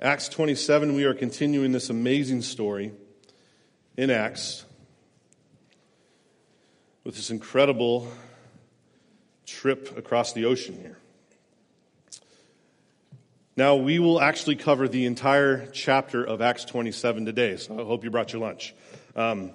Acts 0.00 0.28
27, 0.28 0.94
we 0.94 1.04
are 1.04 1.14
continuing 1.14 1.72
this 1.72 1.88
amazing 1.88 2.42
story 2.42 2.92
in 3.96 4.10
Acts 4.10 4.66
with 7.02 7.16
this 7.16 7.30
incredible 7.30 8.06
trip 9.46 9.96
across 9.96 10.34
the 10.34 10.44
ocean 10.44 10.78
here. 10.78 10.98
Now, 13.56 13.76
we 13.76 13.98
will 13.98 14.20
actually 14.20 14.56
cover 14.56 14.86
the 14.86 15.06
entire 15.06 15.66
chapter 15.68 16.22
of 16.22 16.42
Acts 16.42 16.66
27 16.66 17.24
today, 17.24 17.56
so 17.56 17.80
I 17.80 17.82
hope 17.82 18.04
you 18.04 18.10
brought 18.10 18.34
your 18.34 18.42
lunch. 18.42 18.74
Um, 19.14 19.52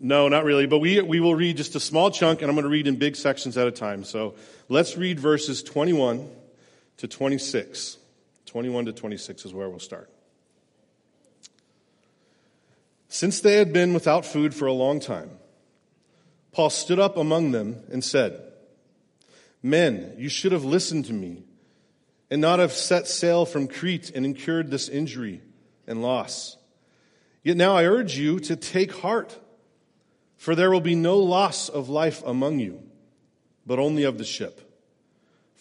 no, 0.00 0.26
not 0.26 0.42
really, 0.42 0.66
but 0.66 0.78
we, 0.78 1.00
we 1.02 1.20
will 1.20 1.36
read 1.36 1.56
just 1.56 1.76
a 1.76 1.80
small 1.80 2.10
chunk, 2.10 2.42
and 2.42 2.50
I'm 2.50 2.56
going 2.56 2.64
to 2.64 2.68
read 2.68 2.88
in 2.88 2.96
big 2.96 3.14
sections 3.14 3.56
at 3.56 3.68
a 3.68 3.72
time. 3.72 4.02
So 4.02 4.34
let's 4.68 4.96
read 4.96 5.20
verses 5.20 5.62
21 5.62 6.28
to 6.96 7.06
26. 7.06 7.98
21 8.52 8.84
to 8.84 8.92
26 8.92 9.46
is 9.46 9.54
where 9.54 9.70
we'll 9.70 9.78
start. 9.78 10.10
Since 13.08 13.40
they 13.40 13.54
had 13.54 13.72
been 13.72 13.94
without 13.94 14.26
food 14.26 14.54
for 14.54 14.66
a 14.66 14.74
long 14.74 15.00
time, 15.00 15.30
Paul 16.52 16.68
stood 16.68 16.98
up 16.98 17.16
among 17.16 17.52
them 17.52 17.82
and 17.90 18.04
said, 18.04 18.38
Men, 19.62 20.16
you 20.18 20.28
should 20.28 20.52
have 20.52 20.66
listened 20.66 21.06
to 21.06 21.14
me 21.14 21.44
and 22.30 22.42
not 22.42 22.58
have 22.58 22.72
set 22.74 23.06
sail 23.06 23.46
from 23.46 23.68
Crete 23.68 24.10
and 24.14 24.26
incurred 24.26 24.70
this 24.70 24.90
injury 24.90 25.40
and 25.86 26.02
loss. 26.02 26.58
Yet 27.42 27.56
now 27.56 27.74
I 27.74 27.86
urge 27.86 28.18
you 28.18 28.38
to 28.40 28.56
take 28.56 28.92
heart, 28.96 29.34
for 30.36 30.54
there 30.54 30.70
will 30.70 30.82
be 30.82 30.94
no 30.94 31.16
loss 31.16 31.70
of 31.70 31.88
life 31.88 32.22
among 32.26 32.58
you, 32.58 32.82
but 33.64 33.78
only 33.78 34.02
of 34.02 34.18
the 34.18 34.24
ship. 34.24 34.71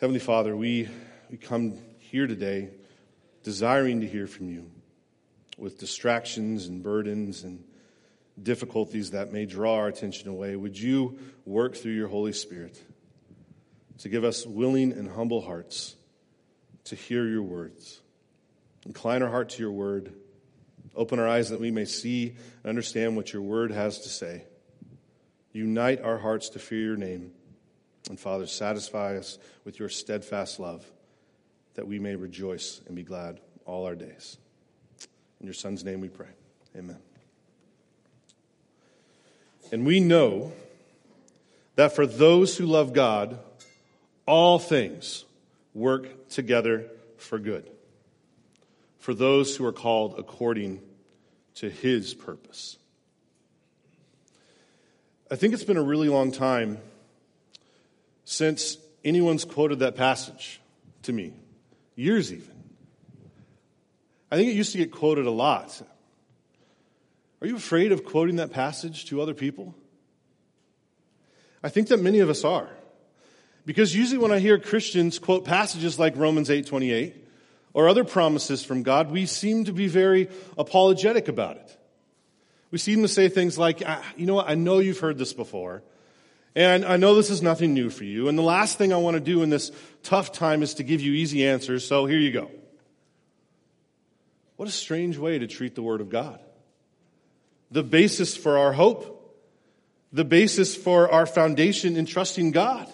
Heavenly 0.00 0.20
Father, 0.20 0.56
we, 0.56 0.88
we 1.30 1.36
come 1.36 1.74
here 1.98 2.26
today 2.26 2.70
desiring 3.42 4.00
to 4.00 4.06
hear 4.06 4.26
from 4.26 4.48
you 4.48 4.70
with 5.58 5.78
distractions 5.78 6.68
and 6.68 6.82
burdens 6.82 7.44
and 7.44 7.62
difficulties 8.42 9.10
that 9.10 9.30
may 9.30 9.44
draw 9.44 9.74
our 9.74 9.88
attention 9.88 10.30
away. 10.30 10.56
Would 10.56 10.78
you 10.78 11.18
work 11.44 11.76
through 11.76 11.92
your 11.92 12.08
Holy 12.08 12.32
Spirit 12.32 12.82
to 13.98 14.08
give 14.08 14.24
us 14.24 14.46
willing 14.46 14.92
and 14.92 15.06
humble 15.06 15.42
hearts 15.42 15.96
to 16.84 16.96
hear 16.96 17.28
your 17.28 17.42
words? 17.42 18.00
Incline 18.86 19.22
our 19.22 19.28
heart 19.28 19.50
to 19.50 19.62
your 19.62 19.72
word. 19.72 20.14
Open 20.96 21.18
our 21.18 21.28
eyes 21.28 21.50
that 21.50 21.60
we 21.60 21.70
may 21.70 21.84
see 21.84 22.36
and 22.62 22.70
understand 22.70 23.16
what 23.16 23.34
your 23.34 23.42
word 23.42 23.70
has 23.70 24.00
to 24.00 24.08
say. 24.08 24.44
Unite 25.52 26.00
our 26.00 26.16
hearts 26.16 26.48
to 26.48 26.58
fear 26.58 26.80
your 26.80 26.96
name. 26.96 27.32
And 28.08 28.18
Father, 28.18 28.46
satisfy 28.46 29.16
us 29.16 29.38
with 29.64 29.78
your 29.78 29.88
steadfast 29.88 30.58
love 30.58 30.90
that 31.74 31.86
we 31.86 31.98
may 31.98 32.16
rejoice 32.16 32.80
and 32.86 32.96
be 32.96 33.02
glad 33.02 33.40
all 33.66 33.86
our 33.86 33.94
days. 33.94 34.36
In 35.40 35.46
your 35.46 35.54
Son's 35.54 35.84
name 35.84 36.00
we 36.00 36.08
pray. 36.08 36.26
Amen. 36.76 36.98
And 39.72 39.86
we 39.86 40.00
know 40.00 40.52
that 41.76 41.94
for 41.94 42.06
those 42.06 42.56
who 42.56 42.66
love 42.66 42.92
God, 42.92 43.38
all 44.26 44.58
things 44.58 45.24
work 45.74 46.28
together 46.28 46.86
for 47.16 47.38
good. 47.38 47.70
For 48.98 49.14
those 49.14 49.56
who 49.56 49.64
are 49.64 49.72
called 49.72 50.16
according 50.18 50.80
to 51.56 51.70
his 51.70 52.14
purpose. 52.14 52.76
I 55.30 55.36
think 55.36 55.54
it's 55.54 55.64
been 55.64 55.76
a 55.76 55.82
really 55.82 56.08
long 56.08 56.32
time 56.32 56.78
since 58.30 58.78
anyone's 59.04 59.44
quoted 59.44 59.80
that 59.80 59.96
passage 59.96 60.60
to 61.02 61.12
me, 61.12 61.32
years 61.96 62.32
even. 62.32 62.54
I 64.30 64.36
think 64.36 64.50
it 64.50 64.54
used 64.54 64.70
to 64.70 64.78
get 64.78 64.92
quoted 64.92 65.26
a 65.26 65.32
lot. 65.32 65.82
Are 67.40 67.48
you 67.48 67.56
afraid 67.56 67.90
of 67.90 68.04
quoting 68.04 68.36
that 68.36 68.52
passage 68.52 69.06
to 69.06 69.20
other 69.20 69.34
people? 69.34 69.74
I 71.60 71.70
think 71.70 71.88
that 71.88 72.00
many 72.00 72.20
of 72.20 72.30
us 72.30 72.44
are. 72.44 72.70
Because 73.66 73.96
usually 73.96 74.18
when 74.18 74.30
I 74.30 74.38
hear 74.38 74.60
Christians 74.60 75.18
quote 75.18 75.44
passages 75.44 75.98
like 75.98 76.14
Romans 76.16 76.50
8:28 76.50 77.14
or 77.72 77.88
other 77.88 78.04
promises 78.04 78.62
from 78.62 78.84
God, 78.84 79.10
we 79.10 79.26
seem 79.26 79.64
to 79.64 79.72
be 79.72 79.88
very 79.88 80.28
apologetic 80.56 81.26
about 81.26 81.56
it. 81.56 81.76
We 82.70 82.78
seem 82.78 83.02
to 83.02 83.08
say 83.08 83.28
things 83.28 83.58
like, 83.58 83.82
ah, 83.84 84.04
you 84.16 84.26
know 84.26 84.34
what, 84.34 84.48
I 84.48 84.54
know 84.54 84.78
you've 84.78 85.00
heard 85.00 85.18
this 85.18 85.32
before, 85.32 85.82
and 86.54 86.84
I 86.84 86.96
know 86.96 87.14
this 87.14 87.30
is 87.30 87.42
nothing 87.42 87.74
new 87.74 87.90
for 87.90 88.04
you. 88.04 88.28
And 88.28 88.36
the 88.36 88.42
last 88.42 88.78
thing 88.78 88.92
I 88.92 88.96
want 88.96 89.14
to 89.14 89.20
do 89.20 89.42
in 89.42 89.50
this 89.50 89.70
tough 90.02 90.32
time 90.32 90.62
is 90.62 90.74
to 90.74 90.82
give 90.82 91.00
you 91.00 91.12
easy 91.12 91.46
answers, 91.46 91.86
so 91.86 92.06
here 92.06 92.18
you 92.18 92.32
go. 92.32 92.50
What 94.56 94.68
a 94.68 94.72
strange 94.72 95.16
way 95.16 95.38
to 95.38 95.46
treat 95.46 95.74
the 95.74 95.82
Word 95.82 96.00
of 96.00 96.10
God. 96.10 96.38
The 97.70 97.82
basis 97.82 98.36
for 98.36 98.58
our 98.58 98.72
hope, 98.72 99.16
the 100.12 100.24
basis 100.24 100.76
for 100.76 101.10
our 101.10 101.24
foundation 101.24 101.96
in 101.96 102.04
trusting 102.04 102.50
God. 102.50 102.92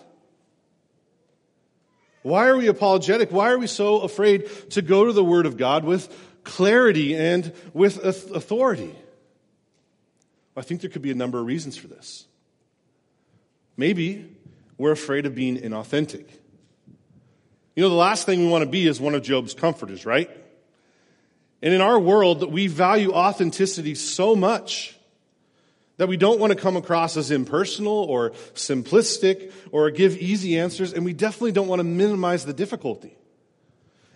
Why 2.22 2.48
are 2.48 2.56
we 2.56 2.66
apologetic? 2.66 3.32
Why 3.32 3.50
are 3.50 3.58
we 3.58 3.68
so 3.68 4.00
afraid 4.00 4.50
to 4.70 4.82
go 4.82 5.06
to 5.06 5.12
the 5.12 5.24
Word 5.24 5.46
of 5.46 5.56
God 5.56 5.84
with 5.84 6.12
clarity 6.44 7.16
and 7.16 7.52
with 7.72 8.04
authority? 8.04 8.94
I 10.56 10.62
think 10.62 10.80
there 10.80 10.90
could 10.90 11.02
be 11.02 11.10
a 11.10 11.16
number 11.16 11.38
of 11.38 11.46
reasons 11.46 11.76
for 11.76 11.86
this. 11.86 12.26
Maybe 13.76 14.36
we're 14.78 14.92
afraid 14.92 15.26
of 15.26 15.34
being 15.34 15.58
inauthentic. 15.58 16.26
You 17.74 17.82
know, 17.82 17.88
the 17.90 17.94
last 17.94 18.24
thing 18.24 18.40
we 18.40 18.48
want 18.48 18.64
to 18.64 18.70
be 18.70 18.86
is 18.86 19.00
one 19.00 19.14
of 19.14 19.22
Job's 19.22 19.52
comforters, 19.52 20.06
right? 20.06 20.30
And 21.62 21.74
in 21.74 21.80
our 21.80 21.98
world, 21.98 22.50
we 22.52 22.68
value 22.68 23.12
authenticity 23.12 23.94
so 23.94 24.34
much 24.34 24.96
that 25.98 26.08
we 26.08 26.16
don't 26.16 26.38
want 26.38 26.52
to 26.52 26.58
come 26.58 26.76
across 26.76 27.16
as 27.16 27.30
impersonal 27.30 27.92
or 27.92 28.30
simplistic 28.54 29.52
or 29.72 29.90
give 29.90 30.16
easy 30.16 30.58
answers, 30.58 30.92
and 30.92 31.04
we 31.04 31.12
definitely 31.12 31.52
don't 31.52 31.68
want 31.68 31.80
to 31.80 31.84
minimize 31.84 32.44
the 32.44 32.52
difficulty. 32.52 33.16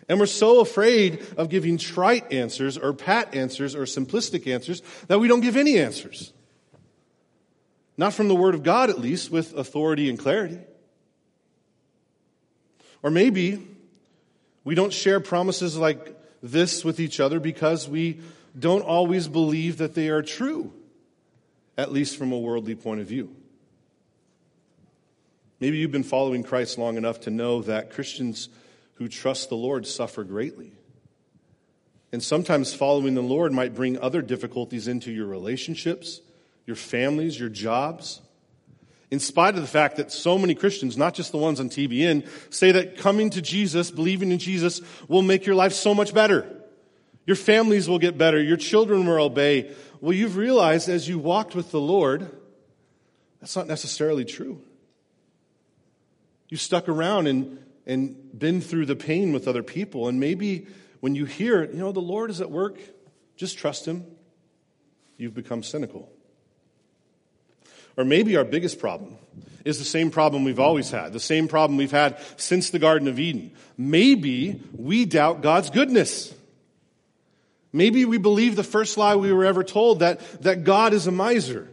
And 0.09 0.19
we're 0.19 0.27
so 0.27 0.61
afraid 0.61 1.25
of 1.37 1.49
giving 1.49 1.79
trite 1.79 2.33
answers 2.33 2.77
or 2.77 2.93
pat 2.93 3.35
answers 3.35 3.75
or 3.75 3.83
simplistic 3.83 4.53
answers 4.53 4.83
that 5.07 5.21
we 5.21 5.29
don't 5.29 5.41
give 5.41 5.57
any 5.57 5.79
answers. 5.79 6.33
Not 8.01 8.15
from 8.15 8.29
the 8.29 8.35
Word 8.35 8.55
of 8.55 8.63
God, 8.63 8.89
at 8.89 8.99
least, 8.99 9.31
with 9.31 9.53
authority 9.53 10.09
and 10.09 10.19
clarity. 10.19 10.59
Or 13.03 13.11
maybe 13.11 13.69
we 14.65 14.75
don't 14.75 14.91
share 14.91 15.21
promises 15.21 15.77
like 15.77 16.19
this 16.43 16.83
with 16.83 16.99
each 16.99 17.21
other 17.21 17.39
because 17.39 17.91
we 17.91 18.21
don't 18.59 18.81
always 18.81 19.29
believe 19.29 19.77
that 19.77 19.95
they 19.95 20.09
are 20.09 20.23
true, 20.23 20.73
at 21.77 21.93
least 21.93 22.17
from 22.17 22.33
a 22.33 22.39
worldly 22.39 22.75
point 22.75 23.03
of 23.03 23.07
view. 23.07 23.37
Maybe 25.61 25.77
you've 25.77 25.93
been 25.93 26.03
following 26.03 26.43
Christ 26.43 26.79
long 26.79 26.97
enough 26.97 27.21
to 27.21 27.31
know 27.31 27.61
that 27.65 27.91
Christians 27.91 28.49
who 28.95 29.09
trust 29.09 29.51
the 29.51 29.57
Lord 29.57 29.87
suffer 29.87 30.25
greatly. 30.25 30.73
And 32.13 32.23
sometimes 32.23 32.73
following 32.73 33.13
the 33.13 33.21
Lord 33.21 33.53
might 33.53 33.75
bring 33.75 33.99
other 33.99 34.23
difficulties 34.23 34.89
into 34.89 35.13
your 35.13 35.27
relationships 35.27 36.23
your 36.71 36.77
families, 36.77 37.39
your 37.39 37.49
jobs. 37.49 38.21
In 39.11 39.19
spite 39.19 39.57
of 39.57 39.61
the 39.61 39.67
fact 39.67 39.97
that 39.97 40.13
so 40.13 40.39
many 40.39 40.55
Christians, 40.55 40.97
not 40.97 41.15
just 41.15 41.33
the 41.33 41.37
ones 41.37 41.59
on 41.59 41.69
TBN, 41.69 42.29
say 42.49 42.71
that 42.71 42.97
coming 42.97 43.29
to 43.31 43.43
Jesus, 43.43 43.91
believing 43.91 44.31
in 44.31 44.39
Jesus, 44.39 44.81
will 45.09 45.23
make 45.23 45.47
your 45.47 45.57
life 45.57 45.73
so 45.73 45.93
much 45.97 46.15
better. 46.15 46.47
Your 47.27 47.35
families 47.35 47.89
will 47.89 47.99
get 47.99 48.17
better. 48.17 48.41
Your 48.41 48.57
children 48.57 49.05
will 49.05 49.21
obey. 49.21 49.75
Well, 50.01 50.13
you've 50.13 50.37
realized 50.37 50.89
as 50.89 51.09
you 51.09 51.19
walked 51.19 51.57
with 51.57 51.73
the 51.73 51.81
Lord, 51.81 52.31
that's 53.41 53.57
not 53.57 53.67
necessarily 53.67 54.25
true. 54.25 54.63
You 56.49 56.57
stuck 56.57 56.89
around 56.89 57.27
and, 57.27 57.59
and 57.87 58.17
been 58.39 58.61
through 58.61 58.87
the 58.87 58.97
pain 58.97 59.33
with 59.33 59.49
other 59.49 59.65
people. 59.65 60.07
And 60.07 60.21
maybe 60.21 60.69
when 61.01 61.17
you 61.17 61.25
hear, 61.25 61.65
you 61.65 61.79
know, 61.79 61.91
the 61.91 61.99
Lord 61.99 62.31
is 62.31 62.41
at 62.41 62.51
work, 62.51 62.79
just 63.37 63.59
trust 63.59 63.87
Him, 63.87 64.05
you've 65.17 65.35
become 65.35 65.65
cynical. 65.65 66.13
Or 68.01 68.05
maybe 68.05 68.35
our 68.39 68.45
biggest 68.45 68.79
problem 68.79 69.19
is 69.63 69.79
the 69.79 69.85
same 69.85 70.11
problem 70.11 70.43
we've 70.43 70.59
always 70.59 70.91
had, 70.91 71.13
the 71.13 71.21
same 71.21 71.49
problem 71.49 71.77
we've 71.77 71.91
had 71.91 72.19
since 72.39 72.71
the 72.71 72.79
Garden 72.79 73.09
of 73.09 73.21
Eden. 73.21 73.53
Maybe 73.77 74.59
we 74.75 75.05
doubt 75.05 75.43
God's 75.43 75.69
goodness. 75.69 76.35
Maybe 77.75 78.07
we 78.07 78.17
believe 78.17 78.57
the 78.57 78.65
first 78.65 78.97
lie 78.97 79.17
we 79.17 79.35
were 79.35 79.45
ever 79.45 79.63
told 79.63 79.99
that, 79.99 80.21
that 80.41 80.65
God 80.65 80.95
is 80.95 81.09
a 81.09 81.11
miser, 81.11 81.69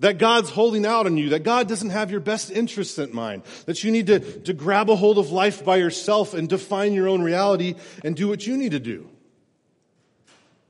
that 0.00 0.16
God's 0.16 0.48
holding 0.48 0.86
out 0.86 1.04
on 1.04 1.18
you, 1.18 1.28
that 1.28 1.42
God 1.42 1.68
doesn't 1.68 1.90
have 1.90 2.10
your 2.10 2.20
best 2.20 2.50
interests 2.50 2.96
in 2.96 3.14
mind, 3.14 3.42
that 3.66 3.84
you 3.84 3.92
need 3.92 4.06
to, 4.06 4.20
to 4.20 4.54
grab 4.54 4.88
a 4.88 4.96
hold 4.96 5.18
of 5.18 5.30
life 5.30 5.62
by 5.62 5.76
yourself 5.76 6.32
and 6.32 6.48
define 6.48 6.94
your 6.94 7.06
own 7.06 7.20
reality 7.20 7.74
and 8.02 8.16
do 8.16 8.28
what 8.28 8.46
you 8.46 8.56
need 8.56 8.72
to 8.72 8.80
do. 8.80 9.10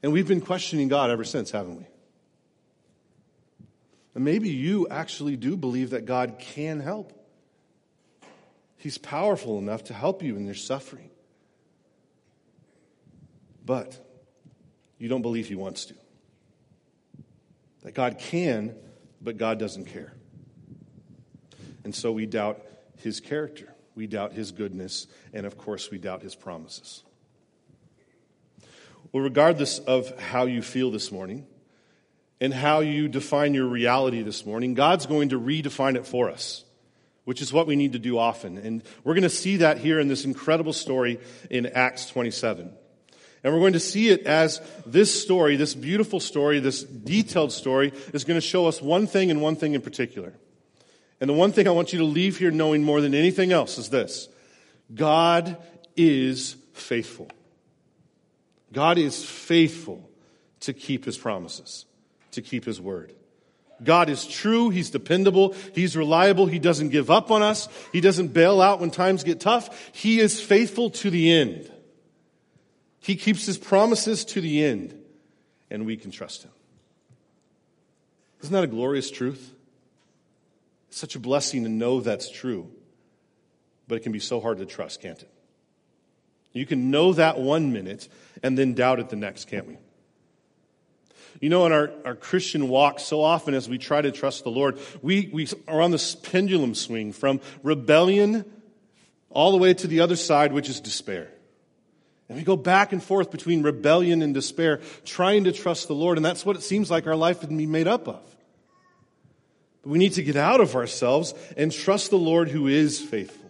And 0.03 0.13
we've 0.13 0.27
been 0.27 0.41
questioning 0.41 0.89
God 0.89 1.11
ever 1.11 1.23
since, 1.23 1.53
haven't 1.53 1.77
we? 1.77 1.87
And 4.17 4.25
maybe 4.25 4.49
you 4.49 4.89
actually 4.91 5.37
do 5.37 5.59
believe 5.59 5.91
that 5.91 6.07
God 6.07 6.39
can 6.39 6.81
help. 6.81 7.13
He's 8.79 8.97
powerful 8.97 9.59
enough 9.59 9.85
to 9.85 9.95
help 9.95 10.23
you 10.23 10.37
in 10.37 10.47
your 10.47 10.55
suffering. 10.55 11.11
But 13.63 14.03
you 14.97 15.11
don't 15.11 15.21
believe 15.21 15.49
He 15.49 15.55
wants 15.55 15.85
to. 15.85 15.95
That 17.83 17.93
God 17.93 18.19
can, 18.19 18.75
but 19.21 19.37
God 19.37 19.59
doesn't 19.59 19.85
care. 19.85 20.15
And 21.85 21.95
so 21.95 22.11
we 22.11 22.25
doubt 22.25 22.65
His 22.97 23.21
character, 23.21 23.75
we 23.95 24.07
doubt 24.07 24.33
His 24.33 24.51
goodness, 24.51 25.09
and 25.35 25.45
of 25.45 25.59
course, 25.59 25.91
we 25.91 25.99
doubt 25.99 26.23
His 26.23 26.35
promises. 26.35 27.05
Well, 29.13 29.23
regardless 29.23 29.79
of 29.79 30.19
how 30.19 30.47
you 30.47 30.63
feel 30.63 30.91
this 30.91 31.13
morning, 31.13 31.47
and 32.41 32.53
how 32.53 32.81
you 32.81 33.09
define 33.09 33.55
your 33.55 33.67
reality 33.67 34.23
this 34.23 34.45
morning, 34.45 34.75
God's 34.75 35.07
going 35.07 35.31
to 35.31 35.41
redefine 35.41 35.97
it 35.97 36.07
for 36.07 36.31
us, 36.31 36.65
which 37.25 37.41
is 37.41 37.53
what 37.53 37.67
we 37.67 37.77
need 37.77 37.93
to 37.95 37.99
do 37.99 38.19
often. 38.19 38.59
And 38.59 38.83
we're 39.05 39.15
going 39.15 39.23
to 39.23 39.29
see 39.31 39.59
that 39.59 39.79
here 39.79 39.99
in 39.99 40.09
this 40.09 40.25
incredible 40.25 40.73
story 40.73 41.19
in 41.51 41.67
Acts 41.67 42.09
27. 42.11 42.73
And 43.43 43.55
we're 43.55 43.61
going 43.61 43.75
to 43.75 43.81
see 43.81 44.09
it 44.09 44.27
as 44.27 44.61
this 44.85 45.23
story, 45.23 45.57
this 45.57 45.75
beautiful 45.75 46.21
story, 46.21 46.61
this 46.61 46.83
detailed 46.83 47.53
story, 47.53 47.93
is 48.13 48.25
going 48.25 48.39
to 48.39 48.47
show 48.47 48.67
us 48.67 48.83
one 48.83 49.07
thing 49.07 49.31
and 49.31 49.41
one 49.41 49.57
thing 49.57 49.75
in 49.75 49.81
particular. 49.81 50.33
And 51.21 51.31
the 51.31 51.35
one 51.35 51.53
thing 51.53 51.67
I 51.67 51.71
want 51.71 51.93
you 51.93 52.01
to 52.01 52.05
leave 52.05 52.39
here 52.39 52.51
knowing 52.51 52.83
more 52.83 53.01
than 53.01 53.15
anything 53.15 53.53
else 53.53 53.79
is 53.79 53.89
this 53.89 54.29
God 54.95 55.57
is 55.97 56.57
faithful. 56.75 57.31
God 58.73 58.99
is 58.99 59.25
faithful 59.25 60.11
to 60.61 60.75
keep 60.75 61.05
his 61.05 61.17
promises 61.17 61.87
to 62.37 62.43
keep 62.43 62.65
his 62.65 62.81
word. 62.81 63.13
God 63.83 64.09
is 64.09 64.27
true. 64.27 64.71
He's 64.71 64.91
dependable. 64.91 65.55
He's 65.75 65.97
reliable. 65.97 66.47
He 66.47 66.59
doesn't 66.59 66.89
give 66.89 67.11
up 67.11 67.31
on 67.31 67.43
us. 67.43 67.69
He 67.93 68.01
doesn't 68.01 68.29
bail 68.29 68.63
out 68.63 68.81
when 68.81 68.91
times 68.91 69.23
get 69.23 69.41
tough. 69.41 69.91
He 69.93 70.21
is 70.21 70.41
faithful 70.41 70.91
to 70.91 71.11
the 71.11 71.31
end. 71.31 71.71
He 73.01 73.17
keeps 73.17 73.45
his 73.45 73.59
promises 73.59 74.25
to 74.27 74.41
the 74.41 74.65
end, 74.65 74.99
and 75.71 75.85
we 75.85 75.97
can 75.97 76.11
trust 76.11 76.45
him. 76.45 76.51
Isn't 78.43 78.53
that 78.53 78.65
a 78.65 78.69
glorious 78.69 79.11
truth? 79.11 79.53
It's 80.89 80.99
such 80.99 81.15
a 81.15 81.21
blessing 81.21 81.65
to 81.65 81.69
know 81.69 82.01
that's 82.01 82.31
true, 82.31 82.71
but 83.87 83.97
it 83.97 84.01
can 84.01 84.13
be 84.13 84.19
so 84.19 84.41
hard 84.41 84.59
to 84.59 84.67
trust, 84.67 85.03
can't 85.03 85.21
it? 85.21 85.31
You 86.53 86.65
can 86.65 86.91
know 86.91 87.13
that 87.13 87.39
one 87.39 87.73
minute 87.73 88.09
and 88.43 88.57
then 88.57 88.73
doubt 88.73 88.99
it 88.99 89.11
the 89.11 89.17
next, 89.17 89.45
can't 89.47 89.69
we? 89.69 89.77
You 91.41 91.51
know, 91.51 91.67
in 91.67 91.73
our, 91.73 91.91
our 92.05 92.15
Christian 92.15 92.69
walk, 92.69 93.01
so 93.01 93.23
often 93.23 93.55
as 93.55 93.69
we 93.69 93.79
try 93.79 94.01
to 94.01 94.11
trust 94.11 94.45
the 94.45 94.51
Lord, 94.51 94.79
we, 95.03 95.29
we 95.33 95.49
are 95.69 95.81
on 95.81 95.91
this 95.91 96.15
pendulum 96.15 96.75
swing 96.75 97.13
from 97.13 97.41
rebellion 97.63 98.45
all 99.31 99.53
the 99.53 99.59
way 99.59 99.75
to 99.75 99.87
the 99.87 100.01
other 100.01 100.17
side, 100.17 100.53
which 100.53 100.69
is 100.69 100.81
despair. 100.81 101.29
And 102.29 102.39
we 102.39 102.45
go 102.45 102.57
back 102.57 102.93
and 102.93 103.03
forth 103.03 103.31
between 103.31 103.63
rebellion 103.63 104.23
and 104.23 104.35
despair, 104.35 104.81
trying 105.05 105.45
to 105.45 105.53
trust 105.53 105.89
the 105.89 105.95
Lord, 105.95 106.19
and 106.19 106.25
that's 106.25 106.45
what 106.45 106.57
it 106.57 106.63
seems 106.63 106.91
like 106.91 107.07
our 107.07 107.17
life 107.17 107.41
can 107.41 107.57
be 107.57 107.67
made 107.67 107.87
up 107.87 108.09
of. 108.09 108.37
But 109.83 109.91
we 109.91 109.99
need 109.99 110.15
to 110.15 110.23
get 110.23 110.37
out 110.37 110.61
of 110.61 110.75
ourselves 110.75 111.35
and 111.57 111.71
trust 111.71 112.11
the 112.11 112.19
Lord 112.19 112.49
who 112.49 112.67
is 112.67 113.01
faithful. 113.01 113.46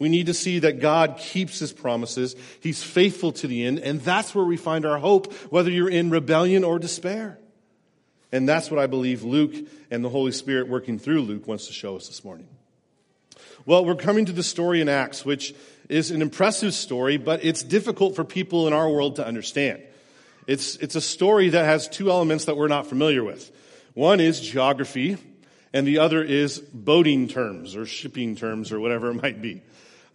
We 0.00 0.08
need 0.08 0.26
to 0.26 0.34
see 0.34 0.60
that 0.60 0.80
God 0.80 1.18
keeps 1.18 1.58
his 1.60 1.72
promises. 1.72 2.34
He's 2.60 2.82
faithful 2.82 3.32
to 3.32 3.46
the 3.46 3.64
end. 3.64 3.78
And 3.80 4.00
that's 4.00 4.34
where 4.34 4.44
we 4.44 4.56
find 4.56 4.86
our 4.86 4.98
hope, 4.98 5.32
whether 5.52 5.70
you're 5.70 5.90
in 5.90 6.10
rebellion 6.10 6.64
or 6.64 6.78
despair. 6.78 7.38
And 8.32 8.48
that's 8.48 8.70
what 8.70 8.80
I 8.80 8.86
believe 8.86 9.22
Luke 9.22 9.54
and 9.90 10.02
the 10.02 10.08
Holy 10.08 10.32
Spirit 10.32 10.68
working 10.68 10.98
through 10.98 11.20
Luke 11.20 11.46
wants 11.46 11.66
to 11.66 11.74
show 11.74 11.96
us 11.96 12.08
this 12.08 12.24
morning. 12.24 12.48
Well, 13.66 13.84
we're 13.84 13.94
coming 13.94 14.24
to 14.24 14.32
the 14.32 14.42
story 14.42 14.80
in 14.80 14.88
Acts, 14.88 15.24
which 15.24 15.54
is 15.90 16.10
an 16.10 16.22
impressive 16.22 16.72
story, 16.72 17.18
but 17.18 17.44
it's 17.44 17.62
difficult 17.62 18.16
for 18.16 18.24
people 18.24 18.66
in 18.66 18.72
our 18.72 18.88
world 18.88 19.16
to 19.16 19.26
understand. 19.26 19.82
It's, 20.46 20.76
it's 20.76 20.94
a 20.94 21.00
story 21.00 21.50
that 21.50 21.64
has 21.66 21.88
two 21.88 22.10
elements 22.10 22.46
that 22.46 22.56
we're 22.56 22.68
not 22.68 22.86
familiar 22.86 23.22
with. 23.22 23.50
One 23.92 24.18
is 24.18 24.40
geography, 24.40 25.18
and 25.74 25.86
the 25.86 25.98
other 25.98 26.22
is 26.22 26.58
boating 26.58 27.28
terms 27.28 27.76
or 27.76 27.84
shipping 27.84 28.34
terms 28.34 28.72
or 28.72 28.80
whatever 28.80 29.10
it 29.10 29.22
might 29.22 29.42
be. 29.42 29.60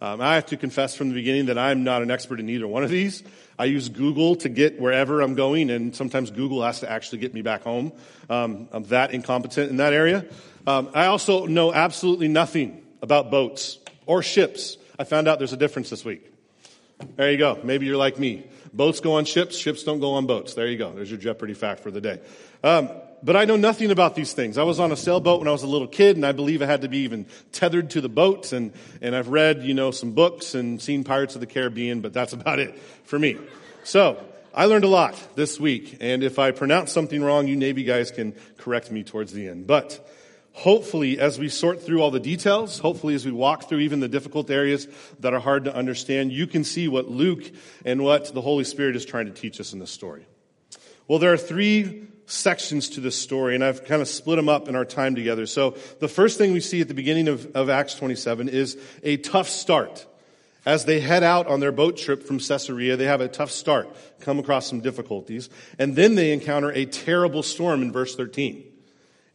Um, 0.00 0.20
I 0.20 0.34
have 0.34 0.46
to 0.46 0.56
confess 0.56 0.94
from 0.94 1.08
the 1.08 1.14
beginning 1.14 1.46
that 1.46 1.56
I'm 1.56 1.82
not 1.82 2.02
an 2.02 2.10
expert 2.10 2.38
in 2.38 2.50
either 2.50 2.68
one 2.68 2.84
of 2.84 2.90
these. 2.90 3.22
I 3.58 3.64
use 3.64 3.88
Google 3.88 4.36
to 4.36 4.50
get 4.50 4.78
wherever 4.78 5.22
I'm 5.22 5.34
going, 5.34 5.70
and 5.70 5.96
sometimes 5.96 6.30
Google 6.30 6.62
has 6.62 6.80
to 6.80 6.90
actually 6.90 7.18
get 7.18 7.32
me 7.32 7.40
back 7.40 7.62
home. 7.62 7.92
Um, 8.28 8.68
I'm 8.72 8.84
that 8.84 9.12
incompetent 9.12 9.70
in 9.70 9.78
that 9.78 9.94
area. 9.94 10.26
Um, 10.66 10.90
I 10.92 11.06
also 11.06 11.46
know 11.46 11.72
absolutely 11.72 12.28
nothing 12.28 12.84
about 13.00 13.30
boats 13.30 13.78
or 14.04 14.22
ships. 14.22 14.76
I 14.98 15.04
found 15.04 15.28
out 15.28 15.38
there's 15.38 15.54
a 15.54 15.58
difference 15.58 15.88
this 15.88 16.04
week. 16.04 16.30
There 17.16 17.30
you 17.30 17.38
go. 17.38 17.58
Maybe 17.62 17.86
you're 17.86 17.96
like 17.96 18.18
me. 18.18 18.46
Boats 18.74 19.00
go 19.00 19.14
on 19.14 19.24
ships, 19.24 19.56
ships 19.56 19.84
don't 19.84 20.00
go 20.00 20.14
on 20.14 20.26
boats. 20.26 20.52
There 20.54 20.66
you 20.66 20.76
go. 20.76 20.92
There's 20.92 21.10
your 21.10 21.20
Jeopardy 21.20 21.54
fact 21.54 21.80
for 21.80 21.90
the 21.90 22.00
day. 22.00 22.20
But 23.22 23.36
I 23.36 23.44
know 23.44 23.56
nothing 23.56 23.90
about 23.90 24.14
these 24.14 24.32
things. 24.32 24.58
I 24.58 24.62
was 24.62 24.78
on 24.78 24.92
a 24.92 24.96
sailboat 24.96 25.40
when 25.40 25.48
I 25.48 25.52
was 25.52 25.62
a 25.62 25.66
little 25.66 25.88
kid, 25.88 26.16
and 26.16 26.24
I 26.24 26.32
believe 26.32 26.62
I 26.62 26.66
had 26.66 26.82
to 26.82 26.88
be 26.88 26.98
even 26.98 27.26
tethered 27.52 27.90
to 27.90 28.00
the 28.00 28.08
boat. 28.08 28.52
And, 28.52 28.72
and 29.00 29.16
I've 29.16 29.28
read, 29.28 29.62
you 29.62 29.74
know, 29.74 29.90
some 29.90 30.12
books 30.12 30.54
and 30.54 30.80
seen 30.80 31.04
Pirates 31.04 31.34
of 31.34 31.40
the 31.40 31.46
Caribbean, 31.46 32.00
but 32.00 32.12
that's 32.12 32.32
about 32.34 32.58
it 32.58 32.78
for 33.04 33.18
me. 33.18 33.36
So 33.84 34.22
I 34.54 34.66
learned 34.66 34.84
a 34.84 34.88
lot 34.88 35.16
this 35.34 35.58
week. 35.58 35.98
And 36.00 36.22
if 36.22 36.38
I 36.38 36.50
pronounce 36.50 36.92
something 36.92 37.22
wrong, 37.22 37.46
you 37.46 37.56
Navy 37.56 37.84
guys 37.84 38.10
can 38.10 38.34
correct 38.58 38.90
me 38.90 39.02
towards 39.02 39.32
the 39.32 39.48
end. 39.48 39.66
But 39.66 40.06
hopefully, 40.52 41.18
as 41.18 41.38
we 41.38 41.48
sort 41.48 41.84
through 41.84 42.02
all 42.02 42.10
the 42.10 42.20
details, 42.20 42.78
hopefully, 42.78 43.14
as 43.14 43.26
we 43.26 43.32
walk 43.32 43.68
through 43.68 43.80
even 43.80 44.00
the 44.00 44.08
difficult 44.08 44.50
areas 44.50 44.88
that 45.20 45.34
are 45.34 45.40
hard 45.40 45.64
to 45.64 45.74
understand, 45.74 46.32
you 46.32 46.46
can 46.46 46.64
see 46.64 46.88
what 46.88 47.08
Luke 47.08 47.50
and 47.84 48.02
what 48.02 48.32
the 48.32 48.40
Holy 48.40 48.64
Spirit 48.64 48.96
is 48.96 49.04
trying 49.04 49.26
to 49.26 49.32
teach 49.32 49.60
us 49.60 49.72
in 49.72 49.78
this 49.78 49.90
story. 49.90 50.26
Well, 51.06 51.18
there 51.18 51.32
are 51.32 51.38
three 51.38 52.08
sections 52.26 52.90
to 52.90 53.00
this 53.00 53.16
story, 53.16 53.54
and 53.54 53.64
I've 53.64 53.84
kind 53.84 54.02
of 54.02 54.08
split 54.08 54.36
them 54.36 54.48
up 54.48 54.68
in 54.68 54.76
our 54.76 54.84
time 54.84 55.14
together. 55.14 55.46
So 55.46 55.76
the 56.00 56.08
first 56.08 56.38
thing 56.38 56.52
we 56.52 56.60
see 56.60 56.80
at 56.80 56.88
the 56.88 56.94
beginning 56.94 57.28
of, 57.28 57.54
of 57.54 57.70
Acts 57.70 57.94
27 57.94 58.48
is 58.48 58.76
a 59.02 59.16
tough 59.16 59.48
start. 59.48 60.06
As 60.66 60.84
they 60.84 60.98
head 60.98 61.22
out 61.22 61.46
on 61.46 61.60
their 61.60 61.70
boat 61.70 61.96
trip 61.96 62.24
from 62.24 62.40
Caesarea, 62.40 62.96
they 62.96 63.04
have 63.04 63.20
a 63.20 63.28
tough 63.28 63.52
start, 63.52 63.88
come 64.18 64.40
across 64.40 64.66
some 64.66 64.80
difficulties, 64.80 65.48
and 65.78 65.94
then 65.94 66.16
they 66.16 66.32
encounter 66.32 66.72
a 66.72 66.84
terrible 66.84 67.44
storm 67.44 67.82
in 67.82 67.92
verse 67.92 68.16
13. 68.16 68.64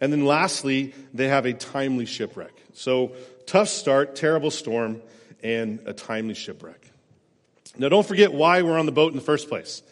And 0.02 0.12
then 0.12 0.26
lastly, 0.26 0.94
they 1.14 1.30
have 1.30 1.46
a 1.46 1.54
timely 1.54 2.06
shipwreck. 2.06 2.52
So 2.74 3.14
tough 3.46 3.70
start, 3.70 4.18
terrible 4.18 4.52
storm, 4.52 5.02
and 5.42 5.80
a 5.86 5.94
timely 5.94 6.34
shipwreck. 6.34 6.92
Now 7.78 7.88
don't 7.88 8.06
forget 8.06 8.34
why 8.34 8.62
we're 8.64 8.78
on 8.78 8.86
the 8.86 8.92
boat 8.92 9.14
in 9.14 9.18
the 9.18 9.24
first 9.24 9.48
place. 9.48 9.84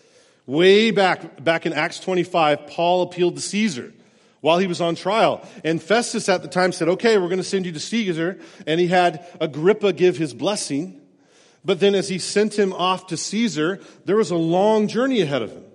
Way 0.49 0.89
back, 0.89 1.43
back 1.43 1.67
in 1.67 1.73
Acts 1.73 1.99
25, 1.99 2.65
Paul 2.65 3.03
appealed 3.03 3.35
to 3.35 3.41
Caesar 3.41 3.93
while 4.41 4.57
he 4.57 4.65
was 4.65 4.81
on 4.81 4.95
trial. 4.95 5.47
And 5.63 5.79
Festus 5.79 6.27
at 6.27 6.41
the 6.41 6.47
time 6.47 6.71
said, 6.71 6.89
okay, 6.89 7.19
we're 7.19 7.27
going 7.27 7.37
to 7.37 7.43
send 7.43 7.67
you 7.67 7.71
to 7.71 7.79
Caesar. 7.79 8.39
And 8.65 8.79
he 8.79 8.87
had 8.87 9.27
Agrippa 9.39 9.93
give 9.93 10.17
his 10.17 10.33
blessing. 10.33 10.99
But 11.63 11.79
then 11.79 11.93
as 11.93 12.09
he 12.09 12.17
sent 12.17 12.57
him 12.57 12.73
off 12.73 13.05
to 13.07 13.15
Caesar, 13.15 13.79
there 14.05 14.15
was 14.15 14.31
a 14.31 14.35
long 14.35 14.87
journey 14.87 15.21
ahead 15.21 15.43
of 15.43 15.51
him. 15.51 15.65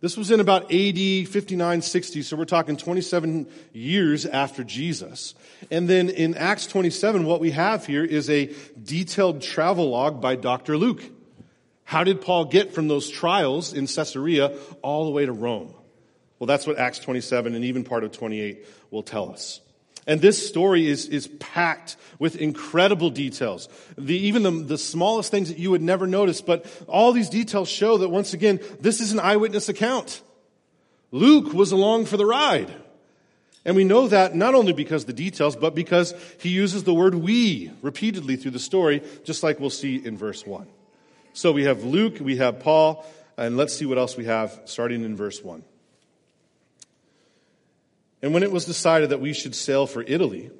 This 0.00 0.16
was 0.16 0.30
in 0.30 0.38
about 0.38 0.72
AD 0.72 1.26
59, 1.26 1.82
60, 1.82 2.22
so 2.22 2.36
we're 2.36 2.44
talking 2.44 2.76
27 2.76 3.48
years 3.72 4.26
after 4.26 4.62
Jesus. 4.62 5.34
And 5.72 5.88
then 5.88 6.08
in 6.08 6.36
Acts 6.36 6.68
27, 6.68 7.24
what 7.24 7.40
we 7.40 7.50
have 7.50 7.84
here 7.84 8.04
is 8.04 8.30
a 8.30 8.54
detailed 8.80 9.42
travel 9.42 9.90
log 9.90 10.20
by 10.20 10.36
Dr. 10.36 10.78
Luke. 10.78 11.02
How 11.84 12.04
did 12.04 12.20
Paul 12.20 12.46
get 12.46 12.72
from 12.72 12.88
those 12.88 13.08
trials 13.08 13.72
in 13.72 13.86
Caesarea 13.86 14.56
all 14.82 15.04
the 15.04 15.10
way 15.10 15.26
to 15.26 15.32
Rome? 15.32 15.74
Well, 16.38 16.46
that's 16.46 16.66
what 16.66 16.78
Acts 16.78 16.98
27 16.98 17.54
and 17.54 17.64
even 17.64 17.84
part 17.84 18.04
of 18.04 18.12
28 18.12 18.66
will 18.90 19.02
tell 19.02 19.30
us. 19.30 19.60
And 20.06 20.20
this 20.20 20.46
story 20.46 20.86
is, 20.86 21.06
is 21.06 21.26
packed 21.26 21.96
with 22.18 22.36
incredible 22.36 23.10
details. 23.10 23.68
The, 23.96 24.16
even 24.26 24.42
the, 24.42 24.50
the 24.50 24.78
smallest 24.78 25.30
things 25.30 25.48
that 25.48 25.58
you 25.58 25.70
would 25.70 25.82
never 25.82 26.06
notice, 26.06 26.42
but 26.42 26.66
all 26.86 27.12
these 27.12 27.30
details 27.30 27.68
show 27.68 27.98
that 27.98 28.10
once 28.10 28.34
again, 28.34 28.60
this 28.80 29.00
is 29.00 29.12
an 29.12 29.20
eyewitness 29.20 29.68
account. 29.68 30.20
Luke 31.10 31.54
was 31.54 31.72
along 31.72 32.06
for 32.06 32.16
the 32.16 32.26
ride. 32.26 32.70
And 33.64 33.76
we 33.76 33.84
know 33.84 34.08
that 34.08 34.34
not 34.34 34.54
only 34.54 34.74
because 34.74 35.06
the 35.06 35.14
details, 35.14 35.56
but 35.56 35.74
because 35.74 36.12
he 36.38 36.50
uses 36.50 36.84
the 36.84 36.92
word 36.92 37.14
we 37.14 37.70
repeatedly 37.80 38.36
through 38.36 38.50
the 38.50 38.58
story, 38.58 39.02
just 39.24 39.42
like 39.42 39.58
we'll 39.58 39.70
see 39.70 39.96
in 39.96 40.18
verse 40.18 40.46
1. 40.46 40.66
So 41.34 41.50
we 41.50 41.64
have 41.64 41.82
Luke, 41.82 42.18
we 42.20 42.36
have 42.36 42.60
Paul, 42.60 43.04
and 43.36 43.56
let's 43.56 43.74
see 43.74 43.86
what 43.86 43.98
else 43.98 44.16
we 44.16 44.26
have 44.26 44.60
starting 44.66 45.02
in 45.04 45.16
verse 45.16 45.42
1. 45.42 45.64
And 48.22 48.32
when 48.32 48.44
it 48.44 48.52
was 48.52 48.64
decided 48.64 49.10
that 49.10 49.20
we 49.20 49.32
should 49.32 49.56
sail 49.56 49.88
for 49.88 50.04
Italy, 50.06 50.52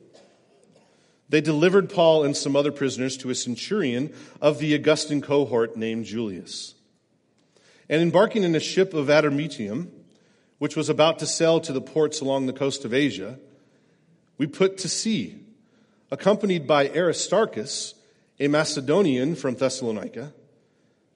they 1.28 1.40
delivered 1.40 1.90
Paul 1.90 2.24
and 2.24 2.36
some 2.36 2.56
other 2.56 2.72
prisoners 2.72 3.16
to 3.18 3.30
a 3.30 3.36
centurion 3.36 4.12
of 4.42 4.58
the 4.58 4.74
Augustan 4.74 5.20
cohort 5.20 5.76
named 5.76 6.06
Julius. 6.06 6.74
And 7.88 8.02
embarking 8.02 8.42
in 8.42 8.56
a 8.56 8.60
ship 8.60 8.94
of 8.94 9.06
Adramyttium, 9.06 9.90
which 10.58 10.74
was 10.74 10.88
about 10.88 11.20
to 11.20 11.26
sail 11.26 11.60
to 11.60 11.72
the 11.72 11.80
ports 11.80 12.20
along 12.20 12.46
the 12.46 12.52
coast 12.52 12.84
of 12.84 12.92
Asia, 12.92 13.38
we 14.38 14.48
put 14.48 14.76
to 14.78 14.88
sea, 14.88 15.38
accompanied 16.10 16.66
by 16.66 16.88
Aristarchus, 16.88 17.94
a 18.40 18.48
Macedonian 18.48 19.36
from 19.36 19.54
Thessalonica. 19.54 20.32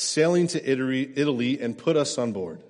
sailing 0.00 0.46
to 0.48 0.70
Italy 0.70 1.60
and 1.60 1.76
put 1.76 1.96
us 1.96 2.18
on 2.18 2.32
board. 2.32 2.62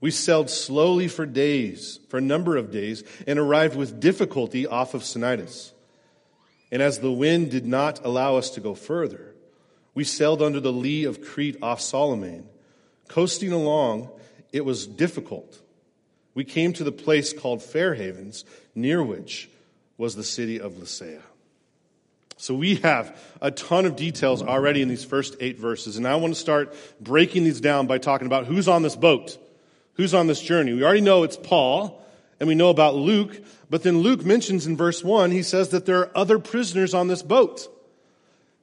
We 0.00 0.10
sailed 0.10 0.50
slowly 0.50 1.08
for 1.08 1.24
days, 1.24 1.98
for 2.08 2.18
a 2.18 2.22
number 2.22 2.56
of 2.56 2.70
days, 2.70 3.04
and 3.26 3.38
arrived 3.38 3.76
with 3.76 4.00
difficulty 4.00 4.66
off 4.66 4.92
of 4.92 5.02
Cnidus. 5.02 5.72
And 6.70 6.82
as 6.82 6.98
the 6.98 7.12
wind 7.12 7.50
did 7.50 7.64
not 7.64 8.04
allow 8.04 8.36
us 8.36 8.50
to 8.50 8.60
go 8.60 8.74
further, 8.74 9.34
we 9.94 10.04
sailed 10.04 10.42
under 10.42 10.60
the 10.60 10.72
lee 10.72 11.04
of 11.04 11.22
Crete 11.22 11.56
off 11.62 11.80
Salmone. 11.80 12.44
Coasting 13.08 13.52
along, 13.52 14.10
it 14.52 14.64
was 14.64 14.86
difficult. 14.86 15.60
We 16.34 16.44
came 16.44 16.72
to 16.74 16.84
the 16.84 16.92
place 16.92 17.32
called 17.32 17.62
Fair 17.62 17.94
Havens, 17.94 18.44
near 18.74 19.02
which 19.02 19.48
was 19.96 20.16
the 20.16 20.24
city 20.24 20.60
of 20.60 20.72
Lasea. 20.72 21.22
So 22.36 22.54
we 22.54 22.76
have 22.76 23.18
a 23.40 23.50
ton 23.50 23.86
of 23.86 23.96
details 23.96 24.42
already 24.42 24.82
in 24.82 24.88
these 24.88 25.04
first 25.04 25.36
eight 25.40 25.58
verses, 25.58 25.96
and 25.96 26.06
I 26.06 26.16
want 26.16 26.34
to 26.34 26.40
start 26.40 26.74
breaking 27.00 27.44
these 27.44 27.60
down 27.60 27.86
by 27.86 27.98
talking 27.98 28.26
about 28.26 28.46
who's 28.46 28.66
on 28.68 28.82
this 28.82 28.96
boat, 28.96 29.38
who's 29.94 30.14
on 30.14 30.26
this 30.26 30.40
journey. 30.40 30.72
We 30.72 30.84
already 30.84 31.00
know 31.00 31.22
it's 31.22 31.36
Paul, 31.36 32.04
and 32.40 32.48
we 32.48 32.54
know 32.54 32.70
about 32.70 32.96
Luke, 32.96 33.40
but 33.70 33.82
then 33.82 33.98
Luke 33.98 34.24
mentions 34.24 34.66
in 34.66 34.76
verse 34.76 35.04
1, 35.04 35.30
he 35.30 35.42
says 35.42 35.70
that 35.70 35.86
there 35.86 36.00
are 36.00 36.10
other 36.16 36.38
prisoners 36.38 36.92
on 36.92 37.06
this 37.06 37.22
boat. 37.22 37.68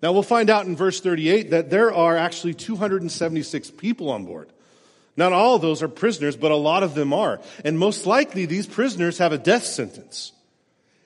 Now 0.02 0.12
we'll 0.12 0.24
find 0.24 0.50
out 0.50 0.66
in 0.66 0.76
verse 0.76 1.00
38 1.00 1.52
that 1.52 1.70
there 1.70 1.94
are 1.94 2.18
actually 2.18 2.56
276 2.56 3.72
people 3.72 4.10
on 4.10 4.26
board. 4.26 4.52
Not 5.16 5.34
all 5.34 5.56
of 5.56 5.62
those 5.62 5.84
are 5.84 5.88
prisoners, 5.88 6.36
but 6.36 6.52
a 6.52 6.56
lot 6.56 6.84
of 6.84 6.96
them 6.96 7.14
are. 7.14 7.42
And 7.64 7.78
most 7.78 8.06
likely 8.06 8.46
these 8.46 8.66
prisoners 8.66 9.20
have 9.20 9.32
a 9.32 9.38
death 9.38 9.66
sentence. 9.66 10.32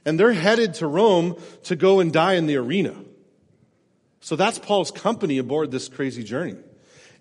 And 0.05 0.19
they're 0.19 0.33
headed 0.33 0.75
to 0.75 0.87
Rome 0.87 1.35
to 1.63 1.75
go 1.75 1.99
and 1.99 2.13
die 2.13 2.33
in 2.33 2.45
the 2.45 2.57
arena. 2.57 2.95
So 4.21 4.35
that's 4.35 4.59
Paul's 4.59 4.91
company 4.91 5.37
aboard 5.37 5.71
this 5.71 5.87
crazy 5.87 6.23
journey. 6.23 6.55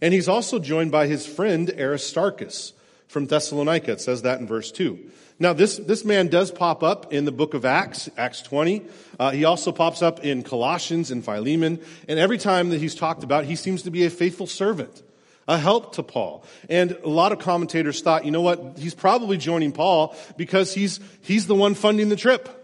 And 0.00 0.12
he's 0.12 0.28
also 0.28 0.58
joined 0.58 0.90
by 0.90 1.06
his 1.06 1.26
friend 1.26 1.70
Aristarchus 1.70 2.72
from 3.08 3.26
Thessalonica. 3.26 3.92
It 3.92 4.00
says 4.00 4.22
that 4.22 4.40
in 4.40 4.46
verse 4.46 4.70
2. 4.72 5.10
Now, 5.38 5.52
this, 5.52 5.78
this 5.78 6.04
man 6.04 6.28
does 6.28 6.50
pop 6.50 6.82
up 6.82 7.12
in 7.12 7.24
the 7.24 7.32
book 7.32 7.54
of 7.54 7.64
Acts, 7.64 8.08
Acts 8.16 8.40
20. 8.42 8.82
Uh, 9.18 9.30
he 9.32 9.44
also 9.44 9.72
pops 9.72 10.00
up 10.00 10.24
in 10.24 10.42
Colossians 10.42 11.10
and 11.10 11.24
Philemon. 11.24 11.80
And 12.08 12.18
every 12.18 12.38
time 12.38 12.70
that 12.70 12.80
he's 12.80 12.94
talked 12.94 13.24
about, 13.24 13.44
he 13.44 13.56
seems 13.56 13.82
to 13.82 13.90
be 13.90 14.04
a 14.04 14.10
faithful 14.10 14.46
servant 14.46 15.02
a 15.46 15.58
help 15.58 15.94
to 15.96 16.02
Paul. 16.02 16.44
And 16.70 16.92
a 17.04 17.08
lot 17.08 17.32
of 17.32 17.38
commentators 17.38 18.00
thought, 18.00 18.24
you 18.24 18.30
know 18.30 18.40
what, 18.40 18.78
he's 18.78 18.94
probably 18.94 19.36
joining 19.36 19.72
Paul 19.72 20.16
because 20.36 20.72
he's, 20.72 21.00
he's 21.20 21.46
the 21.46 21.54
one 21.54 21.74
funding 21.74 22.08
the 22.08 22.16
trip. 22.16 22.63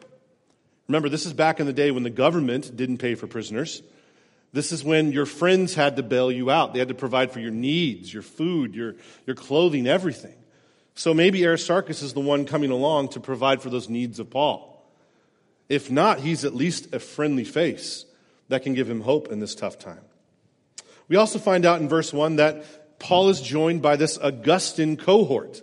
Remember, 0.90 1.08
this 1.08 1.24
is 1.24 1.32
back 1.32 1.60
in 1.60 1.66
the 1.66 1.72
day 1.72 1.92
when 1.92 2.02
the 2.02 2.10
government 2.10 2.76
didn't 2.76 2.98
pay 2.98 3.14
for 3.14 3.28
prisoners. 3.28 3.80
This 4.52 4.72
is 4.72 4.82
when 4.82 5.12
your 5.12 5.24
friends 5.24 5.72
had 5.72 5.94
to 5.94 6.02
bail 6.02 6.32
you 6.32 6.50
out. 6.50 6.72
They 6.72 6.80
had 6.80 6.88
to 6.88 6.94
provide 6.94 7.30
for 7.30 7.38
your 7.38 7.52
needs, 7.52 8.12
your 8.12 8.24
food, 8.24 8.74
your, 8.74 8.96
your 9.24 9.36
clothing, 9.36 9.86
everything. 9.86 10.34
So 10.96 11.14
maybe 11.14 11.46
Aristarchus 11.46 12.02
is 12.02 12.12
the 12.12 12.18
one 12.18 12.44
coming 12.44 12.72
along 12.72 13.10
to 13.10 13.20
provide 13.20 13.62
for 13.62 13.70
those 13.70 13.88
needs 13.88 14.18
of 14.18 14.30
Paul. 14.30 14.84
If 15.68 15.92
not, 15.92 16.18
he's 16.18 16.44
at 16.44 16.56
least 16.56 16.92
a 16.92 16.98
friendly 16.98 17.44
face 17.44 18.04
that 18.48 18.64
can 18.64 18.74
give 18.74 18.90
him 18.90 19.02
hope 19.02 19.30
in 19.30 19.38
this 19.38 19.54
tough 19.54 19.78
time. 19.78 20.02
We 21.06 21.14
also 21.14 21.38
find 21.38 21.64
out 21.64 21.80
in 21.80 21.88
verse 21.88 22.12
1 22.12 22.34
that 22.34 22.98
Paul 22.98 23.28
is 23.28 23.40
joined 23.40 23.80
by 23.80 23.94
this 23.94 24.18
Augustan 24.20 24.96
cohort. 24.96 25.62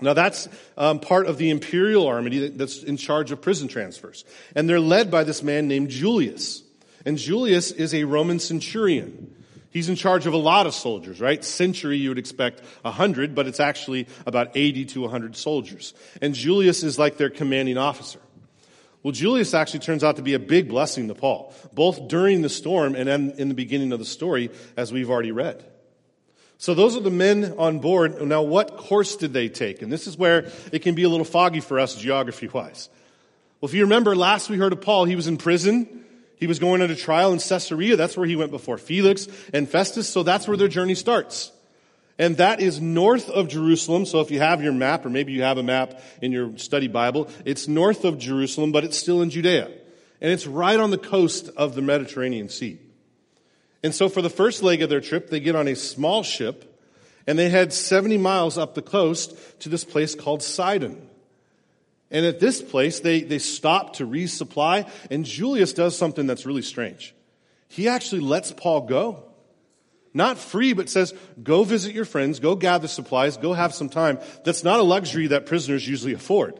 Now, 0.00 0.12
that's 0.12 0.48
um, 0.76 1.00
part 1.00 1.26
of 1.26 1.38
the 1.38 1.50
imperial 1.50 2.06
army 2.06 2.48
that's 2.48 2.82
in 2.82 2.96
charge 2.96 3.32
of 3.32 3.40
prison 3.40 3.68
transfers. 3.68 4.24
And 4.54 4.68
they're 4.68 4.80
led 4.80 5.10
by 5.10 5.24
this 5.24 5.42
man 5.42 5.68
named 5.68 5.88
Julius. 5.88 6.62
And 7.06 7.16
Julius 7.16 7.70
is 7.70 7.94
a 7.94 8.04
Roman 8.04 8.38
centurion. 8.38 9.34
He's 9.70 9.88
in 9.88 9.96
charge 9.96 10.26
of 10.26 10.32
a 10.32 10.38
lot 10.38 10.66
of 10.66 10.74
soldiers, 10.74 11.20
right? 11.20 11.44
Century, 11.44 11.98
you 11.98 12.10
would 12.10 12.18
expect 12.18 12.62
100, 12.82 13.34
but 13.34 13.46
it's 13.46 13.60
actually 13.60 14.06
about 14.26 14.52
80 14.54 14.86
to 14.86 15.02
100 15.02 15.36
soldiers. 15.36 15.94
And 16.20 16.34
Julius 16.34 16.82
is 16.82 16.98
like 16.98 17.16
their 17.16 17.30
commanding 17.30 17.78
officer. 17.78 18.20
Well, 19.02 19.12
Julius 19.12 19.54
actually 19.54 19.80
turns 19.80 20.02
out 20.02 20.16
to 20.16 20.22
be 20.22 20.34
a 20.34 20.38
big 20.38 20.68
blessing 20.68 21.08
to 21.08 21.14
Paul, 21.14 21.54
both 21.72 22.08
during 22.08 22.42
the 22.42 22.48
storm 22.48 22.94
and 22.94 23.08
in 23.38 23.48
the 23.48 23.54
beginning 23.54 23.92
of 23.92 23.98
the 23.98 24.04
story, 24.04 24.50
as 24.76 24.92
we've 24.92 25.10
already 25.10 25.30
read. 25.30 25.64
So 26.58 26.74
those 26.74 26.96
are 26.96 27.00
the 27.00 27.10
men 27.10 27.54
on 27.58 27.80
board. 27.80 28.20
Now, 28.22 28.42
what 28.42 28.76
course 28.76 29.16
did 29.16 29.32
they 29.32 29.48
take? 29.48 29.82
And 29.82 29.92
this 29.92 30.06
is 30.06 30.16
where 30.16 30.50
it 30.72 30.80
can 30.80 30.94
be 30.94 31.02
a 31.02 31.08
little 31.08 31.24
foggy 31.24 31.60
for 31.60 31.78
us 31.78 31.94
geography 31.94 32.48
wise. 32.48 32.88
Well, 33.60 33.68
if 33.68 33.74
you 33.74 33.82
remember, 33.82 34.16
last 34.16 34.48
we 34.48 34.56
heard 34.56 34.72
of 34.72 34.80
Paul, 34.80 35.04
he 35.04 35.16
was 35.16 35.26
in 35.26 35.36
prison. 35.36 36.04
He 36.36 36.46
was 36.46 36.58
going 36.58 36.82
under 36.82 36.94
trial 36.94 37.32
in 37.32 37.38
Caesarea. 37.38 37.96
That's 37.96 38.16
where 38.16 38.26
he 38.26 38.36
went 38.36 38.50
before 38.50 38.78
Felix 38.78 39.28
and 39.52 39.68
Festus. 39.68 40.08
So 40.08 40.22
that's 40.22 40.46
where 40.46 40.56
their 40.56 40.68
journey 40.68 40.94
starts. 40.94 41.52
And 42.18 42.38
that 42.38 42.60
is 42.60 42.80
north 42.80 43.28
of 43.28 43.48
Jerusalem. 43.48 44.06
So 44.06 44.20
if 44.20 44.30
you 44.30 44.38
have 44.38 44.62
your 44.62 44.72
map, 44.72 45.04
or 45.04 45.10
maybe 45.10 45.32
you 45.32 45.42
have 45.42 45.58
a 45.58 45.62
map 45.62 46.00
in 46.22 46.32
your 46.32 46.56
study 46.56 46.88
Bible, 46.88 47.28
it's 47.44 47.68
north 47.68 48.04
of 48.04 48.18
Jerusalem, 48.18 48.72
but 48.72 48.84
it's 48.84 48.96
still 48.96 49.20
in 49.20 49.28
Judea. 49.28 49.70
And 50.20 50.32
it's 50.32 50.46
right 50.46 50.80
on 50.80 50.90
the 50.90 50.98
coast 50.98 51.50
of 51.56 51.74
the 51.74 51.82
Mediterranean 51.82 52.48
Sea. 52.48 52.78
And 53.82 53.94
so 53.94 54.08
for 54.08 54.22
the 54.22 54.30
first 54.30 54.62
leg 54.62 54.82
of 54.82 54.88
their 54.88 55.00
trip, 55.00 55.30
they 55.30 55.40
get 55.40 55.54
on 55.56 55.68
a 55.68 55.76
small 55.76 56.22
ship 56.22 56.72
and 57.26 57.38
they 57.38 57.48
head 57.48 57.72
70 57.72 58.18
miles 58.18 58.56
up 58.56 58.74
the 58.74 58.82
coast 58.82 59.36
to 59.60 59.68
this 59.68 59.84
place 59.84 60.14
called 60.14 60.42
Sidon. 60.42 61.08
And 62.10 62.24
at 62.24 62.38
this 62.38 62.62
place, 62.62 63.00
they, 63.00 63.22
they 63.22 63.40
stop 63.40 63.94
to 63.94 64.06
resupply, 64.06 64.88
and 65.10 65.24
Julius 65.24 65.72
does 65.72 65.98
something 65.98 66.26
that's 66.26 66.46
really 66.46 66.62
strange. 66.62 67.14
He 67.68 67.88
actually 67.88 68.20
lets 68.20 68.52
Paul 68.52 68.82
go. 68.82 69.24
Not 70.14 70.38
free, 70.38 70.72
but 70.72 70.88
says, 70.88 71.12
go 71.42 71.64
visit 71.64 71.94
your 71.94 72.04
friends, 72.04 72.38
go 72.38 72.54
gather 72.54 72.88
supplies, 72.88 73.36
go 73.36 73.52
have 73.52 73.74
some 73.74 73.88
time. 73.88 74.18
That's 74.44 74.64
not 74.64 74.80
a 74.80 74.84
luxury 74.84 75.26
that 75.26 75.46
prisoners 75.46 75.86
usually 75.86 76.14
afford. 76.14 76.58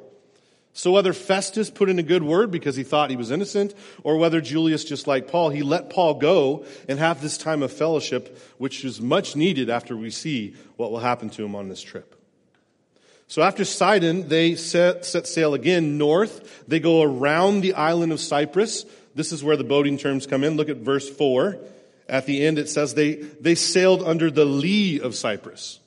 So 0.76 0.92
whether 0.92 1.14
Festus 1.14 1.70
put 1.70 1.88
in 1.88 1.98
a 1.98 2.02
good 2.02 2.22
word 2.22 2.50
because 2.50 2.76
he 2.76 2.82
thought 2.82 3.08
he 3.08 3.16
was 3.16 3.30
innocent, 3.30 3.74
or 4.02 4.18
whether 4.18 4.42
Julius, 4.42 4.84
just 4.84 5.06
like 5.06 5.26
Paul, 5.26 5.48
he 5.48 5.62
let 5.62 5.88
Paul 5.88 6.14
go 6.14 6.66
and 6.86 6.98
have 6.98 7.22
this 7.22 7.38
time 7.38 7.62
of 7.62 7.72
fellowship, 7.72 8.38
which 8.58 8.84
is 8.84 9.00
much 9.00 9.34
needed 9.34 9.70
after 9.70 9.96
we 9.96 10.10
see 10.10 10.54
what 10.76 10.90
will 10.90 10.98
happen 10.98 11.30
to 11.30 11.42
him 11.42 11.54
on 11.54 11.70
this 11.70 11.80
trip. 11.80 12.14
So 13.26 13.40
after 13.40 13.64
Sidon, 13.64 14.28
they 14.28 14.54
set, 14.54 15.06
set 15.06 15.26
sail 15.26 15.54
again 15.54 15.96
north. 15.96 16.68
They 16.68 16.78
go 16.78 17.00
around 17.00 17.62
the 17.62 17.72
island 17.72 18.12
of 18.12 18.20
Cyprus. 18.20 18.84
This 19.14 19.32
is 19.32 19.42
where 19.42 19.56
the 19.56 19.64
boating 19.64 19.96
terms 19.96 20.26
come 20.26 20.44
in. 20.44 20.58
Look 20.58 20.68
at 20.68 20.76
verse 20.76 21.08
4 21.08 21.58
at 22.06 22.26
the 22.26 22.44
end 22.44 22.58
it 22.58 22.68
says 22.68 22.92
they, 22.92 23.14
they 23.14 23.54
sailed 23.54 24.02
under 24.02 24.30
the 24.30 24.44
lee 24.44 25.00
of 25.00 25.14
Cyprus. 25.14 25.80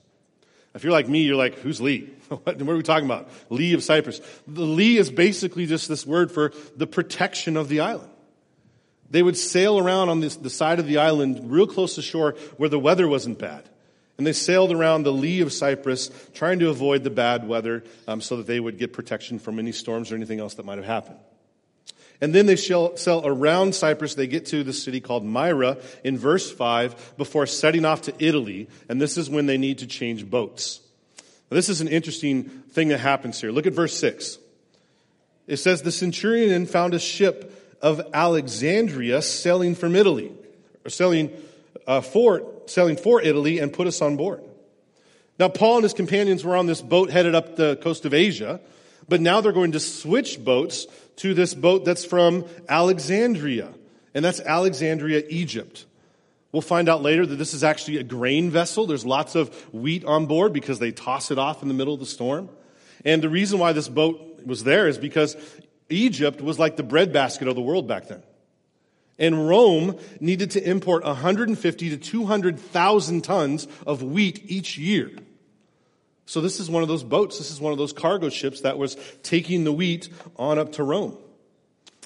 If 0.74 0.84
you're 0.84 0.94
like 0.94 1.10
me, 1.10 1.22
you're 1.22 1.36
like, 1.36 1.56
who's 1.56 1.82
lee? 1.82 2.10
what, 2.30 2.62
are 2.62 2.66
we 2.66 2.84
talking 2.84 3.06
about? 3.06 3.30
Lee 3.50 3.74
of 3.74 3.84
Cyprus. 3.84 4.22
The 4.48 4.62
lee 4.62 4.98
is 4.98 5.10
basically 5.12 5.66
just 5.66 5.88
this 5.88 6.06
word 6.06 6.32
for 6.32 6.54
the 6.76 6.88
protection 6.88 7.58
of 7.58 7.70
the 7.70 7.80
island. 7.80 8.12
They 9.10 9.24
would 9.24 9.38
sail 9.38 9.80
around 9.80 10.10
on 10.10 10.20
this, 10.20 10.36
the 10.36 10.52
side 10.52 10.80
of 10.80 10.86
the 10.86 10.98
island 10.98 11.52
real 11.52 11.66
close 11.66 11.96
to 11.96 12.02
shore 12.02 12.36
where 12.58 12.70
the 12.70 12.78
weather 12.78 13.08
wasn't 13.08 13.40
bad. 13.40 13.68
And 14.20 14.28
they 14.28 14.34
sailed 14.34 14.72
around 14.72 15.04
the 15.04 15.14
lee 15.14 15.42
of 15.42 15.52
Cyprus 15.52 16.12
trying 16.34 16.60
to 16.60 16.70
avoid 16.70 17.04
the 17.04 17.10
bad 17.10 17.48
weather 17.48 17.84
um, 18.08 18.22
so 18.22 18.38
that 18.38 18.48
they 18.48 18.60
would 18.60 18.78
get 18.78 18.94
protection 18.94 19.40
from 19.40 19.58
any 19.58 19.72
storms 19.72 20.12
or 20.12 20.16
anything 20.16 20.40
else 20.40 20.56
that 20.56 20.66
might 20.66 20.78
have 20.78 20.86
happened. 20.86 21.18
And 22.22 22.36
then 22.36 22.46
they 22.46 22.58
shall 22.58 22.98
sail 22.98 23.22
around 23.24 23.76
Cyprus. 23.76 24.16
They 24.16 24.28
get 24.28 24.48
to 24.48 24.64
the 24.64 24.74
city 24.74 25.00
called 25.00 25.24
Myra 25.24 25.78
in 26.04 26.18
verse 26.18 26.52
5 26.52 27.14
before 27.18 27.46
setting 27.46 27.86
off 27.86 28.04
to 28.04 28.14
Italy. 28.20 28.68
And 28.90 29.02
this 29.02 29.18
is 29.18 29.30
when 29.30 29.46
they 29.46 29.58
need 29.58 29.80
to 29.80 29.88
change 29.88 30.30
boats. 30.30 30.82
Now, 31.50 31.56
this 31.56 31.70
is 31.70 31.82
an 31.82 31.88
interesting 31.88 32.44
thing 32.44 32.90
that 32.90 33.00
happens 33.00 33.40
here. 33.40 33.52
Look 33.52 33.68
at 33.68 33.74
verse 33.74 33.98
6. 33.98 34.38
It 35.48 35.58
says, 35.58 35.82
The 35.82 35.92
centurion 35.92 36.66
found 36.66 36.94
a 36.94 37.00
ship 37.00 37.78
of 37.82 38.02
Alexandria 38.14 39.22
sailing 39.22 39.76
from 39.76 39.96
Italy, 39.96 40.32
or 40.86 40.90
sailing, 40.90 41.32
uh, 41.88 42.02
for, 42.02 42.44
sailing 42.68 42.98
for 42.98 43.22
Italy, 43.22 43.60
and 43.60 43.72
put 43.72 43.88
us 43.88 44.02
on 44.02 44.18
board. 44.18 44.44
Now, 45.40 45.48
Paul 45.48 45.78
and 45.78 45.84
his 45.84 45.94
companions 45.94 46.44
were 46.44 46.58
on 46.58 46.68
this 46.68 46.82
boat 46.82 47.10
headed 47.10 47.34
up 47.34 47.56
the 47.56 47.78
coast 47.78 48.06
of 48.06 48.14
Asia, 48.14 48.60
but 49.10 49.22
now 49.22 49.42
they're 49.42 49.51
going 49.51 49.74
to 49.74 49.80
switch 49.80 50.44
boats 50.44 50.88
to 51.18 51.34
this 51.34 51.54
boat 51.54 51.84
that's 51.86 52.06
from 52.06 52.46
Alexandria, 52.68 53.70
and 54.13 54.24
that's 54.24 54.39
Alexandria, 54.39 55.24
Egypt. 55.30 55.86
We'll 56.51 56.62
find 56.62 56.89
out 56.89 57.04
later 57.04 57.25
that 57.25 57.36
this 57.36 57.54
is 57.54 57.63
actually 57.63 57.98
a 57.98 58.04
grain 58.04 58.50
vessel. 58.50 58.88
There's 58.88 59.06
lots 59.06 59.36
of 59.36 59.54
wheat 59.74 60.04
on 60.06 60.25
board 60.25 60.51
because 60.51 60.80
they 60.80 60.92
toss 60.92 61.30
it 61.30 61.38
off 61.38 61.62
in 61.62 61.68
the 61.68 61.75
middle 61.75 61.94
of 61.94 62.00
the 62.00 62.06
storm. 62.08 62.50
And 63.06 63.22
the 63.22 63.30
reason 63.30 63.60
why 63.60 63.74
this 63.74 63.88
boat 63.88 64.42
was 64.46 64.63
there 64.63 64.88
is 64.88 64.98
because 64.98 65.38
Egypt 65.89 66.42
was 66.42 66.58
like 66.58 66.75
the 66.75 66.84
breadbasket 66.84 67.48
of 67.48 67.56
the 67.56 67.62
world 67.62 67.88
back 67.88 68.08
then. 68.08 68.24
And 69.20 69.48
Rome 69.48 69.98
needed 70.20 70.51
to 70.51 70.63
import 70.63 71.04
150 71.04 71.89
to 71.89 71.98
200,000 71.98 73.22
tons 73.22 73.68
of 73.86 74.01
wheat 74.01 74.42
each 74.46 74.78
year. 74.78 75.12
So 76.30 76.42
this 76.42 76.60
is 76.60 76.70
one 76.70 76.84
of 76.84 76.88
those 76.88 77.04
boats. 77.04 77.40
This 77.40 77.50
is 77.50 77.60
one 77.60 77.72
of 77.72 77.80
those 77.80 77.92
cargo 77.92 78.30
ships 78.30 78.62
that 78.62 78.78
was 78.78 78.98
taking 79.24 79.64
the 79.64 79.72
wheat 79.72 80.10
on 80.36 80.60
up 80.60 80.74
to 80.74 80.84
Rome. 80.84 81.18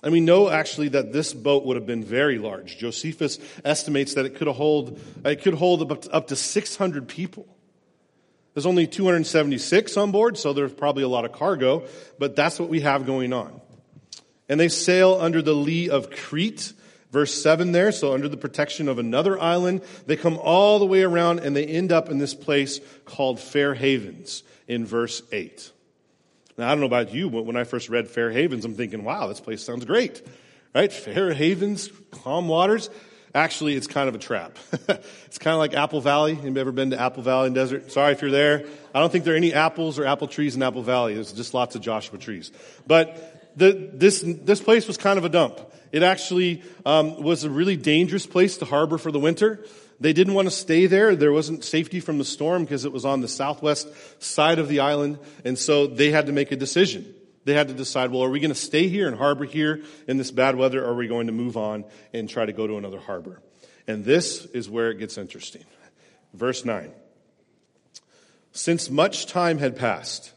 And 0.01 0.13
we 0.13 0.21
know 0.21 0.49
actually 0.49 0.87
that 0.89 1.11
this 1.11 1.33
boat 1.33 1.65
would 1.65 1.75
have 1.75 1.85
been 1.85 2.05
very 2.05 2.37
large. 2.37 2.77
Josephus 2.77 3.37
estimates 3.65 4.13
that 4.13 4.25
it 4.25 4.35
could 4.35 4.47
hold, 4.47 4.97
it 5.25 5.41
could 5.41 5.55
hold 5.55 6.07
up 6.09 6.27
to 6.27 6.37
600 6.37 7.09
people. 7.09 7.45
There's 8.53 8.65
only 8.65 8.87
276 8.87 9.97
on 9.97 10.11
board, 10.11 10.37
so 10.37 10.53
there's 10.53 10.71
probably 10.71 11.03
a 11.03 11.09
lot 11.09 11.25
of 11.25 11.33
cargo, 11.33 11.83
but 12.17 12.33
that's 12.33 12.61
what 12.61 12.69
we 12.69 12.79
have 12.79 13.05
going 13.05 13.33
on. 13.33 13.59
And 14.47 14.57
they 14.57 14.69
sail 14.69 15.17
under 15.19 15.41
the 15.41 15.53
lee 15.53 15.89
of 15.89 16.09
Crete, 16.09 16.71
verse 17.13 17.41
7 17.41 17.71
there, 17.71 17.91
so 17.91 18.13
under 18.13 18.27
the 18.27 18.35
protection 18.35 18.89
of 18.89 18.97
another 18.97 19.39
island. 19.39 19.83
They 20.07 20.17
come 20.17 20.37
all 20.41 20.79
the 20.79 20.85
way 20.85 21.03
around 21.03 21.39
and 21.39 21.55
they 21.55 21.65
end 21.65 21.91
up 21.91 22.09
in 22.09 22.17
this 22.17 22.33
place 22.33 22.81
called 23.05 23.39
Fair 23.39 23.75
Havens 23.75 24.43
in 24.67 24.85
verse 24.85 25.21
8. 25.31 25.71
Now, 26.57 26.67
I 26.67 26.71
don't 26.71 26.81
know 26.81 26.87
about 26.87 27.13
you, 27.13 27.29
but 27.29 27.45
when 27.45 27.55
I 27.55 27.63
first 27.63 27.87
read 27.87 28.07
Fair 28.07 28.31
Havens, 28.31 28.65
I'm 28.65 28.73
thinking, 28.73 29.03
wow, 29.03 29.27
this 29.27 29.39
place 29.39 29.63
sounds 29.63 29.85
great. 29.85 30.21
Right? 30.73 30.91
Fair 30.91 31.33
Havens, 31.33 31.89
calm 32.11 32.47
waters. 32.47 32.89
Actually, 33.35 33.75
it's 33.75 33.87
kind 33.87 34.09
of 34.09 34.15
a 34.15 34.19
trap. 34.19 34.57
it's 34.71 35.37
kind 35.37 35.53
of 35.53 35.59
like 35.59 35.75
Apple 35.75 36.01
Valley. 36.01 36.33
Anybody 36.33 36.61
ever 36.61 36.71
been 36.71 36.91
to 36.91 37.01
Apple 37.01 37.21
Valley 37.21 37.47
in 37.47 37.53
desert? 37.53 37.91
Sorry 37.91 38.13
if 38.13 38.21
you're 38.21 38.31
there. 38.31 38.65
I 38.93 38.99
don't 38.99 39.11
think 39.11 39.23
there 39.23 39.33
are 39.35 39.37
any 39.37 39.53
apples 39.53 39.99
or 39.99 40.05
apple 40.05 40.27
trees 40.27 40.55
in 40.55 40.63
Apple 40.63 40.83
Valley. 40.83 41.13
There's 41.13 41.31
just 41.31 41.53
lots 41.53 41.75
of 41.75 41.81
Joshua 41.81 42.17
trees. 42.17 42.51
But 42.85 43.51
the, 43.55 43.89
this, 43.93 44.23
this 44.25 44.61
place 44.61 44.87
was 44.87 44.97
kind 44.97 45.17
of 45.19 45.25
a 45.25 45.29
dump. 45.29 45.59
It 45.93 46.01
actually 46.01 46.63
um, 46.87 47.21
was 47.21 47.43
a 47.43 47.51
really 47.51 47.77
dangerous 47.77 48.25
place 48.25 48.57
to 48.57 48.65
harbor 48.65 48.97
for 48.97 49.11
the 49.11 49.19
winter. 49.19 49.63
They 49.99 50.11
didn't 50.11 50.33
want 50.33 50.47
to 50.47 50.51
stay 50.51 50.87
there. 50.87 51.15
There 51.15 51.31
wasn't 51.31 51.63
safety 51.63 51.99
from 51.99 52.17
the 52.17 52.25
storm 52.25 52.63
because 52.63 52.83
it 52.83 52.91
was 52.91 53.05
on 53.05 53.21
the 53.21 53.27
southwest 53.27 53.87
side 54.21 54.57
of 54.57 54.67
the 54.67 54.79
island. 54.79 55.19
And 55.45 55.57
so 55.57 55.85
they 55.85 56.09
had 56.09 56.25
to 56.25 56.31
make 56.31 56.51
a 56.51 56.55
decision. 56.55 57.13
They 57.45 57.53
had 57.53 57.67
to 57.67 57.75
decide, 57.75 58.11
well, 58.11 58.23
are 58.23 58.29
we 58.29 58.39
going 58.39 58.49
to 58.49 58.55
stay 58.55 58.87
here 58.87 59.07
and 59.07 59.15
harbor 59.15 59.45
here 59.45 59.83
in 60.07 60.17
this 60.17 60.31
bad 60.31 60.55
weather 60.55 60.83
or 60.83 60.93
are 60.93 60.95
we 60.95 61.07
going 61.07 61.27
to 61.27 61.33
move 61.33 61.57
on 61.57 61.85
and 62.11 62.27
try 62.27 62.45
to 62.45 62.53
go 62.53 62.65
to 62.65 62.77
another 62.77 62.99
harbor? 62.99 63.41
And 63.87 64.03
this 64.03 64.45
is 64.45 64.67
where 64.67 64.89
it 64.89 64.97
gets 64.97 65.19
interesting. 65.19 65.63
Verse 66.33 66.65
9. 66.65 66.91
Since 68.51 68.89
much 68.89 69.27
time 69.27 69.59
had 69.59 69.75
passed 69.75 70.31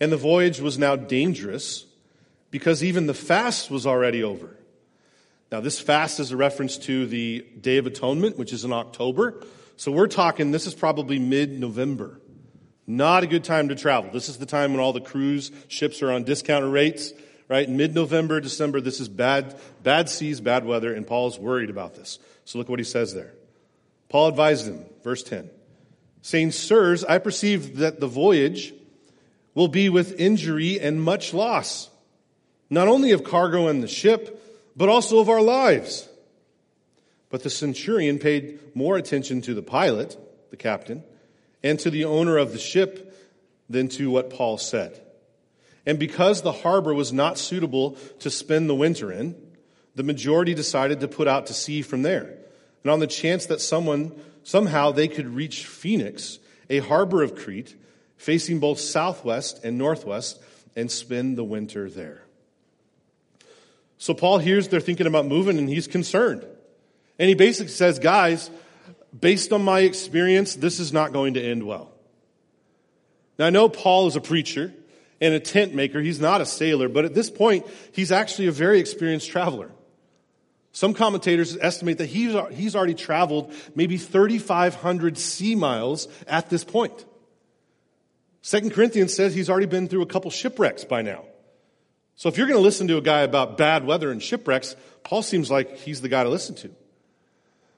and 0.00 0.10
the 0.10 0.16
voyage 0.16 0.60
was 0.60 0.78
now 0.78 0.96
dangerous 0.96 1.86
because 2.52 2.84
even 2.84 3.06
the 3.06 3.14
fast 3.14 3.68
was 3.70 3.86
already 3.86 4.22
over. 4.22 4.56
Now, 5.50 5.60
this 5.60 5.80
fast 5.80 6.20
is 6.20 6.30
a 6.30 6.36
reference 6.36 6.78
to 6.78 7.06
the 7.06 7.44
Day 7.60 7.78
of 7.78 7.86
Atonement, 7.86 8.38
which 8.38 8.52
is 8.52 8.64
in 8.64 8.72
October. 8.72 9.42
So 9.76 9.90
we're 9.90 10.06
talking, 10.06 10.52
this 10.52 10.66
is 10.66 10.74
probably 10.74 11.18
mid 11.18 11.58
November. 11.58 12.20
Not 12.86 13.22
a 13.22 13.26
good 13.26 13.42
time 13.42 13.68
to 13.68 13.74
travel. 13.74 14.10
This 14.12 14.28
is 14.28 14.36
the 14.36 14.46
time 14.46 14.72
when 14.72 14.80
all 14.80 14.92
the 14.92 15.00
cruise 15.00 15.50
ships 15.68 16.02
are 16.02 16.12
on 16.12 16.24
discounted 16.24 16.70
rates, 16.70 17.12
right? 17.48 17.68
Mid 17.68 17.94
November, 17.94 18.40
December, 18.40 18.80
this 18.80 19.00
is 19.00 19.08
bad, 19.08 19.58
bad 19.82 20.10
seas, 20.10 20.40
bad 20.40 20.66
weather, 20.66 20.92
and 20.92 21.06
Paul 21.06 21.28
is 21.28 21.38
worried 21.38 21.70
about 21.70 21.94
this. 21.94 22.18
So 22.44 22.58
look 22.58 22.68
what 22.68 22.80
he 22.80 22.84
says 22.84 23.14
there. 23.14 23.32
Paul 24.10 24.28
advised 24.28 24.66
them, 24.66 24.84
verse 25.02 25.22
10, 25.22 25.48
saying, 26.20 26.50
Sirs, 26.50 27.02
I 27.02 27.16
perceive 27.16 27.78
that 27.78 27.98
the 27.98 28.06
voyage 28.06 28.74
will 29.54 29.68
be 29.68 29.88
with 29.88 30.20
injury 30.20 30.78
and 30.78 31.02
much 31.02 31.32
loss, 31.32 31.88
not 32.72 32.88
only 32.88 33.12
of 33.12 33.22
cargo 33.22 33.68
and 33.68 33.82
the 33.82 33.86
ship, 33.86 34.42
but 34.74 34.88
also 34.88 35.18
of 35.18 35.28
our 35.28 35.42
lives. 35.42 36.08
But 37.28 37.42
the 37.42 37.50
centurion 37.50 38.18
paid 38.18 38.60
more 38.74 38.96
attention 38.96 39.42
to 39.42 39.52
the 39.52 39.60
pilot, 39.62 40.16
the 40.50 40.56
captain, 40.56 41.04
and 41.62 41.78
to 41.80 41.90
the 41.90 42.06
owner 42.06 42.38
of 42.38 42.52
the 42.52 42.58
ship 42.58 43.14
than 43.68 43.88
to 43.88 44.10
what 44.10 44.30
Paul 44.30 44.56
said. 44.56 44.98
And 45.84 45.98
because 45.98 46.40
the 46.40 46.52
harbor 46.52 46.94
was 46.94 47.12
not 47.12 47.36
suitable 47.36 47.98
to 48.20 48.30
spend 48.30 48.70
the 48.70 48.74
winter 48.74 49.12
in, 49.12 49.36
the 49.94 50.02
majority 50.02 50.54
decided 50.54 51.00
to 51.00 51.08
put 51.08 51.28
out 51.28 51.48
to 51.48 51.54
sea 51.54 51.82
from 51.82 52.00
there. 52.00 52.38
And 52.84 52.90
on 52.90 53.00
the 53.00 53.06
chance 53.06 53.44
that 53.46 53.60
someone, 53.60 54.18
somehow 54.44 54.92
they 54.92 55.08
could 55.08 55.28
reach 55.28 55.66
Phoenix, 55.66 56.38
a 56.70 56.78
harbor 56.78 57.22
of 57.22 57.36
Crete, 57.36 57.76
facing 58.16 58.60
both 58.60 58.80
southwest 58.80 59.62
and 59.62 59.76
northwest, 59.76 60.42
and 60.74 60.90
spend 60.90 61.36
the 61.36 61.44
winter 61.44 61.90
there. 61.90 62.22
So 64.02 64.14
Paul 64.14 64.38
hears 64.38 64.66
they're 64.66 64.80
thinking 64.80 65.06
about 65.06 65.26
moving 65.26 65.58
and 65.58 65.68
he's 65.68 65.86
concerned. 65.86 66.44
And 67.20 67.28
he 67.28 67.36
basically 67.36 67.70
says, 67.70 68.00
guys, 68.00 68.50
based 69.16 69.52
on 69.52 69.62
my 69.62 69.78
experience, 69.78 70.56
this 70.56 70.80
is 70.80 70.92
not 70.92 71.12
going 71.12 71.34
to 71.34 71.40
end 71.40 71.62
well. 71.62 71.92
Now 73.38 73.46
I 73.46 73.50
know 73.50 73.68
Paul 73.68 74.08
is 74.08 74.16
a 74.16 74.20
preacher 74.20 74.74
and 75.20 75.34
a 75.34 75.38
tent 75.38 75.72
maker. 75.72 76.00
He's 76.00 76.18
not 76.18 76.40
a 76.40 76.46
sailor, 76.46 76.88
but 76.88 77.04
at 77.04 77.14
this 77.14 77.30
point, 77.30 77.64
he's 77.92 78.10
actually 78.10 78.48
a 78.48 78.50
very 78.50 78.80
experienced 78.80 79.30
traveler. 79.30 79.70
Some 80.72 80.94
commentators 80.94 81.56
estimate 81.56 81.98
that 81.98 82.06
he's, 82.06 82.34
he's 82.54 82.74
already 82.74 82.94
traveled 82.94 83.54
maybe 83.76 83.98
3,500 83.98 85.16
sea 85.16 85.54
miles 85.54 86.08
at 86.26 86.50
this 86.50 86.64
point. 86.64 87.04
Second 88.40 88.72
Corinthians 88.72 89.14
says 89.14 89.32
he's 89.32 89.48
already 89.48 89.66
been 89.66 89.86
through 89.86 90.02
a 90.02 90.06
couple 90.06 90.32
shipwrecks 90.32 90.84
by 90.84 91.02
now. 91.02 91.22
So 92.16 92.28
if 92.28 92.36
you're 92.36 92.46
going 92.46 92.58
to 92.58 92.62
listen 92.62 92.88
to 92.88 92.98
a 92.98 93.02
guy 93.02 93.20
about 93.20 93.58
bad 93.58 93.84
weather 93.84 94.10
and 94.10 94.22
shipwrecks, 94.22 94.76
Paul 95.02 95.22
seems 95.22 95.50
like 95.50 95.78
he's 95.78 96.00
the 96.00 96.08
guy 96.08 96.22
to 96.22 96.28
listen 96.28 96.54
to. 96.56 96.70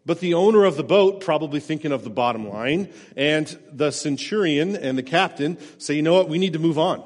But 0.06 0.20
the 0.20 0.34
owner 0.34 0.64
of 0.64 0.76
the 0.76 0.84
boat, 0.84 1.22
probably 1.22 1.60
thinking 1.60 1.92
of 1.92 2.04
the 2.04 2.10
bottom 2.10 2.48
line, 2.48 2.90
and 3.16 3.58
the 3.72 3.90
centurion 3.90 4.76
and 4.76 4.98
the 4.98 5.02
captain 5.02 5.56
say, 5.78 5.94
you 5.94 6.02
know 6.02 6.12
what, 6.12 6.28
we 6.28 6.38
need 6.38 6.52
to 6.52 6.58
move 6.58 6.78
on. 6.78 7.02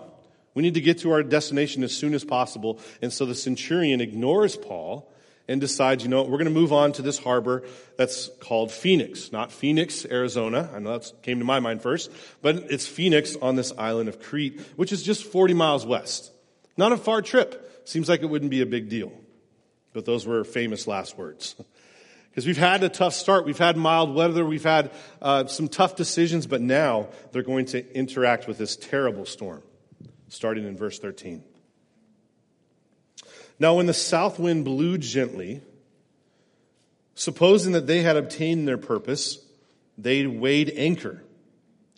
We 0.54 0.62
need 0.62 0.74
to 0.74 0.80
get 0.80 0.98
to 0.98 1.12
our 1.12 1.22
destination 1.22 1.84
as 1.84 1.96
soon 1.96 2.14
as 2.14 2.24
possible. 2.24 2.80
And 3.00 3.12
so 3.12 3.24
the 3.24 3.36
centurion 3.36 4.00
ignores 4.00 4.56
Paul 4.56 5.08
and 5.46 5.60
decides, 5.60 6.02
you 6.02 6.10
know, 6.10 6.22
what, 6.22 6.30
we're 6.30 6.38
going 6.38 6.52
to 6.52 6.60
move 6.60 6.72
on 6.72 6.92
to 6.92 7.02
this 7.02 7.18
harbor 7.18 7.62
that's 7.96 8.28
called 8.40 8.72
Phoenix, 8.72 9.30
not 9.30 9.52
Phoenix, 9.52 10.04
Arizona. 10.04 10.68
I 10.74 10.80
know 10.80 10.98
that 10.98 11.12
came 11.22 11.38
to 11.38 11.44
my 11.44 11.60
mind 11.60 11.80
first, 11.80 12.10
but 12.42 12.56
it's 12.70 12.86
Phoenix 12.86 13.36
on 13.40 13.54
this 13.54 13.72
island 13.78 14.08
of 14.08 14.20
Crete, 14.20 14.60
which 14.74 14.92
is 14.92 15.04
just 15.04 15.24
40 15.24 15.54
miles 15.54 15.86
west. 15.86 16.32
Not 16.78 16.92
a 16.92 16.96
far 16.96 17.20
trip. 17.20 17.82
Seems 17.86 18.08
like 18.08 18.22
it 18.22 18.26
wouldn't 18.26 18.52
be 18.52 18.62
a 18.62 18.66
big 18.66 18.88
deal. 18.88 19.12
But 19.92 20.06
those 20.06 20.26
were 20.26 20.44
famous 20.44 20.86
last 20.86 21.18
words. 21.18 21.54
Because 22.30 22.46
we've 22.46 22.58
had 22.58 22.84
a 22.84 22.88
tough 22.88 23.14
start. 23.14 23.46
We've 23.46 23.58
had 23.58 23.76
mild 23.76 24.14
weather. 24.14 24.44
We've 24.44 24.62
had 24.62 24.92
uh, 25.20 25.46
some 25.46 25.66
tough 25.66 25.96
decisions, 25.96 26.46
but 26.46 26.60
now 26.60 27.08
they're 27.32 27.42
going 27.42 27.64
to 27.66 27.96
interact 27.96 28.46
with 28.46 28.58
this 28.58 28.76
terrible 28.76 29.24
storm, 29.24 29.60
starting 30.28 30.64
in 30.64 30.76
verse 30.76 31.00
13. 31.00 31.42
Now, 33.58 33.74
when 33.74 33.86
the 33.86 33.94
south 33.94 34.38
wind 34.38 34.64
blew 34.64 34.98
gently, 34.98 35.62
supposing 37.16 37.72
that 37.72 37.88
they 37.88 38.02
had 38.02 38.16
obtained 38.16 38.68
their 38.68 38.78
purpose, 38.78 39.44
they 39.96 40.24
weighed 40.24 40.70
anchor. 40.76 41.24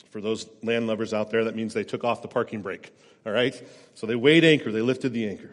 For 0.09 0.23
those 0.23 0.49
land 0.63 0.87
lovers 0.87 1.13
out 1.13 1.31
there, 1.31 1.45
that 1.45 1.55
means 1.55 1.75
they 1.75 1.85
took 1.85 2.03
off 2.03 2.23
the 2.23 2.29
parking 2.29 2.63
brake. 2.63 2.95
All 3.27 3.33
right? 3.33 3.55
So 3.95 4.07
they 4.07 4.17
weighed 4.17 4.45
anchor, 4.45 4.73
they 4.73 4.83
lifted 4.83 5.13
the 5.13 5.29
anchor. 5.29 5.51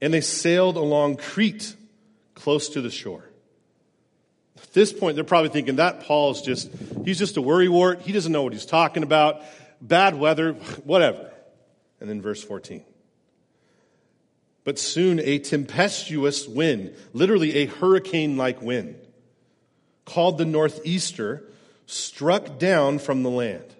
And 0.00 0.12
they 0.12 0.20
sailed 0.20 0.76
along 0.76 1.16
Crete, 1.16 1.74
close 2.34 2.70
to 2.70 2.80
the 2.80 2.90
shore. 2.90 3.24
At 4.56 4.72
this 4.72 4.92
point, 4.92 5.14
they're 5.14 5.24
probably 5.24 5.50
thinking 5.50 5.76
that 5.76 6.02
Paul's 6.02 6.42
just, 6.42 6.70
he's 7.04 7.18
just 7.18 7.36
a 7.36 7.42
worrywart. 7.42 8.00
He 8.00 8.12
doesn't 8.12 8.32
know 8.32 8.42
what 8.42 8.52
he's 8.52 8.66
talking 8.66 9.02
about. 9.02 9.42
Bad 9.80 10.18
weather, 10.18 10.52
whatever. 10.84 11.30
And 12.00 12.08
then 12.08 12.22
verse 12.22 12.42
14. 12.42 12.84
But 14.64 14.78
soon 14.78 15.18
a 15.20 15.38
tempestuous 15.38 16.46
wind, 16.46 16.94
literally 17.12 17.56
a 17.56 17.66
hurricane 17.66 18.36
like 18.36 18.60
wind, 18.60 18.96
called 20.04 20.38
the 20.38 20.44
northeaster, 20.44 21.44
struck 21.86 22.58
down 22.58 22.98
from 22.98 23.22
the 23.22 23.30
land. 23.30 23.74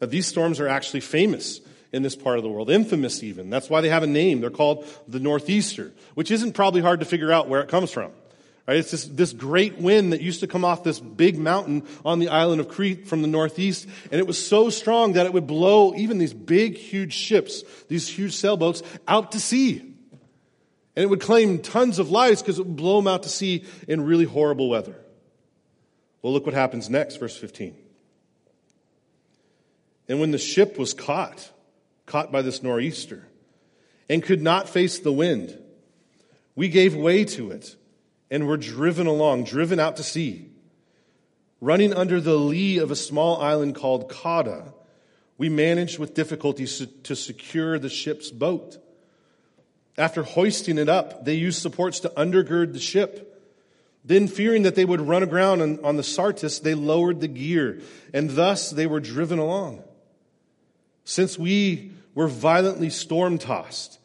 Now, 0.00 0.06
these 0.08 0.26
storms 0.26 0.60
are 0.60 0.68
actually 0.68 1.00
famous 1.00 1.60
in 1.92 2.02
this 2.02 2.16
part 2.16 2.36
of 2.36 2.42
the 2.42 2.50
world, 2.50 2.70
infamous 2.70 3.22
even. 3.22 3.48
That's 3.48 3.70
why 3.70 3.80
they 3.80 3.88
have 3.88 4.02
a 4.02 4.06
name. 4.06 4.40
They're 4.40 4.50
called 4.50 4.86
the 5.08 5.20
northeaster, 5.20 5.92
which 6.14 6.30
isn't 6.30 6.52
probably 6.52 6.82
hard 6.82 7.00
to 7.00 7.06
figure 7.06 7.32
out 7.32 7.48
where 7.48 7.60
it 7.60 7.68
comes 7.68 7.90
from. 7.90 8.12
Right? 8.66 8.78
It's 8.78 8.90
this, 8.90 9.04
this 9.04 9.32
great 9.32 9.78
wind 9.78 10.12
that 10.12 10.20
used 10.20 10.40
to 10.40 10.48
come 10.48 10.64
off 10.64 10.82
this 10.82 10.98
big 10.98 11.38
mountain 11.38 11.86
on 12.04 12.18
the 12.18 12.28
island 12.28 12.60
of 12.60 12.68
Crete 12.68 13.06
from 13.06 13.22
the 13.22 13.28
northeast. 13.28 13.86
And 14.10 14.20
it 14.20 14.26
was 14.26 14.44
so 14.44 14.70
strong 14.70 15.12
that 15.12 15.24
it 15.24 15.32
would 15.32 15.46
blow 15.46 15.94
even 15.94 16.18
these 16.18 16.34
big, 16.34 16.76
huge 16.76 17.14
ships, 17.14 17.62
these 17.88 18.08
huge 18.08 18.34
sailboats 18.34 18.82
out 19.06 19.32
to 19.32 19.40
sea. 19.40 19.78
And 19.78 21.02
it 21.02 21.08
would 21.08 21.20
claim 21.20 21.60
tons 21.60 21.98
of 21.98 22.10
lives 22.10 22.42
because 22.42 22.58
it 22.58 22.66
would 22.66 22.76
blow 22.76 22.96
them 22.96 23.06
out 23.06 23.22
to 23.22 23.28
sea 23.28 23.64
in 23.86 24.04
really 24.04 24.24
horrible 24.24 24.68
weather. 24.68 24.96
Well, 26.22 26.32
look 26.32 26.44
what 26.44 26.54
happens 26.54 26.90
next, 26.90 27.16
verse 27.16 27.36
15. 27.36 27.76
And 30.08 30.20
when 30.20 30.30
the 30.30 30.38
ship 30.38 30.78
was 30.78 30.94
caught, 30.94 31.50
caught 32.06 32.30
by 32.30 32.42
this 32.42 32.62
nor'easter, 32.62 33.26
and 34.08 34.22
could 34.22 34.42
not 34.42 34.68
face 34.68 34.98
the 34.98 35.12
wind, 35.12 35.58
we 36.54 36.68
gave 36.68 36.94
way 36.94 37.24
to 37.24 37.50
it 37.50 37.76
and 38.30 38.46
were 38.46 38.56
driven 38.56 39.06
along, 39.06 39.44
driven 39.44 39.78
out 39.78 39.96
to 39.96 40.02
sea. 40.02 40.48
Running 41.60 41.94
under 41.94 42.20
the 42.20 42.36
lee 42.36 42.78
of 42.78 42.90
a 42.90 42.96
small 42.96 43.40
island 43.40 43.74
called 43.74 44.08
Cauda, 44.10 44.72
we 45.38 45.48
managed 45.48 45.98
with 45.98 46.14
difficulty 46.14 46.66
to 46.66 47.16
secure 47.16 47.78
the 47.78 47.88
ship's 47.88 48.30
boat. 48.30 48.78
After 49.98 50.22
hoisting 50.22 50.78
it 50.78 50.88
up, 50.88 51.24
they 51.24 51.34
used 51.34 51.60
supports 51.60 52.00
to 52.00 52.10
undergird 52.10 52.72
the 52.72 52.78
ship. 52.78 53.32
Then, 54.04 54.28
fearing 54.28 54.62
that 54.62 54.76
they 54.76 54.84
would 54.84 55.00
run 55.00 55.22
aground 55.22 55.62
on, 55.62 55.84
on 55.84 55.96
the 55.96 56.02
Syrtis, 56.02 56.60
they 56.60 56.74
lowered 56.74 57.20
the 57.20 57.28
gear, 57.28 57.80
and 58.14 58.30
thus 58.30 58.70
they 58.70 58.86
were 58.86 59.00
driven 59.00 59.38
along. 59.38 59.82
Since 61.06 61.38
we 61.38 61.92
were 62.16 62.26
violently 62.26 62.90
storm 62.90 63.38
tossed, 63.38 64.00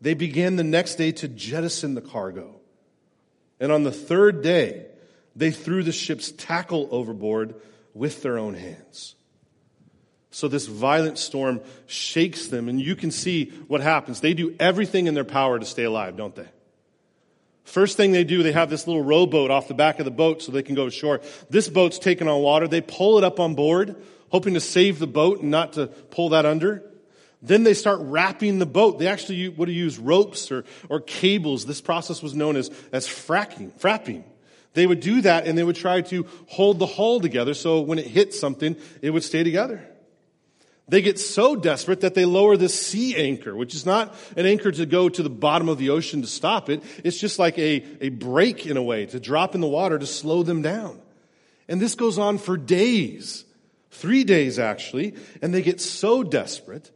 they 0.00 0.14
began 0.14 0.56
the 0.56 0.64
next 0.64 0.94
day 0.94 1.12
to 1.12 1.28
jettison 1.28 1.94
the 1.94 2.00
cargo. 2.00 2.56
And 3.60 3.70
on 3.70 3.84
the 3.84 3.92
third 3.92 4.42
day, 4.42 4.86
they 5.36 5.50
threw 5.50 5.82
the 5.82 5.92
ship's 5.92 6.32
tackle 6.32 6.88
overboard 6.90 7.54
with 7.92 8.22
their 8.22 8.38
own 8.38 8.54
hands. 8.54 9.14
So 10.30 10.48
this 10.48 10.66
violent 10.66 11.18
storm 11.18 11.60
shakes 11.86 12.46
them, 12.46 12.70
and 12.70 12.80
you 12.80 12.96
can 12.96 13.10
see 13.10 13.50
what 13.66 13.82
happens. 13.82 14.20
They 14.20 14.32
do 14.32 14.56
everything 14.58 15.06
in 15.06 15.12
their 15.12 15.24
power 15.24 15.58
to 15.58 15.66
stay 15.66 15.84
alive, 15.84 16.16
don't 16.16 16.34
they? 16.34 16.48
First 17.64 17.98
thing 17.98 18.12
they 18.12 18.24
do, 18.24 18.42
they 18.42 18.52
have 18.52 18.70
this 18.70 18.86
little 18.86 19.04
rowboat 19.04 19.50
off 19.50 19.68
the 19.68 19.74
back 19.74 19.98
of 19.98 20.06
the 20.06 20.10
boat 20.10 20.40
so 20.40 20.50
they 20.50 20.62
can 20.62 20.74
go 20.74 20.86
ashore. 20.86 21.20
This 21.50 21.68
boat's 21.68 21.98
taken 21.98 22.26
on 22.26 22.40
water. 22.40 22.66
They 22.66 22.80
pull 22.80 23.18
it 23.18 23.24
up 23.24 23.38
on 23.38 23.54
board, 23.54 23.96
hoping 24.30 24.54
to 24.54 24.60
save 24.60 24.98
the 24.98 25.06
boat 25.06 25.40
and 25.40 25.50
not 25.50 25.74
to 25.74 25.86
pull 25.86 26.30
that 26.30 26.46
under. 26.46 26.84
Then 27.40 27.62
they 27.62 27.74
start 27.74 28.00
wrapping 28.02 28.58
the 28.58 28.66
boat. 28.66 28.98
They 28.98 29.06
actually 29.06 29.48
would 29.48 29.68
have 29.68 29.76
used 29.76 29.98
ropes 29.98 30.50
or, 30.50 30.64
or 30.88 31.00
cables. 31.00 31.66
This 31.66 31.80
process 31.80 32.22
was 32.22 32.34
known 32.34 32.56
as, 32.56 32.70
as 32.92 33.06
fracking, 33.06 33.72
frapping. 33.78 34.24
They 34.74 34.86
would 34.86 35.00
do 35.00 35.20
that 35.22 35.46
and 35.46 35.56
they 35.56 35.64
would 35.64 35.76
try 35.76 36.02
to 36.02 36.26
hold 36.48 36.78
the 36.78 36.86
hull 36.86 37.20
together 37.20 37.54
so 37.54 37.80
when 37.80 37.98
it 37.98 38.06
hit 38.06 38.34
something, 38.34 38.76
it 39.02 39.10
would 39.10 39.24
stay 39.24 39.44
together. 39.44 39.88
They 40.88 41.02
get 41.02 41.18
so 41.18 41.54
desperate 41.54 42.00
that 42.00 42.14
they 42.14 42.24
lower 42.24 42.56
this 42.56 42.74
sea 42.74 43.14
anchor, 43.14 43.54
which 43.54 43.74
is 43.74 43.84
not 43.84 44.14
an 44.36 44.46
anchor 44.46 44.72
to 44.72 44.86
go 44.86 45.08
to 45.08 45.22
the 45.22 45.28
bottom 45.28 45.68
of 45.68 45.76
the 45.76 45.90
ocean 45.90 46.22
to 46.22 46.26
stop 46.26 46.70
it. 46.70 46.82
It's 47.04 47.20
just 47.20 47.38
like 47.38 47.58
a, 47.58 47.84
a 48.00 48.08
brake 48.08 48.66
in 48.66 48.78
a 48.78 48.82
way 48.82 49.04
to 49.06 49.20
drop 49.20 49.54
in 49.54 49.60
the 49.60 49.66
water 49.66 49.98
to 49.98 50.06
slow 50.06 50.42
them 50.42 50.62
down. 50.62 50.98
And 51.68 51.78
this 51.78 51.94
goes 51.94 52.18
on 52.18 52.38
for 52.38 52.56
days, 52.56 53.44
three 53.90 54.24
days 54.24 54.58
actually, 54.58 55.14
and 55.42 55.52
they 55.52 55.62
get 55.62 55.80
so 55.80 56.22
desperate 56.22 56.90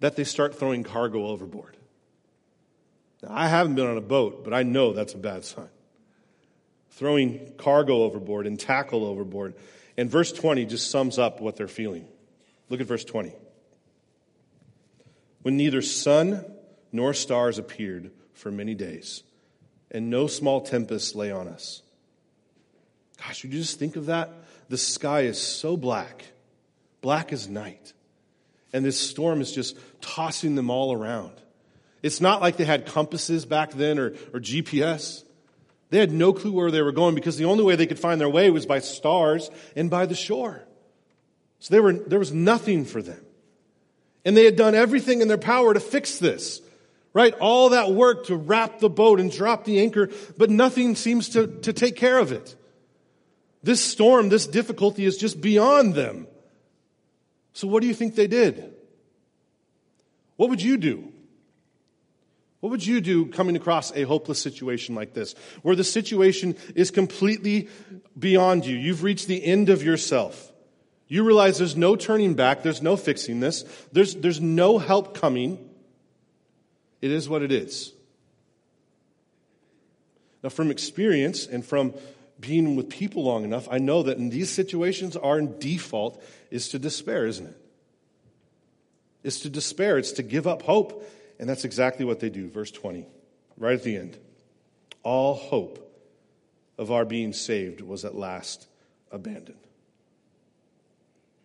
that 0.00 0.16
they 0.16 0.24
start 0.24 0.54
throwing 0.54 0.84
cargo 0.84 1.26
overboard. 1.26 1.76
Now, 3.22 3.30
I 3.32 3.48
haven't 3.48 3.74
been 3.74 3.86
on 3.86 3.96
a 3.96 4.02
boat, 4.02 4.44
but 4.44 4.54
I 4.54 4.62
know 4.62 4.92
that's 4.92 5.14
a 5.14 5.18
bad 5.18 5.44
sign. 5.44 5.68
Throwing 6.90 7.52
cargo 7.58 8.02
overboard 8.02 8.46
and 8.46 8.58
tackle 8.58 9.04
overboard. 9.04 9.54
And 9.96 10.10
verse 10.10 10.32
20 10.32 10.66
just 10.66 10.90
sums 10.90 11.18
up 11.18 11.40
what 11.40 11.56
they're 11.56 11.68
feeling. 11.68 12.06
Look 12.68 12.80
at 12.80 12.86
verse 12.86 13.04
20. 13.04 13.32
When 15.42 15.56
neither 15.56 15.82
sun 15.82 16.44
nor 16.92 17.14
stars 17.14 17.58
appeared 17.58 18.10
for 18.32 18.50
many 18.50 18.74
days, 18.74 19.22
and 19.90 20.10
no 20.10 20.26
small 20.26 20.60
tempest 20.60 21.14
lay 21.14 21.30
on 21.30 21.48
us. 21.48 21.82
Gosh, 23.18 23.42
would 23.42 23.52
you 23.52 23.60
just 23.60 23.78
think 23.78 23.96
of 23.96 24.06
that? 24.06 24.30
The 24.68 24.78
sky 24.78 25.22
is 25.22 25.40
so 25.40 25.76
black, 25.76 26.24
black 27.00 27.32
as 27.32 27.48
night. 27.48 27.92
And 28.72 28.84
this 28.84 28.98
storm 28.98 29.40
is 29.40 29.52
just 29.52 29.76
tossing 30.00 30.54
them 30.54 30.70
all 30.70 30.92
around. 30.92 31.32
It's 32.02 32.20
not 32.20 32.40
like 32.40 32.56
they 32.56 32.64
had 32.64 32.86
compasses 32.86 33.44
back 33.44 33.72
then 33.72 33.98
or, 33.98 34.08
or 34.32 34.40
GPS. 34.40 35.24
They 35.90 35.98
had 35.98 36.12
no 36.12 36.32
clue 36.32 36.52
where 36.52 36.70
they 36.70 36.82
were 36.82 36.92
going 36.92 37.14
because 37.14 37.36
the 37.36 37.46
only 37.46 37.64
way 37.64 37.76
they 37.76 37.86
could 37.86 37.98
find 37.98 38.20
their 38.20 38.28
way 38.28 38.50
was 38.50 38.66
by 38.66 38.80
stars 38.80 39.50
and 39.74 39.90
by 39.90 40.06
the 40.06 40.14
shore. 40.14 40.62
So 41.60 41.74
they 41.74 41.80
were, 41.80 41.94
there 41.94 42.18
was 42.18 42.32
nothing 42.32 42.84
for 42.84 43.02
them. 43.02 43.20
And 44.24 44.36
they 44.36 44.44
had 44.44 44.56
done 44.56 44.74
everything 44.74 45.22
in 45.22 45.28
their 45.28 45.38
power 45.38 45.74
to 45.74 45.80
fix 45.80 46.18
this. 46.18 46.60
Right? 47.14 47.34
All 47.40 47.70
that 47.70 47.90
work 47.90 48.26
to 48.26 48.36
wrap 48.36 48.78
the 48.78 48.90
boat 48.90 49.18
and 49.18 49.32
drop 49.32 49.64
the 49.64 49.80
anchor, 49.80 50.10
but 50.36 50.50
nothing 50.50 50.94
seems 50.94 51.30
to, 51.30 51.46
to 51.62 51.72
take 51.72 51.96
care 51.96 52.18
of 52.18 52.32
it. 52.32 52.54
This 53.62 53.80
storm, 53.80 54.28
this 54.28 54.46
difficulty 54.46 55.04
is 55.04 55.16
just 55.16 55.40
beyond 55.40 55.94
them. 55.94 56.28
So, 57.58 57.66
what 57.66 57.80
do 57.80 57.88
you 57.88 57.94
think 57.94 58.14
they 58.14 58.28
did? 58.28 58.72
What 60.36 60.48
would 60.48 60.62
you 60.62 60.76
do? 60.76 61.12
What 62.60 62.70
would 62.70 62.86
you 62.86 63.00
do 63.00 63.26
coming 63.26 63.56
across 63.56 63.90
a 63.96 64.04
hopeless 64.04 64.40
situation 64.40 64.94
like 64.94 65.12
this, 65.12 65.34
where 65.62 65.74
the 65.74 65.82
situation 65.82 66.54
is 66.76 66.92
completely 66.92 67.68
beyond 68.16 68.64
you? 68.64 68.76
You've 68.76 69.02
reached 69.02 69.26
the 69.26 69.44
end 69.44 69.70
of 69.70 69.82
yourself. 69.82 70.52
You 71.08 71.24
realize 71.24 71.58
there's 71.58 71.76
no 71.76 71.96
turning 71.96 72.34
back, 72.34 72.62
there's 72.62 72.80
no 72.80 72.96
fixing 72.96 73.40
this, 73.40 73.64
there's, 73.90 74.14
there's 74.14 74.40
no 74.40 74.78
help 74.78 75.16
coming. 75.16 75.58
It 77.02 77.10
is 77.10 77.28
what 77.28 77.42
it 77.42 77.50
is. 77.50 77.92
Now, 80.44 80.50
from 80.50 80.70
experience 80.70 81.48
and 81.48 81.66
from 81.66 81.92
being 82.40 82.76
with 82.76 82.88
people 82.88 83.24
long 83.24 83.44
enough, 83.44 83.68
I 83.70 83.78
know 83.78 84.02
that 84.04 84.18
in 84.18 84.30
these 84.30 84.50
situations, 84.50 85.16
our 85.16 85.40
default 85.40 86.22
is 86.50 86.68
to 86.70 86.78
despair, 86.78 87.26
isn't 87.26 87.46
it? 87.46 87.56
It's 89.24 89.40
to 89.40 89.50
despair, 89.50 89.98
it's 89.98 90.12
to 90.12 90.22
give 90.22 90.46
up 90.46 90.62
hope. 90.62 91.04
And 91.38 91.48
that's 91.48 91.64
exactly 91.64 92.04
what 92.04 92.20
they 92.20 92.30
do. 92.30 92.48
Verse 92.48 92.70
20, 92.70 93.06
right 93.56 93.74
at 93.74 93.82
the 93.82 93.96
end. 93.96 94.18
All 95.02 95.34
hope 95.34 95.84
of 96.76 96.90
our 96.92 97.04
being 97.04 97.32
saved 97.32 97.80
was 97.80 98.04
at 98.04 98.14
last 98.14 98.68
abandoned. 99.10 99.58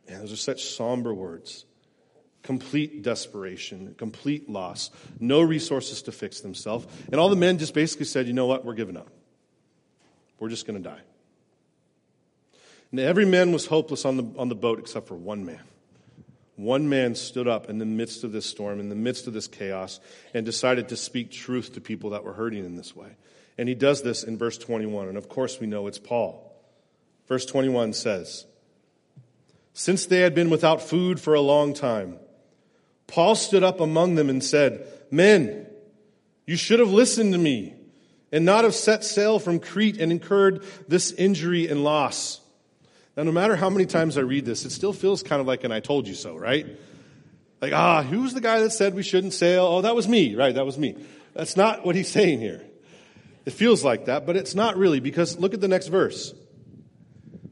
And 0.08 0.22
those 0.22 0.34
are 0.34 0.38
such 0.38 0.66
somber 0.66 1.14
words. 1.14 1.66
Complete 2.42 3.04
desperation, 3.04 3.96
complete 3.98 4.50
loss, 4.50 4.92
no 5.20 5.42
resources 5.42 6.02
to 6.04 6.12
fix 6.12 6.42
themselves. 6.42 6.86
And 7.12 7.16
all 7.16 7.30
the 7.30 7.36
men 7.38 7.58
just 7.58 7.74
basically 7.74 8.06
said, 8.06 8.28
you 8.28 8.34
know 8.34 8.48
what, 8.48 8.66
we're 8.66 8.74
giving 8.74 8.98
up. 8.98 9.10
We're 10.44 10.50
just 10.50 10.68
going 10.68 10.84
to 10.84 10.90
die. 10.90 11.00
And 12.92 13.00
every 13.00 13.24
man 13.24 13.54
was 13.54 13.66
hopeless 13.66 14.04
on 14.04 14.18
the, 14.18 14.26
on 14.38 14.50
the 14.50 14.56
boat 14.56 14.78
except 14.78 15.08
for 15.08 15.16
one 15.16 15.46
man. 15.46 15.62
One 16.58 16.90
man 16.90 17.16
stood 17.16 17.48
up 17.48 17.70
in 17.70 17.78
the 17.78 17.86
midst 17.86 18.26
of 18.26 18.34
this 18.34 18.46
storm, 18.46 18.82
in 18.82 18.90
the 18.90 18.94
midst 18.94 19.26
of 19.26 19.32
this 19.32 19.48
chaos, 19.48 20.02
and 20.34 20.46
decided 20.46 20.90
to 20.90 20.98
speak 20.98 21.32
truth 21.32 21.76
to 21.76 21.80
people 21.80 22.10
that 22.10 22.26
were 22.26 22.34
hurting 22.34 22.66
in 22.66 22.76
this 22.76 22.94
way. 22.94 23.16
And 23.58 23.70
he 23.70 23.74
does 23.74 24.02
this 24.02 24.26
in 24.26 24.38
verse 24.38 24.58
21. 24.58 25.08
And 25.08 25.18
of 25.18 25.30
course, 25.30 25.62
we 25.62 25.66
know 25.66 25.88
it's 25.88 25.98
Paul. 25.98 26.54
Verse 27.30 27.46
21 27.46 27.94
says, 27.94 28.46
Since 29.72 30.08
they 30.08 30.20
had 30.20 30.36
been 30.36 30.50
without 30.50 30.82
food 30.82 31.22
for 31.22 31.36
a 31.36 31.40
long 31.40 31.74
time, 31.74 32.20
Paul 33.08 33.36
stood 33.36 33.64
up 33.64 33.80
among 33.80 34.16
them 34.16 34.30
and 34.30 34.44
said, 34.44 34.86
Men, 35.10 35.68
you 36.46 36.58
should 36.58 36.82
have 36.82 36.92
listened 36.92 37.32
to 37.32 37.40
me 37.40 37.76
and 38.34 38.46
not 38.46 38.64
have 38.64 38.74
set 38.74 39.06
sail 39.06 39.38
from 39.38 39.60
Crete 39.60 40.02
and 40.02 40.12
incurred 40.12 40.66
this 40.88 41.12
injury 41.12 41.68
and 41.68 41.84
loss. 41.84 42.42
Now, 43.16 43.24
no 43.24 43.32
matter 43.32 43.56
how 43.56 43.70
many 43.70 43.86
times 43.86 44.18
I 44.18 44.22
read 44.22 44.44
this, 44.44 44.66
it 44.66 44.72
still 44.72 44.92
feels 44.92 45.22
kind 45.22 45.40
of 45.40 45.46
like 45.46 45.64
an 45.64 45.72
I 45.72 45.80
told 45.80 46.08
you 46.08 46.16
so, 46.16 46.36
right? 46.36 46.66
Like, 47.62 47.74
ah, 47.74 48.02
who's 48.02 48.34
the 48.34 48.42
guy 48.42 48.60
that 48.62 48.72
said 48.72 48.96
we 48.96 49.04
shouldn't 49.04 49.34
sail? 49.34 49.66
Oh, 49.66 49.82
that 49.82 49.96
was 49.96 50.08
me, 50.08 50.36
right? 50.36 50.56
That 50.56 50.66
was 50.66 50.80
me. 50.80 50.98
That's 51.36 51.56
not 51.56 51.86
what 51.86 51.96
he's 51.96 52.08
saying 52.12 52.40
here. 52.40 52.66
It 53.46 53.54
feels 53.54 53.84
like 53.84 54.06
that, 54.06 54.26
but 54.26 54.36
it's 54.36 54.56
not 54.56 54.78
really 54.78 55.00
because 55.00 55.38
look 55.38 55.54
at 55.54 55.62
the 55.62 55.68
next 55.68 55.88
verse. 55.88 56.34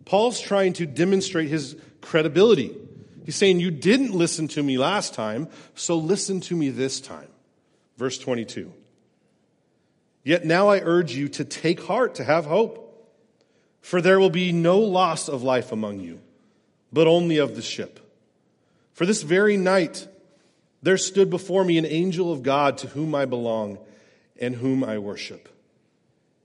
Paul's 0.05 0.39
trying 0.39 0.73
to 0.73 0.87
demonstrate 0.87 1.49
his 1.49 1.75
credibility. 2.01 2.75
He's 3.23 3.35
saying, 3.35 3.59
You 3.59 3.69
didn't 3.69 4.13
listen 4.13 4.47
to 4.49 4.63
me 4.63 4.79
last 4.79 5.13
time, 5.13 5.47
so 5.75 5.97
listen 5.97 6.41
to 6.41 6.55
me 6.55 6.69
this 6.69 6.99
time. 7.01 7.27
Verse 7.97 8.17
22. 8.17 8.73
Yet 10.23 10.45
now 10.45 10.69
I 10.69 10.79
urge 10.79 11.13
you 11.13 11.29
to 11.29 11.45
take 11.45 11.83
heart, 11.83 12.15
to 12.15 12.23
have 12.23 12.45
hope. 12.45 12.87
For 13.81 14.01
there 14.01 14.19
will 14.19 14.29
be 14.29 14.51
no 14.51 14.79
loss 14.79 15.27
of 15.27 15.41
life 15.41 15.71
among 15.71 15.99
you, 15.99 16.19
but 16.93 17.07
only 17.07 17.37
of 17.37 17.55
the 17.55 17.61
ship. 17.61 17.99
For 18.93 19.05
this 19.05 19.23
very 19.23 19.57
night 19.57 20.07
there 20.83 20.97
stood 20.97 21.29
before 21.29 21.63
me 21.63 21.77
an 21.77 21.85
angel 21.85 22.31
of 22.31 22.43
God 22.43 22.79
to 22.79 22.87
whom 22.87 23.13
I 23.15 23.25
belong 23.25 23.79
and 24.39 24.55
whom 24.55 24.83
I 24.83 24.99
worship. 24.99 25.49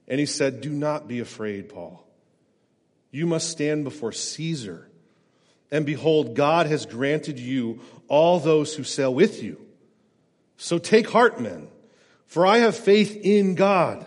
And 0.07 0.19
he 0.19 0.25
said, 0.25 0.61
Do 0.61 0.69
not 0.69 1.07
be 1.07 1.19
afraid, 1.19 1.69
Paul. 1.69 2.03
You 3.11 3.25
must 3.25 3.49
stand 3.49 3.83
before 3.83 4.11
Caesar. 4.11 4.87
And 5.71 5.85
behold, 5.85 6.35
God 6.35 6.67
has 6.67 6.85
granted 6.85 7.39
you 7.39 7.81
all 8.07 8.39
those 8.39 8.75
who 8.75 8.83
sail 8.83 9.13
with 9.13 9.43
you. 9.43 9.59
So 10.57 10.77
take 10.77 11.09
heart, 11.09 11.39
men, 11.41 11.67
for 12.27 12.45
I 12.45 12.59
have 12.59 12.75
faith 12.75 13.19
in 13.23 13.55
God 13.55 14.05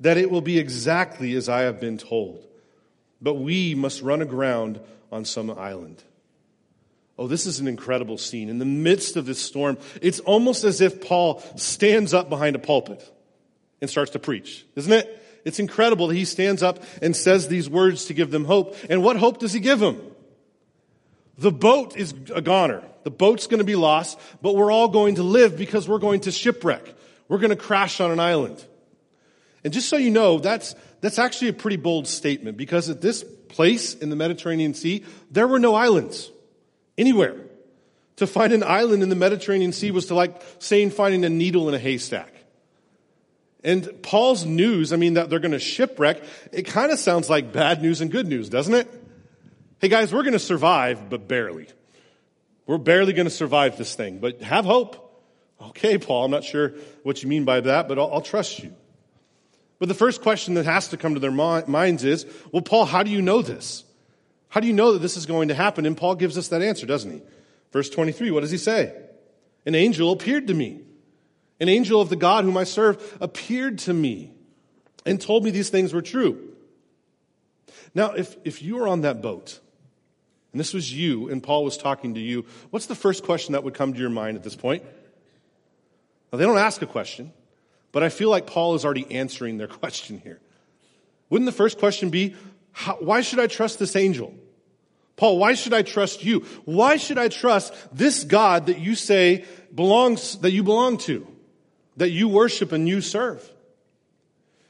that 0.00 0.16
it 0.16 0.30
will 0.30 0.40
be 0.40 0.58
exactly 0.58 1.34
as 1.34 1.48
I 1.48 1.62
have 1.62 1.80
been 1.80 1.98
told. 1.98 2.46
But 3.20 3.34
we 3.34 3.74
must 3.74 4.02
run 4.02 4.22
aground 4.22 4.80
on 5.12 5.24
some 5.24 5.50
island. 5.50 6.02
Oh, 7.18 7.26
this 7.26 7.46
is 7.46 7.60
an 7.60 7.68
incredible 7.68 8.16
scene. 8.16 8.48
In 8.48 8.58
the 8.58 8.64
midst 8.64 9.16
of 9.16 9.26
this 9.26 9.38
storm, 9.38 9.76
it's 10.00 10.20
almost 10.20 10.64
as 10.64 10.80
if 10.80 11.06
Paul 11.06 11.42
stands 11.56 12.14
up 12.14 12.30
behind 12.30 12.56
a 12.56 12.58
pulpit 12.58 13.08
and 13.80 13.90
starts 13.90 14.12
to 14.12 14.18
preach, 14.18 14.64
isn't 14.74 14.92
it? 14.92 15.16
It's 15.44 15.58
incredible 15.58 16.08
that 16.08 16.14
he 16.14 16.24
stands 16.24 16.62
up 16.62 16.82
and 17.02 17.14
says 17.14 17.48
these 17.48 17.68
words 17.68 18.06
to 18.06 18.14
give 18.14 18.30
them 18.30 18.46
hope. 18.46 18.74
And 18.88 19.02
what 19.02 19.16
hope 19.16 19.38
does 19.38 19.52
he 19.52 19.60
give 19.60 19.80
them? 19.80 20.00
The 21.36 21.52
boat 21.52 21.96
is 21.96 22.14
a 22.34 22.40
goner. 22.40 22.82
The 23.02 23.10
boat's 23.10 23.46
going 23.46 23.58
to 23.58 23.64
be 23.64 23.76
lost, 23.76 24.18
but 24.42 24.56
we're 24.56 24.70
all 24.70 24.88
going 24.88 25.16
to 25.16 25.22
live 25.22 25.56
because 25.56 25.88
we're 25.88 25.98
going 25.98 26.20
to 26.20 26.32
shipwreck. 26.32 26.94
We're 27.30 27.38
going 27.38 27.50
to 27.50 27.56
crash 27.56 28.00
on 28.00 28.10
an 28.10 28.18
island. 28.18 28.62
And 29.62 29.72
just 29.72 29.88
so 29.88 29.96
you 29.96 30.10
know, 30.10 30.40
that's, 30.40 30.74
that's 31.00 31.16
actually 31.16 31.48
a 31.48 31.52
pretty 31.52 31.76
bold 31.76 32.08
statement 32.08 32.56
because 32.56 32.90
at 32.90 33.00
this 33.00 33.24
place 33.48 33.94
in 33.94 34.10
the 34.10 34.16
Mediterranean 34.16 34.74
Sea, 34.74 35.04
there 35.30 35.46
were 35.46 35.60
no 35.60 35.76
islands 35.76 36.28
anywhere. 36.98 37.36
To 38.16 38.26
find 38.26 38.52
an 38.52 38.64
island 38.64 39.04
in 39.04 39.10
the 39.10 39.14
Mediterranean 39.14 39.70
Sea 39.70 39.92
was 39.92 40.06
to 40.06 40.14
like 40.16 40.42
saying 40.58 40.90
finding 40.90 41.24
a 41.24 41.28
needle 41.28 41.68
in 41.68 41.74
a 41.74 41.78
haystack. 41.78 42.34
And 43.62 44.02
Paul's 44.02 44.44
news, 44.44 44.92
I 44.92 44.96
mean, 44.96 45.14
that 45.14 45.30
they're 45.30 45.38
going 45.38 45.52
to 45.52 45.60
shipwreck, 45.60 46.24
it 46.50 46.64
kind 46.64 46.90
of 46.90 46.98
sounds 46.98 47.30
like 47.30 47.52
bad 47.52 47.80
news 47.80 48.00
and 48.00 48.10
good 48.10 48.26
news, 48.26 48.48
doesn't 48.48 48.74
it? 48.74 48.88
Hey 49.78 49.88
guys, 49.88 50.12
we're 50.12 50.24
going 50.24 50.32
to 50.32 50.40
survive, 50.40 51.08
but 51.08 51.28
barely. 51.28 51.68
We're 52.66 52.78
barely 52.78 53.12
going 53.12 53.28
to 53.28 53.30
survive 53.30 53.78
this 53.78 53.94
thing, 53.94 54.18
but 54.18 54.42
have 54.42 54.64
hope. 54.64 55.06
Okay, 55.60 55.98
Paul, 55.98 56.24
I'm 56.24 56.30
not 56.30 56.44
sure 56.44 56.74
what 57.02 57.22
you 57.22 57.28
mean 57.28 57.44
by 57.44 57.60
that, 57.60 57.88
but 57.88 57.98
I'll, 57.98 58.12
I'll 58.14 58.20
trust 58.20 58.62
you. 58.62 58.72
But 59.78 59.88
the 59.88 59.94
first 59.94 60.22
question 60.22 60.54
that 60.54 60.66
has 60.66 60.88
to 60.88 60.96
come 60.96 61.14
to 61.14 61.20
their 61.20 61.30
minds 61.30 62.04
is, 62.04 62.26
well, 62.52 62.62
Paul, 62.62 62.84
how 62.84 63.02
do 63.02 63.10
you 63.10 63.22
know 63.22 63.42
this? 63.42 63.84
How 64.48 64.60
do 64.60 64.66
you 64.66 64.72
know 64.72 64.92
that 64.92 64.98
this 64.98 65.16
is 65.16 65.26
going 65.26 65.48
to 65.48 65.54
happen? 65.54 65.86
And 65.86 65.96
Paul 65.96 66.16
gives 66.16 66.36
us 66.36 66.48
that 66.48 66.60
answer, 66.60 66.86
doesn't 66.86 67.10
he? 67.10 67.22
Verse 67.72 67.88
23, 67.88 68.30
what 68.30 68.40
does 68.40 68.50
he 68.50 68.58
say? 68.58 68.94
An 69.64 69.74
angel 69.74 70.12
appeared 70.12 70.48
to 70.48 70.54
me 70.54 70.80
an 71.60 71.68
angel 71.68 72.00
of 72.00 72.08
the 72.08 72.16
God 72.16 72.44
whom 72.44 72.56
I 72.56 72.64
serve 72.64 73.18
appeared 73.20 73.78
to 73.80 73.92
me 73.92 74.32
and 75.04 75.20
told 75.20 75.44
me 75.44 75.50
these 75.50 75.68
things 75.68 75.92
were 75.92 76.02
true. 76.02 76.48
Now, 77.94 78.12
if, 78.12 78.36
if 78.44 78.62
you 78.62 78.76
were 78.76 78.88
on 78.88 79.02
that 79.02 79.20
boat, 79.20 79.60
and 80.52 80.58
this 80.58 80.72
was 80.72 80.92
you, 80.92 81.28
and 81.28 81.42
Paul 81.42 81.64
was 81.64 81.76
talking 81.76 82.14
to 82.14 82.20
you, 82.20 82.46
what's 82.70 82.86
the 82.86 82.94
first 82.94 83.24
question 83.24 83.52
that 83.52 83.62
would 83.62 83.74
come 83.74 83.92
to 83.92 83.98
your 83.98 84.10
mind 84.10 84.36
at 84.36 84.42
this 84.42 84.56
point? 84.56 84.82
Now, 86.32 86.38
they 86.38 86.44
don't 86.44 86.58
ask 86.58 86.82
a 86.82 86.86
question, 86.86 87.32
but 87.92 88.02
I 88.02 88.08
feel 88.08 88.30
like 88.30 88.46
Paul 88.46 88.74
is 88.74 88.84
already 88.84 89.10
answering 89.10 89.58
their 89.58 89.68
question 89.82 90.20
here. 90.22 90.40
Wouldn't 91.28 91.46
the 91.46 91.52
first 91.52 91.78
question 91.78 92.10
be, 92.10 92.34
how, 92.72 92.96
why 93.00 93.20
should 93.20 93.40
I 93.40 93.46
trust 93.46 93.78
this 93.78 93.96
angel? 93.96 94.34
Paul, 95.16 95.38
why 95.38 95.54
should 95.54 95.74
I 95.74 95.82
trust 95.82 96.24
you? 96.24 96.40
Why 96.64 96.96
should 96.96 97.18
I 97.18 97.28
trust 97.28 97.74
this 97.92 98.24
God 98.24 98.66
that 98.66 98.78
you 98.78 98.94
say 98.94 99.44
belongs, 99.74 100.38
that 100.38 100.50
you 100.50 100.62
belong 100.62 100.98
to? 100.98 101.26
that 102.00 102.10
you 102.10 102.28
worship 102.28 102.72
and 102.72 102.88
you 102.88 103.00
serve. 103.00 103.46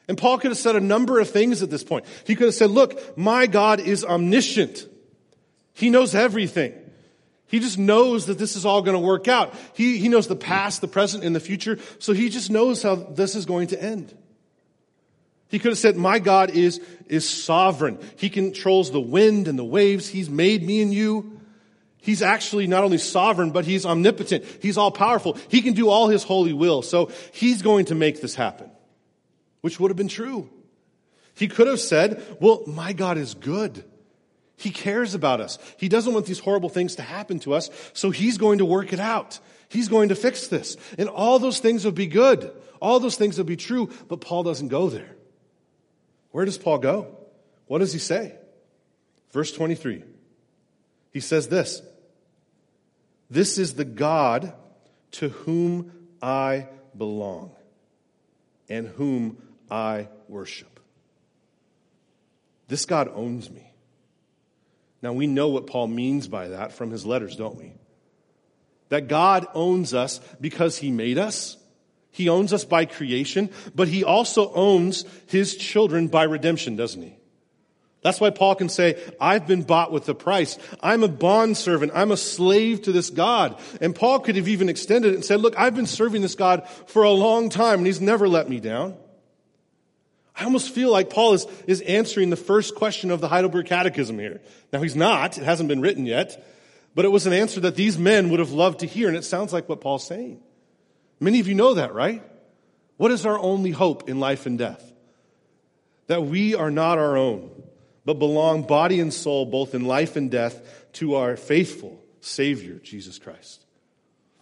And 0.09 0.18
Paul 0.18 0.38
could 0.38 0.51
have 0.51 0.59
said 0.59 0.75
a 0.75 0.81
number 0.81 1.20
of 1.20 1.31
things 1.31 1.62
at 1.62 1.70
this 1.70 1.85
point. 1.85 2.05
He 2.27 2.35
could 2.35 2.46
have 2.46 2.55
said, 2.55 2.70
look, 2.70 3.16
my 3.16 3.46
God 3.46 3.79
is 3.79 4.05
omniscient. 4.05 4.87
He 5.73 5.90
knows 5.90 6.14
everything. 6.14 6.75
He 7.50 7.58
just 7.58 7.78
knows 7.78 8.26
that 8.26 8.38
this 8.38 8.54
is 8.54 8.64
all 8.64 8.80
going 8.80 8.96
to 8.96 9.04
work 9.04 9.26
out. 9.26 9.54
He, 9.74 9.98
he 9.98 10.08
knows 10.08 10.28
the 10.28 10.36
past, 10.36 10.80
the 10.80 10.88
present, 10.88 11.24
and 11.24 11.34
the 11.34 11.40
future. 11.40 11.78
So 11.98 12.12
he 12.12 12.28
just 12.28 12.48
knows 12.48 12.80
how 12.80 12.94
this 12.94 13.34
is 13.34 13.44
going 13.44 13.68
to 13.68 13.82
end. 13.82 14.16
He 15.48 15.58
could 15.58 15.72
have 15.72 15.78
said, 15.78 15.96
my 15.96 16.20
God 16.20 16.50
is, 16.50 16.80
is 17.08 17.28
sovereign. 17.28 17.98
He 18.16 18.30
controls 18.30 18.92
the 18.92 19.00
wind 19.00 19.48
and 19.48 19.58
the 19.58 19.64
waves. 19.64 20.08
He's 20.08 20.30
made 20.30 20.62
me 20.62 20.80
and 20.80 20.94
you. 20.94 21.40
He's 21.98 22.22
actually 22.22 22.68
not 22.68 22.84
only 22.84 22.98
sovereign, 22.98 23.50
but 23.50 23.64
he's 23.64 23.84
omnipotent. 23.84 24.44
He's 24.62 24.78
all 24.78 24.92
powerful. 24.92 25.36
He 25.48 25.60
can 25.60 25.74
do 25.74 25.88
all 25.88 26.06
his 26.06 26.22
holy 26.22 26.52
will. 26.52 26.82
So 26.82 27.10
he's 27.32 27.62
going 27.62 27.86
to 27.86 27.96
make 27.96 28.20
this 28.22 28.36
happen, 28.36 28.70
which 29.60 29.80
would 29.80 29.90
have 29.90 29.96
been 29.96 30.06
true. 30.06 30.48
He 31.34 31.48
could 31.48 31.66
have 31.66 31.80
said, 31.80 32.22
well, 32.40 32.62
my 32.68 32.92
God 32.92 33.18
is 33.18 33.34
good. 33.34 33.84
He 34.61 34.70
cares 34.70 35.14
about 35.14 35.40
us. 35.40 35.59
He 35.79 35.88
doesn't 35.88 36.12
want 36.12 36.27
these 36.27 36.38
horrible 36.38 36.68
things 36.68 36.96
to 36.96 37.03
happen 37.03 37.38
to 37.40 37.55
us. 37.55 37.70
So 37.94 38.11
he's 38.11 38.37
going 38.37 38.59
to 38.59 38.66
work 38.66 38.92
it 38.92 39.01
out. 39.01 39.38
He's 39.70 39.88
going 39.88 40.11
to 40.11 40.14
fix 40.14 40.49
this. 40.49 40.77
And 40.99 41.09
all 41.09 41.38
those 41.38 41.61
things 41.61 41.83
will 41.83 41.92
be 41.92 42.07
good. 42.07 42.53
All 42.79 43.01
those 43.01 43.16
things 43.16 43.38
will 43.38 43.46
be 43.46 43.57
true, 43.57 43.88
but 44.09 44.20
Paul 44.20 44.42
doesn't 44.42 44.68
go 44.68 44.90
there. 44.90 45.16
Where 46.33 46.44
does 46.44 46.59
Paul 46.59 46.77
go? 46.77 47.16
What 47.68 47.79
does 47.79 47.94
he 47.94 47.99
say? 47.99 48.35
Verse 49.31 49.51
23. 49.51 50.05
He 51.11 51.20
says 51.20 51.49
this 51.49 51.81
This 53.31 53.57
is 53.57 53.75
the 53.75 53.87
God 53.87 54.53
to 55.12 55.31
whom 55.31 55.90
I 56.20 56.68
belong 56.94 57.53
and 58.68 58.88
whom 58.88 59.38
I 59.70 60.09
worship. 60.29 60.81
This 62.68 62.85
God 62.85 63.11
owns 63.14 63.51
me. 63.51 63.69
Now 65.02 65.12
we 65.12 65.26
know 65.26 65.48
what 65.48 65.66
Paul 65.66 65.86
means 65.86 66.28
by 66.28 66.48
that 66.48 66.72
from 66.72 66.90
his 66.90 67.06
letters, 67.06 67.36
don't 67.36 67.56
we? 67.56 67.72
That 68.90 69.08
God 69.08 69.46
owns 69.54 69.94
us 69.94 70.20
because 70.40 70.78
he 70.78 70.90
made 70.90 71.16
us. 71.16 71.56
He 72.10 72.28
owns 72.28 72.52
us 72.52 72.64
by 72.64 72.86
creation, 72.86 73.50
but 73.74 73.88
he 73.88 74.02
also 74.02 74.52
owns 74.52 75.04
his 75.26 75.56
children 75.56 76.08
by 76.08 76.24
redemption, 76.24 76.74
doesn't 76.74 77.00
he? 77.00 77.16
That's 78.02 78.20
why 78.20 78.30
Paul 78.30 78.54
can 78.54 78.68
say, 78.68 79.00
I've 79.20 79.46
been 79.46 79.62
bought 79.62 79.92
with 79.92 80.08
a 80.08 80.14
price. 80.14 80.58
I'm 80.82 81.04
a 81.04 81.08
bondservant. 81.08 81.92
I'm 81.94 82.10
a 82.10 82.16
slave 82.16 82.82
to 82.82 82.92
this 82.92 83.10
God. 83.10 83.60
And 83.80 83.94
Paul 83.94 84.20
could 84.20 84.36
have 84.36 84.48
even 84.48 84.70
extended 84.70 85.12
it 85.12 85.16
and 85.16 85.24
said, 85.24 85.40
look, 85.40 85.54
I've 85.58 85.76
been 85.76 85.86
serving 85.86 86.22
this 86.22 86.34
God 86.34 86.66
for 86.86 87.02
a 87.02 87.10
long 87.10 87.50
time 87.50 87.80
and 87.80 87.86
he's 87.86 88.00
never 88.00 88.26
let 88.26 88.48
me 88.48 88.58
down. 88.58 88.96
I 90.40 90.44
almost 90.44 90.74
feel 90.74 90.90
like 90.90 91.11
Paul 91.11 91.35
is, 91.35 91.46
is 91.66 91.83
answering 91.83 92.31
the 92.31 92.37
first 92.37 92.74
question 92.74 93.11
of 93.11 93.20
the 93.20 93.29
Heidelberg 93.29 93.66
Catechism 93.66 94.18
here. 94.18 94.40
Now 94.72 94.81
he's 94.81 94.96
not. 94.96 95.37
It 95.37 95.44
hasn't 95.44 95.68
been 95.68 95.83
written 95.83 96.07
yet. 96.07 96.44
But 96.94 97.05
it 97.05 97.09
was 97.09 97.26
an 97.26 97.33
answer 97.33 97.61
that 97.61 97.76
these 97.76 97.98
men 97.98 98.31
would 98.31 98.40
have 98.40 98.50
loved 98.50 98.81
to 98.81 98.87
hear. 98.87 99.07
And 99.07 99.16
it 99.16 99.24
sounds 99.24 99.53
like 99.53 99.68
what 99.68 99.81
Paul's 99.83 100.07
saying. 100.07 100.40
Many 101.20 101.40
of 101.40 101.46
you 101.46 101.55
know 101.55 101.74
that, 101.74 101.94
right? 101.94 102.22
What 102.96 103.11
is 103.11 103.26
our 103.26 103.38
only 103.38 103.70
hope 103.70 104.09
in 104.09 104.18
life 104.18 104.46
and 104.46 104.59
death? 104.59 104.83
That 106.07 106.24
we 106.24 106.55
are 106.55 106.70
not 106.70 106.98
our 106.98 107.16
own 107.16 107.50
but 108.05 108.18
belong 108.18 108.62
body 108.62 108.98
and 108.98 109.12
soul, 109.12 109.46
both 109.46 109.74
in 109.74 109.85
life 109.85 110.16
and 110.16 110.31
death, 110.31 110.61
to 110.94 111.16
our 111.16 111.37
faithful 111.37 112.03
Savior, 112.20 112.81
Jesus 112.83 113.18
Christ. 113.18 113.64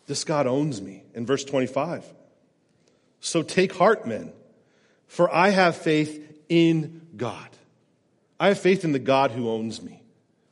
This 0.06 0.24
God 0.24 0.46
owns 0.46 0.80
me. 0.80 1.02
In 1.12 1.26
verse 1.26 1.44
25. 1.44 2.04
So 3.20 3.42
take 3.42 3.74
heart, 3.74 4.06
men, 4.06 4.32
for 5.08 5.34
I 5.34 5.48
have 5.48 5.76
faith 5.76 6.24
in 6.48 7.02
God. 7.16 7.48
I 8.38 8.48
have 8.48 8.60
faith 8.60 8.84
in 8.84 8.92
the 8.92 8.98
God 8.98 9.32
who 9.32 9.50
owns 9.50 9.82
me, 9.82 10.02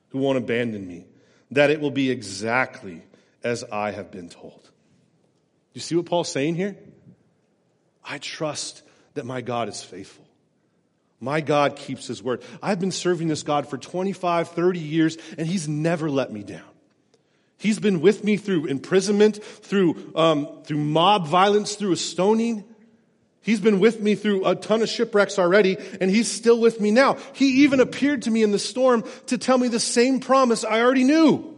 who 0.08 0.18
won't 0.18 0.38
abandon 0.38 0.86
me, 0.86 1.06
that 1.52 1.70
it 1.70 1.80
will 1.80 1.92
be 1.92 2.10
exactly 2.10 3.02
as 3.44 3.62
I 3.62 3.92
have 3.92 4.10
been 4.10 4.28
told. 4.28 4.70
You 5.72 5.80
see 5.80 5.94
what 5.94 6.06
Paul's 6.06 6.30
saying 6.30 6.56
here? 6.56 6.76
I 8.04 8.18
trust 8.18 8.82
that 9.14 9.24
my 9.24 9.40
God 9.40 9.68
is 9.68 9.82
faithful. 9.82 10.24
My 11.20 11.40
God 11.40 11.76
keeps 11.76 12.06
his 12.06 12.22
word. 12.22 12.42
I've 12.62 12.80
been 12.80 12.92
serving 12.92 13.28
this 13.28 13.42
God 13.42 13.68
for 13.68 13.78
25, 13.78 14.48
30 14.48 14.78
years, 14.78 15.16
and 15.38 15.46
he's 15.46 15.68
never 15.68 16.10
let 16.10 16.32
me 16.32 16.42
down. 16.42 16.62
He's 17.58 17.78
been 17.78 18.00
with 18.00 18.22
me 18.22 18.36
through 18.36 18.66
imprisonment, 18.66 19.42
through, 19.42 20.12
um, 20.14 20.62
through 20.64 20.78
mob 20.78 21.26
violence, 21.26 21.74
through 21.74 21.92
a 21.92 21.96
stoning. 21.96 22.64
He's 23.46 23.60
been 23.60 23.78
with 23.78 24.00
me 24.00 24.16
through 24.16 24.44
a 24.44 24.56
ton 24.56 24.82
of 24.82 24.88
shipwrecks 24.88 25.38
already, 25.38 25.76
and 26.00 26.10
he's 26.10 26.28
still 26.28 26.58
with 26.60 26.80
me 26.80 26.90
now. 26.90 27.16
He 27.32 27.62
even 27.62 27.78
appeared 27.78 28.22
to 28.22 28.30
me 28.32 28.42
in 28.42 28.50
the 28.50 28.58
storm 28.58 29.04
to 29.26 29.38
tell 29.38 29.56
me 29.56 29.68
the 29.68 29.78
same 29.78 30.18
promise 30.18 30.64
I 30.64 30.80
already 30.80 31.04
knew. 31.04 31.56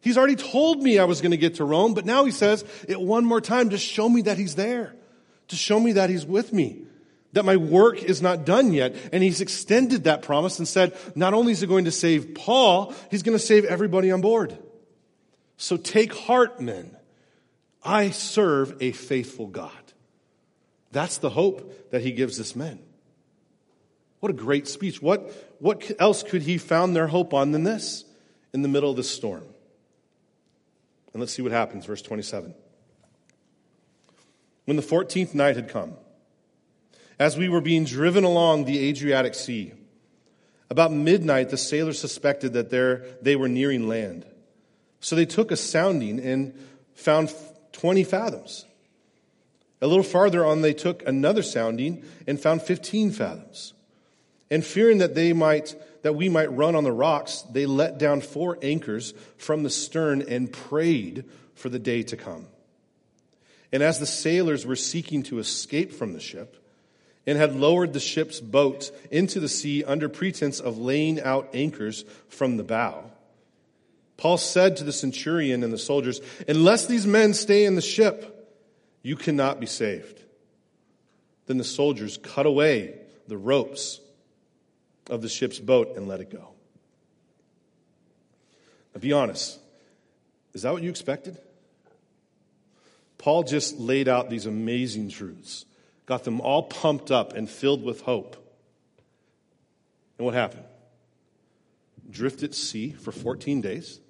He's 0.00 0.16
already 0.16 0.36
told 0.36 0.82
me 0.82 0.98
I 0.98 1.04
was 1.04 1.20
going 1.20 1.32
to 1.32 1.36
get 1.36 1.56
to 1.56 1.66
Rome, 1.66 1.92
but 1.92 2.06
now 2.06 2.24
he 2.24 2.30
says 2.30 2.64
it 2.88 2.98
one 2.98 3.26
more 3.26 3.42
time 3.42 3.70
to 3.70 3.76
show 3.76 4.08
me 4.08 4.22
that 4.22 4.38
he's 4.38 4.54
there, 4.54 4.94
to 5.48 5.56
show 5.56 5.78
me 5.78 5.92
that 5.92 6.08
he's 6.08 6.24
with 6.24 6.50
me, 6.50 6.84
that 7.34 7.44
my 7.44 7.58
work 7.58 8.02
is 8.02 8.22
not 8.22 8.46
done 8.46 8.72
yet. 8.72 8.96
And 9.12 9.22
he's 9.22 9.42
extended 9.42 10.04
that 10.04 10.22
promise 10.22 10.58
and 10.58 10.66
said, 10.66 10.96
not 11.14 11.34
only 11.34 11.52
is 11.52 11.60
he 11.60 11.66
going 11.66 11.84
to 11.84 11.90
save 11.90 12.34
Paul, 12.34 12.94
he's 13.10 13.22
going 13.22 13.36
to 13.36 13.44
save 13.44 13.66
everybody 13.66 14.10
on 14.10 14.22
board. 14.22 14.56
So 15.58 15.76
take 15.76 16.14
heart, 16.14 16.58
men. 16.58 16.96
I 17.84 18.08
serve 18.08 18.78
a 18.80 18.92
faithful 18.92 19.46
God. 19.46 19.70
That's 20.94 21.18
the 21.18 21.28
hope 21.28 21.90
that 21.90 22.02
he 22.02 22.12
gives 22.12 22.38
this 22.38 22.54
men. 22.54 22.78
What 24.20 24.30
a 24.30 24.32
great 24.32 24.68
speech. 24.68 25.02
What, 25.02 25.28
what 25.58 25.90
else 25.98 26.22
could 26.22 26.42
he 26.42 26.56
found 26.56 26.94
their 26.94 27.08
hope 27.08 27.34
on 27.34 27.50
than 27.50 27.64
this 27.64 28.04
in 28.54 28.62
the 28.62 28.68
middle 28.68 28.90
of 28.90 28.96
this 28.96 29.10
storm? 29.10 29.42
And 31.12 31.20
let's 31.20 31.32
see 31.32 31.42
what 31.42 31.50
happens, 31.50 31.84
verse 31.84 32.00
27. 32.00 32.54
When 34.66 34.76
the 34.76 34.82
14th 34.82 35.34
night 35.34 35.56
had 35.56 35.68
come, 35.68 35.94
as 37.18 37.36
we 37.36 37.48
were 37.48 37.60
being 37.60 37.84
driven 37.84 38.22
along 38.22 38.64
the 38.64 38.88
Adriatic 38.88 39.34
Sea, 39.34 39.72
about 40.70 40.92
midnight 40.92 41.50
the 41.50 41.56
sailors 41.56 41.98
suspected 41.98 42.52
that 42.52 42.70
they 43.20 43.34
were 43.34 43.48
nearing 43.48 43.88
land. 43.88 44.24
So 45.00 45.16
they 45.16 45.26
took 45.26 45.50
a 45.50 45.56
sounding 45.56 46.20
and 46.20 46.54
found 46.94 47.34
20 47.72 48.04
fathoms. 48.04 48.64
A 49.84 49.86
little 49.86 50.02
farther 50.02 50.46
on, 50.46 50.62
they 50.62 50.72
took 50.72 51.06
another 51.06 51.42
sounding 51.42 52.02
and 52.26 52.40
found 52.40 52.62
15 52.62 53.10
fathoms. 53.10 53.74
And 54.50 54.64
fearing 54.64 54.96
that 54.96 55.14
they 55.14 55.34
might, 55.34 55.76
that 56.00 56.14
we 56.14 56.30
might 56.30 56.50
run 56.50 56.74
on 56.74 56.84
the 56.84 56.90
rocks, 56.90 57.42
they 57.52 57.66
let 57.66 57.98
down 57.98 58.22
four 58.22 58.58
anchors 58.62 59.12
from 59.36 59.62
the 59.62 59.68
stern 59.68 60.22
and 60.22 60.50
prayed 60.50 61.26
for 61.54 61.68
the 61.68 61.78
day 61.78 62.02
to 62.04 62.16
come. 62.16 62.46
And 63.72 63.82
as 63.82 63.98
the 63.98 64.06
sailors 64.06 64.64
were 64.64 64.74
seeking 64.74 65.22
to 65.24 65.38
escape 65.38 65.92
from 65.92 66.14
the 66.14 66.20
ship, 66.20 66.56
and 67.26 67.36
had 67.36 67.54
lowered 67.54 67.92
the 67.92 68.00
ship's 68.00 68.40
boat 68.40 68.90
into 69.10 69.38
the 69.38 69.50
sea 69.50 69.84
under 69.84 70.08
pretense 70.08 70.60
of 70.60 70.78
laying 70.78 71.20
out 71.20 71.50
anchors 71.52 72.06
from 72.28 72.56
the 72.56 72.64
bow, 72.64 73.10
Paul 74.16 74.38
said 74.38 74.78
to 74.78 74.84
the 74.84 74.92
centurion 74.92 75.62
and 75.62 75.74
the 75.74 75.76
soldiers, 75.76 76.22
Unless 76.48 76.86
these 76.86 77.06
men 77.06 77.34
stay 77.34 77.66
in 77.66 77.74
the 77.74 77.82
ship, 77.82 78.33
you 79.04 79.14
cannot 79.16 79.60
be 79.60 79.66
saved. 79.66 80.22
Then 81.46 81.58
the 81.58 81.64
soldiers 81.64 82.16
cut 82.16 82.46
away 82.46 82.98
the 83.28 83.36
ropes 83.36 84.00
of 85.10 85.20
the 85.20 85.28
ship's 85.28 85.60
boat 85.60 85.96
and 85.96 86.08
let 86.08 86.20
it 86.20 86.30
go. 86.30 86.48
Now, 88.94 89.00
be 89.00 89.12
honest. 89.12 89.60
Is 90.54 90.62
that 90.62 90.72
what 90.72 90.82
you 90.82 90.88
expected? 90.88 91.38
Paul 93.18 93.42
just 93.42 93.78
laid 93.78 94.08
out 94.08 94.30
these 94.30 94.46
amazing 94.46 95.10
truths, 95.10 95.66
got 96.06 96.24
them 96.24 96.40
all 96.40 96.62
pumped 96.62 97.10
up 97.10 97.34
and 97.34 97.48
filled 97.48 97.84
with 97.84 98.00
hope. 98.00 98.36
And 100.16 100.24
what 100.24 100.34
happened? 100.34 100.64
Drift 102.08 102.42
at 102.42 102.54
sea 102.54 102.92
for 102.92 103.12
14 103.12 103.60
days. 103.60 104.00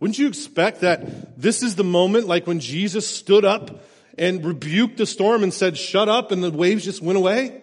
Wouldn't 0.00 0.18
you 0.18 0.28
expect 0.28 0.80
that 0.80 1.40
this 1.40 1.62
is 1.62 1.76
the 1.76 1.84
moment 1.84 2.26
like 2.26 2.46
when 2.46 2.58
Jesus 2.58 3.06
stood 3.06 3.44
up 3.44 3.84
and 4.18 4.44
rebuked 4.44 4.96
the 4.96 5.06
storm 5.06 5.42
and 5.42 5.52
said, 5.52 5.76
shut 5.76 6.08
up, 6.08 6.32
and 6.32 6.42
the 6.42 6.50
waves 6.50 6.84
just 6.84 7.02
went 7.02 7.18
away? 7.18 7.60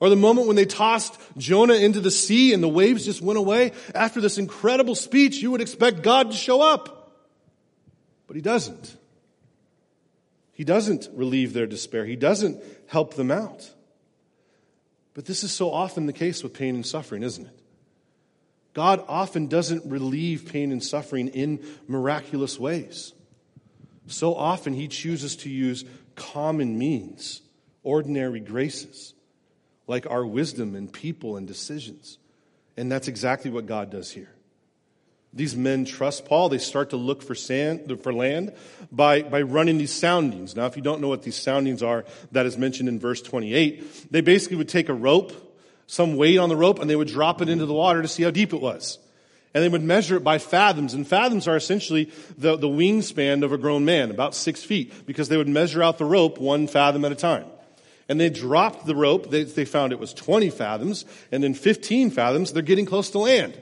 Or 0.00 0.08
the 0.10 0.16
moment 0.16 0.46
when 0.46 0.56
they 0.56 0.64
tossed 0.64 1.18
Jonah 1.36 1.74
into 1.74 2.00
the 2.00 2.10
sea 2.10 2.52
and 2.52 2.62
the 2.62 2.68
waves 2.68 3.04
just 3.04 3.22
went 3.22 3.38
away? 3.38 3.72
After 3.94 4.20
this 4.20 4.38
incredible 4.38 4.94
speech, 4.94 5.36
you 5.36 5.50
would 5.50 5.60
expect 5.60 6.02
God 6.02 6.30
to 6.30 6.36
show 6.36 6.60
up. 6.60 7.12
But 8.26 8.36
he 8.36 8.42
doesn't. 8.42 8.96
He 10.52 10.64
doesn't 10.64 11.08
relieve 11.14 11.52
their 11.52 11.66
despair. 11.66 12.04
He 12.04 12.16
doesn't 12.16 12.62
help 12.86 13.14
them 13.14 13.30
out. 13.30 13.70
But 15.14 15.24
this 15.24 15.42
is 15.42 15.52
so 15.52 15.70
often 15.72 16.06
the 16.06 16.12
case 16.12 16.42
with 16.42 16.52
pain 16.52 16.74
and 16.74 16.86
suffering, 16.86 17.22
isn't 17.22 17.46
it? 17.46 17.58
God 18.78 19.04
often 19.08 19.48
doesn't 19.48 19.90
relieve 19.90 20.46
pain 20.52 20.70
and 20.70 20.80
suffering 20.80 21.26
in 21.26 21.58
miraculous 21.88 22.60
ways. 22.60 23.12
So 24.06 24.36
often, 24.36 24.72
He 24.72 24.86
chooses 24.86 25.34
to 25.38 25.50
use 25.50 25.84
common 26.14 26.78
means, 26.78 27.42
ordinary 27.82 28.38
graces, 28.38 29.14
like 29.88 30.08
our 30.08 30.24
wisdom 30.24 30.76
and 30.76 30.92
people 30.92 31.36
and 31.36 31.44
decisions. 31.44 32.18
And 32.76 32.90
that's 32.92 33.08
exactly 33.08 33.50
what 33.50 33.66
God 33.66 33.90
does 33.90 34.12
here. 34.12 34.30
These 35.32 35.56
men 35.56 35.84
trust 35.84 36.26
Paul. 36.26 36.48
They 36.48 36.58
start 36.58 36.90
to 36.90 36.96
look 36.96 37.20
for 37.20 37.34
sand, 37.34 37.92
for 38.04 38.12
land 38.14 38.54
by, 38.92 39.22
by 39.22 39.42
running 39.42 39.78
these 39.78 39.92
soundings. 39.92 40.54
Now, 40.54 40.66
if 40.66 40.76
you 40.76 40.82
don't 40.82 41.00
know 41.00 41.08
what 41.08 41.24
these 41.24 41.34
soundings 41.34 41.82
are, 41.82 42.04
that 42.30 42.46
is 42.46 42.56
mentioned 42.56 42.88
in 42.88 43.00
verse 43.00 43.22
28. 43.22 44.12
They 44.12 44.20
basically 44.20 44.58
would 44.58 44.68
take 44.68 44.88
a 44.88 44.94
rope 44.94 45.47
some 45.88 46.16
weight 46.16 46.38
on 46.38 46.50
the 46.50 46.56
rope 46.56 46.78
and 46.78 46.88
they 46.88 46.94
would 46.94 47.08
drop 47.08 47.42
it 47.42 47.48
into 47.48 47.66
the 47.66 47.72
water 47.72 48.02
to 48.02 48.08
see 48.08 48.22
how 48.22 48.30
deep 48.30 48.52
it 48.52 48.60
was. 48.60 48.98
And 49.54 49.64
they 49.64 49.68
would 49.68 49.82
measure 49.82 50.16
it 50.16 50.22
by 50.22 50.36
fathoms. 50.38 50.92
And 50.92 51.08
fathoms 51.08 51.48
are 51.48 51.56
essentially 51.56 52.12
the, 52.36 52.56
the 52.56 52.68
wingspan 52.68 53.42
of 53.42 53.52
a 53.52 53.58
grown 53.58 53.86
man, 53.86 54.10
about 54.10 54.34
six 54.34 54.62
feet, 54.62 55.06
because 55.06 55.30
they 55.30 55.38
would 55.38 55.48
measure 55.48 55.82
out 55.82 55.96
the 55.96 56.04
rope 56.04 56.38
one 56.38 56.68
fathom 56.68 57.06
at 57.06 57.10
a 57.12 57.16
time. 57.16 57.46
And 58.06 58.20
they 58.20 58.28
dropped 58.28 58.84
the 58.84 58.94
rope. 58.94 59.30
They, 59.30 59.44
they 59.44 59.64
found 59.64 59.92
it 59.92 59.98
was 59.98 60.12
20 60.12 60.50
fathoms. 60.50 61.06
And 61.32 61.42
then 61.42 61.54
15 61.54 62.10
fathoms, 62.10 62.52
they're 62.52 62.62
getting 62.62 62.86
close 62.86 63.10
to 63.10 63.18
land. 63.18 63.58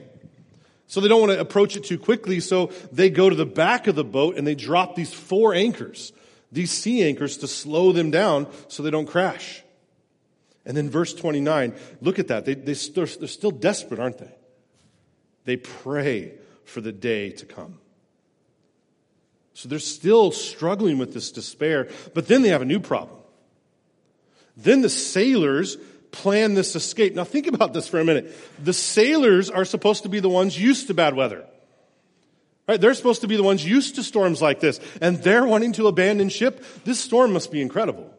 So 0.87 0.99
they 0.99 1.07
don't 1.07 1.21
want 1.21 1.31
to 1.31 1.39
approach 1.39 1.77
it 1.77 1.85
too 1.85 1.97
quickly. 1.97 2.41
So 2.41 2.71
they 2.91 3.09
go 3.09 3.29
to 3.29 3.35
the 3.35 3.45
back 3.45 3.87
of 3.87 3.95
the 3.95 4.03
boat 4.03 4.35
and 4.37 4.45
they 4.45 4.55
drop 4.55 4.95
these 4.95 5.13
four 5.13 5.53
anchors, 5.53 6.11
these 6.51 6.71
sea 6.71 7.03
anchors 7.03 7.37
to 7.37 7.47
slow 7.47 7.93
them 7.93 8.11
down 8.11 8.47
so 8.67 8.83
they 8.83 8.91
don't 8.91 9.07
crash. 9.07 9.63
And 10.67 10.75
then 10.75 10.89
verse 10.89 11.13
29, 11.13 11.73
look 12.01 12.19
at 12.19 12.27
that. 12.27 12.43
They, 12.43 12.53
they, 12.53 12.73
they're, 12.73 13.05
they're 13.05 13.27
still 13.27 13.51
desperate, 13.51 14.01
aren't 14.01 14.17
they? 14.17 14.35
They 15.45 15.55
pray 15.55 16.33
for 16.65 16.81
the 16.81 16.91
day 16.91 17.31
to 17.31 17.45
come. 17.45 17.79
So 19.53 19.69
they're 19.69 19.79
still 19.79 20.31
struggling 20.31 20.97
with 20.97 21.13
this 21.13 21.31
despair, 21.31 21.87
but 22.13 22.27
then 22.27 22.41
they 22.41 22.49
have 22.49 22.61
a 22.61 22.65
new 22.65 22.81
problem. 22.81 23.17
Then 24.57 24.81
the 24.81 24.89
sailors 24.89 25.77
plan 26.11 26.53
this 26.53 26.75
escape. 26.75 27.15
Now 27.15 27.23
think 27.23 27.47
about 27.47 27.73
this 27.73 27.87
for 27.87 28.01
a 28.01 28.05
minute. 28.05 28.35
The 28.61 28.73
sailors 28.73 29.49
are 29.49 29.65
supposed 29.65 30.03
to 30.03 30.09
be 30.09 30.19
the 30.19 30.29
ones 30.29 30.59
used 30.59 30.87
to 30.87 30.93
bad 30.93 31.15
weather. 31.15 31.45
Right? 32.67 32.79
They're 32.79 32.93
supposed 32.93 33.21
to 33.21 33.27
be 33.27 33.37
the 33.37 33.43
ones 33.43 33.65
used 33.65 33.95
to 33.95 34.03
storms 34.03 34.41
like 34.41 34.59
this, 34.59 34.81
and 34.99 35.23
they're 35.23 35.45
wanting 35.45 35.71
to 35.73 35.87
abandon 35.87 36.27
ship. 36.27 36.61
This 36.83 36.99
storm 36.99 37.31
must 37.31 37.53
be 37.53 37.61
incredible. 37.61 38.13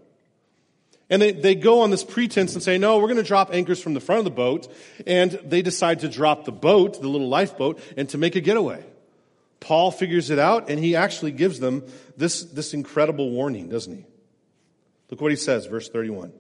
And 1.11 1.23
they, 1.23 1.33
they 1.33 1.55
go 1.55 1.81
on 1.81 1.91
this 1.91 2.05
pretense 2.05 2.55
and 2.55 2.63
say, 2.63 2.77
no, 2.77 2.99
we're 2.99 3.07
going 3.07 3.17
to 3.17 3.23
drop 3.23 3.53
anchors 3.53 3.83
from 3.83 3.95
the 3.95 4.01
front 4.01 4.19
of 4.19 4.25
the 4.25 4.31
boat. 4.31 4.71
And 5.07 5.33
they 5.45 5.63
decide 5.63 6.01
to 6.01 6.09
drop 6.09 6.45
the 6.45 6.53
boat, 6.53 7.01
the 7.01 7.09
little 7.09 7.29
lifeboat, 7.29 7.81
and 7.97 8.09
to 8.11 8.19
make 8.19 8.37
a 8.37 8.41
getaway. 8.41 8.85
Paul 9.61 9.91
figures 9.91 10.31
it 10.31 10.39
out 10.39 10.71
and 10.71 10.79
he 10.79 10.95
actually 10.95 11.33
gives 11.33 11.59
them 11.59 11.85
this, 12.17 12.43
this 12.45 12.75
incredible 12.75 13.31
warning, 13.31 13.69
doesn't 13.69 13.95
he? 13.95 14.07
Look 15.11 15.21
what 15.21 15.33
he 15.33 15.37
says, 15.37 15.67
verse 15.67 15.89
31. 15.89 16.33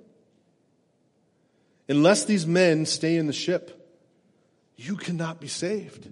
Unless 1.88 2.26
these 2.26 2.46
men 2.46 2.84
stay 2.84 3.16
in 3.16 3.26
the 3.26 3.32
ship, 3.32 3.74
you 4.76 4.96
cannot 4.96 5.40
be 5.40 5.48
saved. 5.48 6.08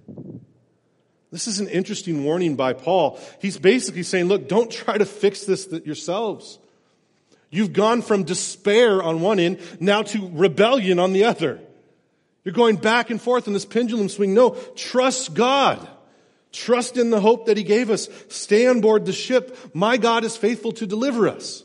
This 1.30 1.46
is 1.46 1.60
an 1.60 1.68
interesting 1.68 2.24
warning 2.24 2.56
by 2.56 2.72
Paul. 2.72 3.20
He's 3.40 3.58
basically 3.58 4.02
saying, 4.02 4.26
look, 4.26 4.48
don't 4.48 4.70
try 4.70 4.96
to 4.96 5.04
fix 5.04 5.44
this 5.44 5.68
yourselves. 5.84 6.58
You've 7.56 7.72
gone 7.72 8.02
from 8.02 8.24
despair 8.24 9.02
on 9.02 9.22
one 9.22 9.40
end 9.40 9.60
now 9.80 10.02
to 10.02 10.30
rebellion 10.34 10.98
on 10.98 11.14
the 11.14 11.24
other. 11.24 11.58
You're 12.44 12.52
going 12.52 12.76
back 12.76 13.08
and 13.08 13.20
forth 13.20 13.46
in 13.46 13.54
this 13.54 13.64
pendulum 13.64 14.10
swing. 14.10 14.34
No, 14.34 14.50
trust 14.76 15.32
God. 15.32 15.88
Trust 16.52 16.98
in 16.98 17.08
the 17.08 17.18
hope 17.18 17.46
that 17.46 17.56
He 17.56 17.62
gave 17.62 17.88
us. 17.88 18.10
Stay 18.28 18.66
on 18.66 18.82
board 18.82 19.06
the 19.06 19.12
ship. 19.14 19.58
My 19.72 19.96
God 19.96 20.22
is 20.22 20.36
faithful 20.36 20.72
to 20.72 20.86
deliver 20.86 21.28
us. 21.28 21.64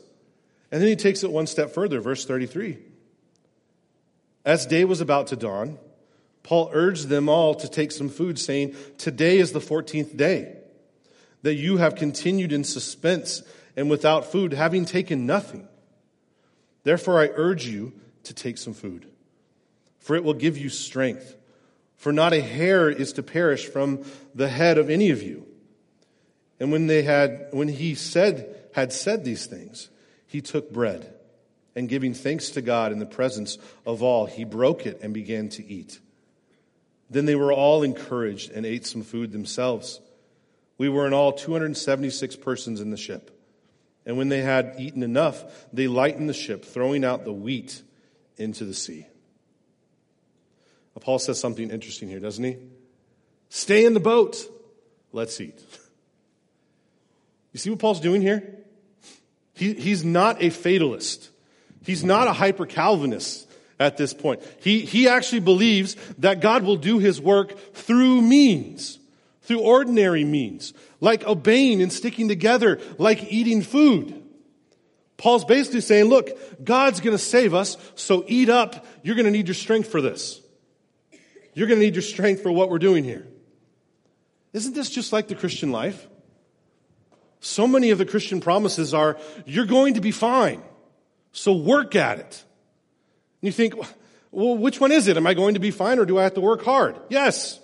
And 0.70 0.80
then 0.80 0.88
he 0.88 0.96
takes 0.96 1.22
it 1.24 1.30
one 1.30 1.46
step 1.46 1.72
further, 1.72 2.00
verse 2.00 2.24
33. 2.24 2.78
As 4.46 4.64
day 4.64 4.86
was 4.86 5.02
about 5.02 5.26
to 5.26 5.36
dawn, 5.36 5.78
Paul 6.42 6.70
urged 6.72 7.08
them 7.08 7.28
all 7.28 7.54
to 7.56 7.68
take 7.68 7.92
some 7.92 8.08
food, 8.08 8.38
saying, 8.38 8.74
Today 8.96 9.36
is 9.36 9.52
the 9.52 9.60
14th 9.60 10.16
day 10.16 10.56
that 11.42 11.54
you 11.56 11.76
have 11.76 11.96
continued 11.96 12.50
in 12.50 12.64
suspense 12.64 13.42
and 13.76 13.90
without 13.90 14.32
food, 14.32 14.54
having 14.54 14.86
taken 14.86 15.26
nothing. 15.26 15.68
Therefore, 16.84 17.20
I 17.20 17.30
urge 17.34 17.66
you 17.66 17.92
to 18.24 18.34
take 18.34 18.58
some 18.58 18.74
food, 18.74 19.06
for 19.98 20.16
it 20.16 20.24
will 20.24 20.34
give 20.34 20.58
you 20.58 20.68
strength. 20.68 21.36
For 21.96 22.12
not 22.12 22.32
a 22.32 22.40
hair 22.40 22.90
is 22.90 23.12
to 23.14 23.22
perish 23.22 23.66
from 23.66 24.04
the 24.34 24.48
head 24.48 24.78
of 24.78 24.90
any 24.90 25.10
of 25.10 25.22
you. 25.22 25.46
And 26.58 26.72
when 26.72 26.86
they 26.88 27.02
had, 27.02 27.48
when 27.52 27.68
he 27.68 27.94
said, 27.94 28.56
had 28.74 28.92
said 28.92 29.24
these 29.24 29.46
things, 29.46 29.90
he 30.26 30.40
took 30.40 30.72
bread 30.72 31.14
and 31.74 31.88
giving 31.88 32.14
thanks 32.14 32.50
to 32.50 32.62
God 32.62 32.92
in 32.92 32.98
the 32.98 33.06
presence 33.06 33.58
of 33.86 34.02
all, 34.02 34.26
he 34.26 34.44
broke 34.44 34.86
it 34.86 35.00
and 35.02 35.14
began 35.14 35.48
to 35.50 35.66
eat. 35.66 36.00
Then 37.10 37.24
they 37.26 37.34
were 37.34 37.52
all 37.52 37.82
encouraged 37.82 38.50
and 38.52 38.64
ate 38.64 38.86
some 38.86 39.02
food 39.02 39.32
themselves. 39.32 40.00
We 40.78 40.88
were 40.88 41.06
in 41.06 41.12
all 41.12 41.32
276 41.32 42.36
persons 42.36 42.80
in 42.80 42.90
the 42.90 42.96
ship. 42.96 43.30
And 44.04 44.16
when 44.16 44.28
they 44.28 44.42
had 44.42 44.74
eaten 44.78 45.02
enough, 45.02 45.44
they 45.72 45.86
lightened 45.86 46.28
the 46.28 46.34
ship, 46.34 46.64
throwing 46.64 47.04
out 47.04 47.24
the 47.24 47.32
wheat 47.32 47.82
into 48.36 48.64
the 48.64 48.74
sea. 48.74 49.06
Paul 51.00 51.18
says 51.18 51.40
something 51.40 51.70
interesting 51.70 52.08
here, 52.08 52.20
doesn't 52.20 52.44
he? 52.44 52.56
Stay 53.48 53.84
in 53.84 53.92
the 53.92 54.00
boat. 54.00 54.36
Let's 55.12 55.40
eat. 55.40 55.60
You 57.52 57.58
see 57.58 57.70
what 57.70 57.80
Paul's 57.80 58.00
doing 58.00 58.22
here? 58.22 58.58
He, 59.54 59.74
he's 59.74 60.04
not 60.04 60.42
a 60.42 60.50
fatalist. 60.50 61.28
He's 61.84 62.04
not 62.04 62.28
a 62.28 62.32
hyper 62.32 62.66
Calvinist 62.66 63.48
at 63.80 63.96
this 63.96 64.14
point. 64.14 64.42
He, 64.62 64.80
he 64.80 65.08
actually 65.08 65.40
believes 65.40 65.96
that 66.18 66.40
God 66.40 66.62
will 66.62 66.76
do 66.76 66.98
his 66.98 67.20
work 67.20 67.58
through 67.74 68.22
means, 68.22 68.98
through 69.42 69.60
ordinary 69.60 70.24
means, 70.24 70.72
like 71.00 71.24
obeying 71.26 71.82
and 71.82 71.92
sticking 71.92 72.28
together, 72.28 72.80
like 72.98 73.32
eating 73.32 73.62
food. 73.62 74.22
Paul's 75.16 75.44
basically 75.44 75.80
saying, 75.80 76.06
look, 76.06 76.30
God's 76.64 77.00
going 77.00 77.16
to 77.16 77.22
save 77.22 77.54
us, 77.54 77.76
so 77.94 78.24
eat 78.26 78.48
up. 78.48 78.84
You're 79.02 79.14
going 79.14 79.26
to 79.26 79.30
need 79.30 79.46
your 79.46 79.54
strength 79.54 79.88
for 79.88 80.00
this. 80.00 80.40
You're 81.54 81.68
going 81.68 81.78
to 81.78 81.84
need 81.84 81.94
your 81.94 82.02
strength 82.02 82.42
for 82.42 82.50
what 82.50 82.70
we're 82.70 82.78
doing 82.78 83.04
here. 83.04 83.26
Isn't 84.52 84.74
this 84.74 84.90
just 84.90 85.12
like 85.12 85.28
the 85.28 85.34
Christian 85.34 85.70
life? 85.70 86.08
So 87.40 87.66
many 87.66 87.90
of 87.90 87.98
the 87.98 88.06
Christian 88.06 88.40
promises 88.40 88.94
are, 88.94 89.18
you're 89.46 89.66
going 89.66 89.94
to 89.94 90.00
be 90.00 90.12
fine. 90.12 90.62
So 91.32 91.52
work 91.54 91.96
at 91.96 92.18
it. 92.18 92.44
And 93.40 93.48
you 93.48 93.52
think, 93.52 93.74
well, 94.30 94.56
which 94.56 94.80
one 94.80 94.92
is 94.92 95.08
it? 95.08 95.16
Am 95.16 95.26
I 95.26 95.34
going 95.34 95.54
to 95.54 95.60
be 95.60 95.70
fine 95.70 95.98
or 95.98 96.04
do 96.04 96.18
I 96.18 96.22
have 96.22 96.34
to 96.34 96.40
work 96.40 96.62
hard? 96.62 96.96
Yes. 97.08 97.58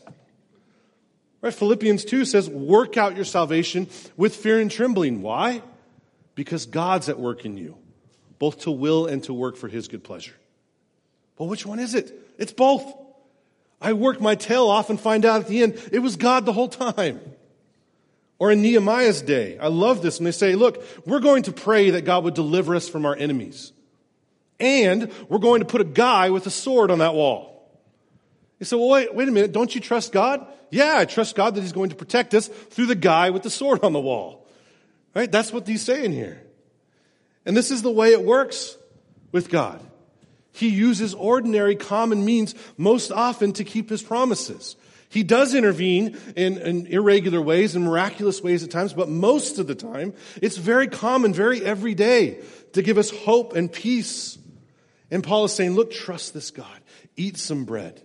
Right? 1.41 1.55
Philippians 1.55 2.05
2 2.05 2.24
says, 2.24 2.49
work 2.51 2.97
out 2.97 3.16
your 3.16 3.24
salvation 3.24 3.89
with 4.16 4.34
fear 4.34 4.59
and 4.59 4.70
trembling. 4.70 5.22
Why? 5.22 5.62
Because 6.34 6.66
God's 6.66 7.09
at 7.09 7.18
work 7.18 7.45
in 7.45 7.57
you, 7.57 7.76
both 8.39 8.61
to 8.62 8.70
will 8.70 9.07
and 9.07 9.22
to 9.24 9.32
work 9.32 9.57
for 9.57 9.68
his 9.68 9.89
good 9.89 10.03
pleasure. 10.03 10.34
Well, 11.36 11.49
which 11.49 11.64
one 11.64 11.78
is 11.78 11.95
it? 11.95 12.12
It's 12.39 12.53
both. 12.53 12.84
I 13.80 13.93
work 13.93 14.20
my 14.20 14.34
tail 14.34 14.68
off 14.68 14.91
and 14.91 15.01
find 15.01 15.24
out 15.24 15.43
at 15.43 15.49
the 15.49 15.62
end 15.62 15.80
it 15.93 16.01
was 16.01 16.16
God 16.16 16.45
the 16.45 16.53
whole 16.53 16.68
time. 16.68 17.20
Or 18.41 18.53
in 18.53 18.62
Nehemiah's 18.62 19.20
day, 19.20 19.59
I 19.59 19.68
love 19.68 20.01
this 20.03 20.18
when 20.18 20.24
they 20.24 20.32
say, 20.32 20.55
look, 20.55 20.82
we're 21.05 21.20
going 21.20 21.45
to 21.45 21.53
pray 21.53 21.91
that 21.91 22.05
God 22.05 22.24
would 22.24 22.34
deliver 22.34 22.74
us 22.76 22.89
from 22.89 23.05
our 23.05 23.16
enemies. 23.16 23.72
And 24.61 25.12
we're 25.28 25.39
going 25.39 25.61
to 25.61 25.66
put 25.66 25.80
a 25.80 25.84
guy 25.84 26.30
with 26.30 26.47
a 26.47 26.51
sword 26.51 26.91
on 26.91 26.99
that 26.99 27.14
wall. 27.14 27.58
You 28.59 28.67
say, 28.67 28.77
well, 28.77 28.89
wait, 28.89 29.15
wait 29.15 29.29
a 29.29 29.31
minute. 29.31 29.53
Don't 29.53 29.75
you 29.75 29.81
trust 29.81 30.13
God? 30.13 30.47
Yeah, 30.71 30.99
I 30.99 31.05
trust 31.05 31.37
God 31.37 31.55
that 31.55 31.61
he's 31.61 31.73
going 31.73 31.91
to 31.91 31.97
protect 31.97 32.35
us 32.35 32.49
through 32.49 32.87
the 32.87 32.95
guy 32.95 33.31
with 33.31 33.43
the 33.43 33.51
sword 33.51 33.85
on 33.85 33.93
the 33.93 34.01
wall. 34.01 34.47
Right? 35.15 35.31
That's 35.31 35.53
what 35.53 35.67
he's 35.67 35.83
saying 35.83 36.13
here. 36.13 36.43
And 37.47 37.57
this 37.57 37.71
is 37.71 37.83
the 37.83 37.91
way 37.91 38.13
it 38.13 38.23
works 38.23 38.77
with 39.33 39.49
God. 39.49 39.81
He 40.53 40.69
uses 40.69 41.15
ordinary 41.15 41.77
common 41.77 42.25
means 42.25 42.55
most 42.77 43.13
often 43.13 43.53
to 43.55 43.65
keep 43.65 43.91
his 43.91 44.03
promises. 44.03 44.77
He 45.09 45.23
does 45.23 45.55
intervene 45.55 46.19
in, 46.37 46.59
in, 46.59 46.87
irregular 46.87 47.41
ways 47.41 47.75
and 47.75 47.85
miraculous 47.85 48.43
ways 48.43 48.63
at 48.63 48.71
times, 48.71 48.93
but 48.93 49.09
most 49.09 49.59
of 49.59 49.67
the 49.67 49.75
time, 49.75 50.13
it's 50.43 50.59
very 50.59 50.89
common, 50.89 51.33
very 51.33 51.65
everyday 51.65 52.41
to 52.75 52.83
give 52.83 52.99
us 52.99 53.11
hope 53.11 53.57
and 53.57 53.73
peace. 53.73 54.37
And 55.11 55.25
Paul 55.25 55.45
is 55.45 55.55
saying, 55.55 55.75
look, 55.75 55.91
trust 55.91 56.35
this 56.35 56.51
God. 56.51 56.81
Eat 57.17 57.39
some 57.39 57.65
bread. 57.65 58.03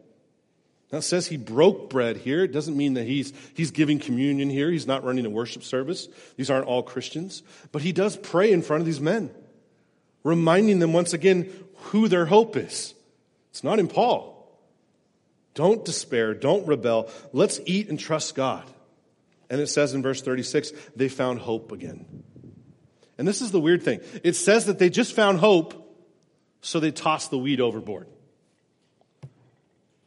Now 0.94 1.00
it 1.00 1.02
says 1.02 1.26
he 1.26 1.38
broke 1.38 1.90
bread 1.90 2.18
here. 2.18 2.44
It 2.44 2.52
doesn't 2.52 2.78
mean 2.78 2.94
that 2.94 3.08
he's, 3.08 3.34
he's 3.56 3.72
giving 3.72 3.98
communion 3.98 4.52
here. 4.52 4.70
He's 4.70 4.86
not 4.86 5.04
running 5.04 5.26
a 5.26 5.30
worship 5.30 5.64
service. 5.64 6.08
These 6.38 6.52
aren't 6.52 6.68
all 6.68 6.84
Christians. 6.84 7.42
But 7.72 7.82
he 7.82 7.92
does 7.92 8.16
pray 8.16 8.52
in 8.52 8.62
front 8.62 8.82
of 8.82 8.86
these 8.86 9.02
men, 9.02 9.32
reminding 10.24 10.78
them 10.78 10.94
once 10.94 11.12
again 11.14 11.52
who 11.86 12.08
their 12.08 12.28
hope 12.28 12.56
is. 12.56 12.94
It's 13.50 13.64
not 13.64 13.80
in 13.80 13.88
Paul. 13.88 14.56
Don't 15.56 15.84
despair. 15.84 16.36
Don't 16.36 16.68
rebel. 16.68 17.10
Let's 17.32 17.60
eat 17.66 17.90
and 17.90 18.00
trust 18.00 18.36
God. 18.36 18.64
And 19.50 19.60
it 19.60 19.70
says 19.70 19.96
in 19.96 20.04
verse 20.04 20.22
36, 20.22 20.74
they 20.96 21.10
found 21.10 21.40
hope 21.40 21.72
again. 21.72 22.06
And 23.18 23.28
this 23.28 23.42
is 23.42 23.50
the 23.50 23.60
weird 23.60 23.82
thing. 23.82 24.02
It 24.24 24.36
says 24.36 24.68
that 24.68 24.78
they 24.78 24.92
just 24.92 25.16
found 25.16 25.40
hope, 25.40 25.74
so 26.62 26.80
they 26.80 26.92
tossed 26.92 27.32
the 27.32 27.40
weed 27.40 27.62
overboard. 27.62 28.08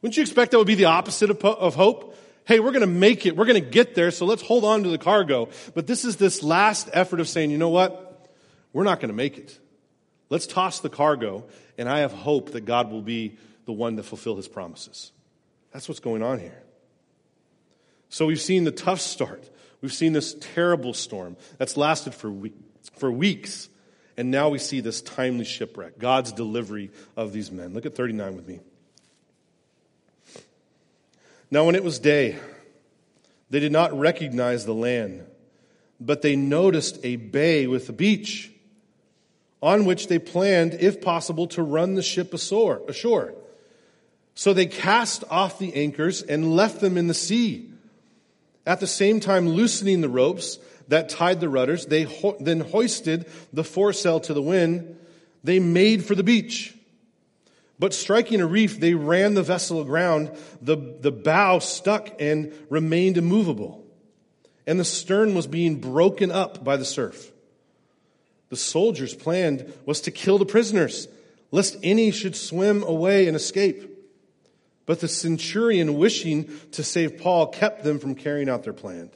Wouldn't 0.07 0.19
you 0.19 0.23
expect 0.23 0.53
that 0.53 0.59
would 0.59 0.69
be 0.69 0.77
the 0.77 0.85
opposite 0.85 1.31
of, 1.31 1.45
of 1.45 1.75
hope? 1.75 2.17
Hey, 2.45 2.61
we're 2.61 2.71
going 2.71 2.83
to 2.83 2.87
make 2.87 3.27
it. 3.27 3.37
We're 3.37 3.45
going 3.45 3.61
to 3.61 3.71
get 3.71 3.97
there, 3.97 4.13
so 4.13 4.25
let's 4.25 4.41
hold 4.41 4.63
on 4.63 4.85
to 4.85 4.89
the 4.89 4.99
cargo. 4.99 5.49
But 5.75 5.89
this 5.89 6.05
is 6.05 6.15
this 6.15 6.45
last 6.45 6.89
effort 6.93 7.19
of 7.19 7.29
saying, 7.29 7.51
you 7.51 7.59
know 7.59 7.71
what? 7.71 8.31
We're 8.73 8.85
not 8.85 9.01
going 9.01 9.09
to 9.09 9.17
make 9.17 9.37
it. 9.37 9.59
Let's 10.31 10.47
toss 10.47 10.79
the 10.79 10.89
cargo, 10.89 11.45
and 11.77 11.89
I 11.89 11.99
have 12.03 12.13
hope 12.13 12.53
that 12.53 12.61
God 12.61 12.93
will 12.93 13.03
be 13.03 13.37
the 13.65 13.73
one 13.73 13.97
to 13.97 14.05
fulfill 14.05 14.37
his 14.37 14.47
promises. 14.47 15.11
That's 15.73 15.89
what's 15.89 15.99
going 15.99 16.23
on 16.23 16.39
here. 16.39 16.63
So 18.09 18.27
we've 18.27 18.41
seen 18.41 18.63
the 18.63 18.71
tough 18.71 19.01
start. 19.01 19.51
We've 19.81 19.93
seen 19.93 20.13
this 20.13 20.37
terrible 20.39 20.95
storm 20.95 21.37
that's 21.59 21.77
lasted 21.77 22.15
for, 22.15 22.33
for 22.97 23.11
weeks. 23.11 23.69
And 24.17 24.31
now 24.31 24.51
we 24.51 24.61
see 24.61 24.79
this 24.79 25.03
timely 25.03 25.45
shipwreck, 25.45 25.99
God's 25.99 26.31
delivery 26.31 26.93
of 27.17 27.33
these 27.33 27.51
men. 27.51 27.75
Look 27.75 27.87
at 27.87 27.97
39 27.97 28.37
with 28.37 28.47
me. 28.47 28.61
Now, 31.51 31.65
when 31.65 31.75
it 31.75 31.85
was 31.85 31.99
day, 31.99 32.39
they 33.51 33.61
did 33.61 33.73
not 33.73 33.99
recognize 33.99 34.65
the 34.65 34.75
land, 34.75 35.25
but 36.01 36.23
they 36.23 36.37
noticed 36.37 36.99
a 37.05 37.17
bay 37.17 37.67
with 37.67 37.89
a 37.89 37.93
beach 37.93 38.51
on 39.63 39.85
which 39.85 40.09
they 40.09 40.19
planned, 40.19 40.75
if 40.75 41.01
possible, 41.01 41.47
to 41.49 41.63
run 41.63 41.95
the 41.95 42.03
ship 42.03 42.35
ashore. 42.35 43.35
So 44.35 44.53
they 44.53 44.67
cast 44.67 45.25
off 45.31 45.59
the 45.59 45.75
anchors 45.75 46.23
and 46.23 46.55
left 46.55 46.81
them 46.81 46.99
in 46.99 47.07
the 47.07 47.15
sea. 47.15 47.71
At 48.67 48.81
the 48.81 48.87
same 48.87 49.19
time, 49.21 49.49
loosening 49.49 50.03
the 50.03 50.09
ropes 50.09 50.59
that 50.89 51.09
tied 51.09 51.41
the 51.41 51.49
rudders, 51.49 51.87
they 51.87 52.03
ho- 52.03 52.37
then 52.39 52.61
hoisted 52.61 53.27
the 53.53 53.65
foresail 53.65 54.21
to 54.21 54.35
the 54.35 54.43
wind. 54.43 54.99
They 55.43 55.59
made 55.59 56.05
for 56.05 56.15
the 56.15 56.23
beach. 56.23 56.76
But 57.79 57.93
striking 57.93 58.41
a 58.41 58.47
reef, 58.47 58.81
they 58.81 58.95
ran 58.95 59.35
the 59.35 59.43
vessel 59.43 59.81
aground. 59.81 60.31
The, 60.63 60.77
the 61.01 61.13
bow 61.13 61.59
stuck 61.59 62.11
and 62.21 62.53
remained 62.71 63.19
immovable. 63.19 63.85
And 64.67 64.81
the 64.81 64.85
stern 64.85 65.35
was 65.35 65.47
being 65.47 65.81
broken 65.81 66.31
up 66.33 66.65
by 66.65 66.77
the 66.77 66.85
surf. 66.85 67.33
The 68.49 68.57
soldiers' 68.57 69.15
plan 69.15 69.73
was 69.85 70.01
to 70.03 70.11
kill 70.11 70.39
the 70.39 70.47
prisoners, 70.47 71.09
lest 71.51 71.77
any 71.83 72.11
should 72.11 72.37
swim 72.37 72.83
away 72.83 73.27
and 73.27 73.37
escape. 73.37 73.93
But 74.87 75.01
the 75.01 75.09
centurion, 75.09 75.99
wishing 75.99 76.49
to 76.73 76.85
save 76.85 77.19
Paul, 77.19 77.49
kept 77.49 77.83
them 77.83 77.99
from 77.99 78.15
carrying 78.15 78.49
out 78.49 78.63
their 78.63 78.73
plan. 78.73 79.11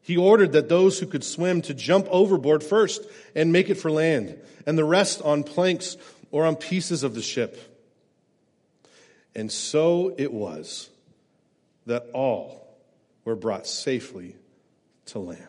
He 0.00 0.16
ordered 0.16 0.52
that 0.52 0.68
those 0.68 0.98
who 0.98 1.06
could 1.06 1.22
swim 1.22 1.62
to 1.62 1.74
jump 1.74 2.08
overboard 2.10 2.64
first 2.64 3.06
and 3.36 3.52
make 3.52 3.70
it 3.70 3.76
for 3.76 3.90
land, 3.90 4.36
and 4.66 4.76
the 4.76 4.84
rest 4.84 5.22
on 5.22 5.44
planks 5.44 5.96
or 6.32 6.44
on 6.44 6.56
pieces 6.56 7.04
of 7.04 7.14
the 7.14 7.22
ship. 7.22 7.56
And 9.36 9.50
so 9.52 10.12
it 10.18 10.32
was 10.32 10.90
that 11.86 12.08
all 12.12 12.76
were 13.24 13.36
brought 13.36 13.68
safely 13.68 14.34
to 15.06 15.20
land. 15.20 15.46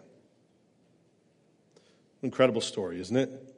Incredible 2.22 2.62
story, 2.62 3.02
isn't 3.02 3.18
it? 3.18 3.56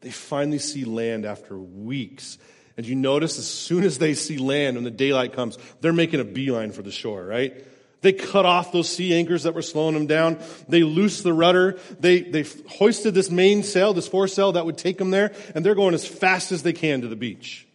They 0.00 0.10
finally 0.10 0.58
see 0.58 0.84
land 0.84 1.26
after 1.26 1.58
weeks 1.58 2.38
and 2.76 2.86
you 2.86 2.94
notice 2.94 3.38
as 3.38 3.48
soon 3.48 3.84
as 3.84 3.98
they 3.98 4.14
see 4.14 4.38
land, 4.38 4.76
when 4.76 4.84
the 4.84 4.90
daylight 4.90 5.34
comes, 5.34 5.58
they're 5.80 5.92
making 5.92 6.20
a 6.20 6.24
beeline 6.24 6.72
for 6.72 6.82
the 6.82 6.90
shore, 6.90 7.24
right? 7.24 7.64
They 8.02 8.12
cut 8.12 8.44
off 8.44 8.72
those 8.72 8.88
sea 8.88 9.14
anchors 9.14 9.44
that 9.44 9.54
were 9.54 9.62
slowing 9.62 9.94
them 9.94 10.06
down. 10.06 10.38
They 10.68 10.82
loosed 10.82 11.22
the 11.22 11.32
rudder. 11.32 11.78
They, 11.98 12.20
they 12.20 12.44
hoisted 12.68 13.14
this 13.14 13.30
main 13.30 13.62
sail, 13.62 13.94
this 13.94 14.08
foresail 14.08 14.52
that 14.52 14.66
would 14.66 14.76
take 14.76 14.98
them 14.98 15.10
there, 15.10 15.32
and 15.54 15.64
they're 15.64 15.76
going 15.76 15.94
as 15.94 16.06
fast 16.06 16.52
as 16.52 16.64
they 16.64 16.72
can 16.72 17.02
to 17.02 17.08
the 17.08 17.16
beach. 17.16 17.66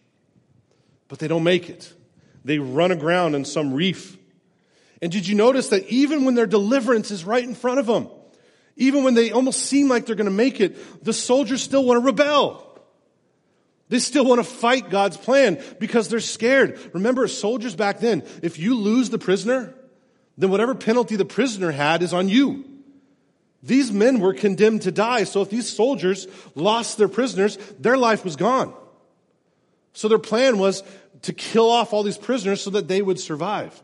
But 1.08 1.18
they 1.18 1.28
don't 1.28 1.44
make 1.44 1.70
it. 1.70 1.92
They 2.44 2.58
run 2.58 2.92
aground 2.92 3.34
on 3.34 3.46
some 3.46 3.72
reef. 3.72 4.16
And 5.00 5.10
did 5.10 5.26
you 5.26 5.34
notice 5.34 5.68
that 5.70 5.88
even 5.88 6.26
when 6.26 6.34
their 6.34 6.46
deliverance 6.46 7.10
is 7.10 7.24
right 7.24 7.42
in 7.42 7.54
front 7.54 7.78
of 7.78 7.86
them, 7.86 8.08
even 8.76 9.04
when 9.04 9.14
they 9.14 9.32
almost 9.32 9.60
seem 9.60 9.88
like 9.88 10.06
they're 10.06 10.14
going 10.14 10.26
to 10.26 10.30
make 10.30 10.60
it, 10.60 11.04
the 11.04 11.12
soldiers 11.12 11.62
still 11.62 11.84
want 11.84 12.00
to 12.00 12.04
rebel. 12.04 12.64
They 13.88 13.98
still 13.98 14.26
want 14.26 14.40
to 14.40 14.44
fight 14.44 14.90
God's 14.90 15.16
plan 15.16 15.62
because 15.78 16.08
they're 16.08 16.20
scared. 16.20 16.78
Remember, 16.92 17.26
soldiers 17.26 17.74
back 17.74 18.00
then, 18.00 18.22
if 18.42 18.58
you 18.58 18.74
lose 18.74 19.08
the 19.08 19.18
prisoner, 19.18 19.74
then 20.38 20.50
whatever 20.50 20.74
penalty 20.74 21.16
the 21.16 21.24
prisoner 21.24 21.72
had 21.72 22.02
is 22.02 22.14
on 22.14 22.28
you. 22.28 22.64
These 23.62 23.90
men 23.90 24.20
were 24.20 24.34
condemned 24.34 24.82
to 24.82 24.92
die, 24.92 25.24
so 25.24 25.42
if 25.42 25.50
these 25.50 25.68
soldiers 25.68 26.28
lost 26.54 26.96
their 26.96 27.08
prisoners, 27.08 27.58
their 27.78 27.98
life 27.98 28.24
was 28.24 28.36
gone. 28.36 28.72
So 29.92 30.06
their 30.06 30.20
plan 30.20 30.58
was 30.58 30.84
to 31.22 31.32
kill 31.32 31.68
off 31.68 31.92
all 31.92 32.04
these 32.04 32.16
prisoners 32.16 32.62
so 32.62 32.70
that 32.70 32.86
they 32.86 33.02
would 33.02 33.18
survive. 33.18 33.82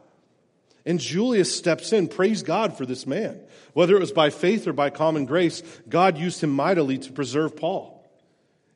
And 0.87 1.01
Julius 1.01 1.53
steps 1.57 1.93
in. 1.93 2.07
Praise 2.07 2.45
God 2.45 2.79
for 2.79 2.87
this 2.87 3.05
man. 3.05 3.41
Whether 3.73 3.97
it 3.97 4.01
was 4.01 4.13
by 4.13 4.31
faith 4.31 4.69
or 4.69 4.73
by 4.73 4.91
common 4.91 5.25
grace, 5.25 5.63
God 5.89 6.19
used 6.19 6.41
him 6.41 6.51
mightily 6.51 6.99
to 6.99 7.13
preserve 7.13 7.57
Paul 7.57 8.09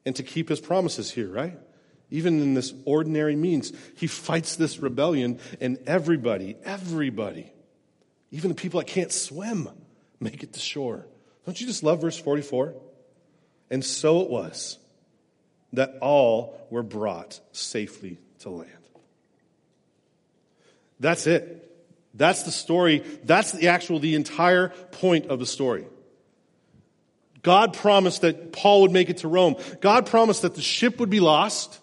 and 0.04 0.16
to 0.16 0.24
keep 0.24 0.48
his 0.48 0.58
promises 0.58 1.12
here, 1.12 1.28
right? 1.28 1.56
Even 2.10 2.40
in 2.40 2.54
this 2.54 2.72
ordinary 2.84 3.36
means, 3.36 3.72
he 3.96 4.06
fights 4.08 4.56
this 4.56 4.78
rebellion, 4.78 5.38
and 5.60 5.78
everybody, 5.86 6.56
everybody, 6.64 7.52
even 8.30 8.50
the 8.50 8.54
people 8.54 8.80
that 8.80 8.86
can't 8.86 9.12
swim, 9.12 9.68
make 10.20 10.42
it 10.42 10.52
to 10.52 10.60
shore. 10.60 11.06
Don't 11.46 11.60
you 11.60 11.66
just 11.66 11.82
love 11.82 12.00
verse 12.00 12.18
44? 12.18 12.74
And 13.70 13.84
so 13.84 14.20
it 14.22 14.30
was 14.30 14.78
that 15.72 15.96
all 16.00 16.58
were 16.70 16.82
brought 16.82 17.40
safely 17.52 18.18
to 18.40 18.50
land. 18.50 18.70
That's 21.00 21.26
it. 21.26 21.64
That's 22.14 22.42
the 22.42 22.50
story. 22.50 23.04
That's 23.24 23.52
the 23.52 23.68
actual, 23.68 23.98
the 23.98 24.14
entire 24.14 24.68
point 24.68 25.26
of 25.26 25.38
the 25.38 25.46
story. 25.46 25.86
God 27.42 27.72
promised 27.74 28.22
that 28.22 28.52
Paul 28.52 28.82
would 28.82 28.90
make 28.90 29.10
it 29.10 29.18
to 29.18 29.28
Rome. 29.28 29.56
God 29.80 30.06
promised 30.06 30.42
that 30.42 30.54
the 30.54 30.62
ship 30.62 30.98
would 30.98 31.10
be 31.10 31.20
lost, 31.20 31.78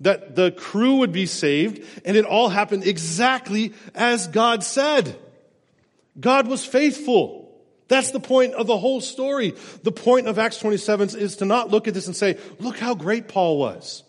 that 0.00 0.34
the 0.34 0.50
crew 0.50 0.96
would 0.96 1.12
be 1.12 1.26
saved, 1.26 1.84
and 2.04 2.16
it 2.16 2.24
all 2.24 2.48
happened 2.48 2.84
exactly 2.84 3.74
as 3.94 4.26
God 4.26 4.64
said. 4.64 5.16
God 6.18 6.46
was 6.48 6.64
faithful. 6.64 7.46
That's 7.88 8.10
the 8.10 8.20
point 8.20 8.54
of 8.54 8.66
the 8.66 8.76
whole 8.76 9.00
story. 9.00 9.54
The 9.82 9.92
point 9.92 10.26
of 10.26 10.38
Acts 10.38 10.58
27 10.58 11.16
is 11.16 11.36
to 11.36 11.44
not 11.44 11.70
look 11.70 11.86
at 11.86 11.94
this 11.94 12.06
and 12.06 12.16
say, 12.16 12.38
look 12.58 12.78
how 12.78 12.94
great 12.94 13.28
Paul 13.28 13.58
was. 13.58 14.02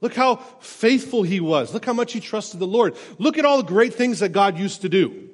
Look 0.00 0.14
how 0.14 0.36
faithful 0.60 1.22
he 1.22 1.40
was. 1.40 1.72
Look 1.72 1.84
how 1.84 1.92
much 1.92 2.12
he 2.12 2.20
trusted 2.20 2.60
the 2.60 2.66
Lord. 2.66 2.96
Look 3.18 3.38
at 3.38 3.44
all 3.44 3.56
the 3.56 3.68
great 3.68 3.94
things 3.94 4.20
that 4.20 4.30
God 4.30 4.58
used 4.58 4.82
to 4.82 4.88
do. 4.88 5.28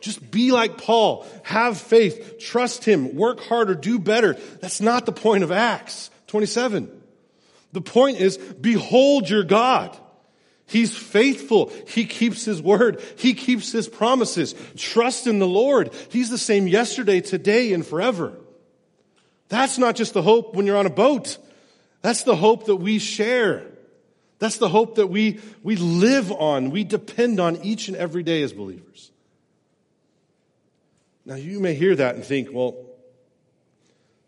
Just 0.00 0.30
be 0.30 0.52
like 0.52 0.78
Paul. 0.78 1.26
Have 1.42 1.78
faith. 1.78 2.38
Trust 2.38 2.84
him. 2.84 3.16
Work 3.16 3.40
harder. 3.40 3.74
Do 3.74 3.98
better. 3.98 4.34
That's 4.60 4.80
not 4.80 5.06
the 5.06 5.12
point 5.12 5.42
of 5.42 5.50
Acts 5.50 6.10
27. 6.28 6.90
The 7.72 7.80
point 7.80 8.20
is, 8.20 8.38
behold 8.38 9.28
your 9.28 9.42
God. 9.42 9.96
He's 10.66 10.96
faithful. 10.96 11.72
He 11.86 12.04
keeps 12.04 12.44
his 12.44 12.60
word. 12.60 13.00
He 13.16 13.34
keeps 13.34 13.70
his 13.70 13.88
promises. 13.88 14.54
Trust 14.76 15.26
in 15.26 15.38
the 15.38 15.46
Lord. 15.46 15.92
He's 16.10 16.28
the 16.28 16.38
same 16.38 16.66
yesterday, 16.66 17.20
today, 17.20 17.72
and 17.72 17.86
forever. 17.86 18.32
That's 19.48 19.78
not 19.78 19.94
just 19.94 20.12
the 20.12 20.22
hope 20.22 20.54
when 20.54 20.66
you're 20.66 20.76
on 20.76 20.86
a 20.86 20.90
boat. 20.90 21.38
That's 22.02 22.24
the 22.24 22.34
hope 22.34 22.66
that 22.66 22.76
we 22.76 22.98
share. 22.98 23.62
That's 24.38 24.58
the 24.58 24.68
hope 24.68 24.96
that 24.96 25.06
we, 25.06 25.40
we 25.62 25.76
live 25.76 26.30
on, 26.32 26.70
we 26.70 26.84
depend 26.84 27.40
on 27.40 27.56
each 27.62 27.88
and 27.88 27.96
every 27.96 28.22
day 28.22 28.42
as 28.42 28.52
believers. 28.52 29.10
Now, 31.24 31.36
you 31.36 31.58
may 31.58 31.74
hear 31.74 31.96
that 31.96 32.14
and 32.14 32.24
think, 32.24 32.52
well, 32.52 32.76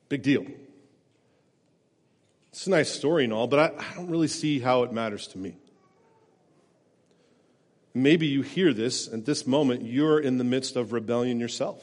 big 0.09 0.23
deal. 0.23 0.47
It's 2.51 2.67
a 2.67 2.71
nice 2.71 2.91
story 2.91 3.25
and 3.25 3.33
all, 3.33 3.47
but 3.47 3.59
I, 3.59 3.85
I 3.85 3.95
don't 3.97 4.09
really 4.09 4.29
see 4.29 4.59
how 4.59 4.83
it 4.85 4.93
matters 4.93 5.29
to 5.29 5.39
me. 5.39 5.57
Maybe 7.95 8.27
you 8.27 8.43
hear 8.43 8.73
this 8.73 9.09
at 9.13 9.25
this 9.25 9.47
moment, 9.47 9.83
you're 9.83 10.21
in 10.21 10.39
the 10.39 10.45
midst 10.45 10.77
of 10.77 10.93
rebellion 10.93 11.41
yourself. 11.41 11.83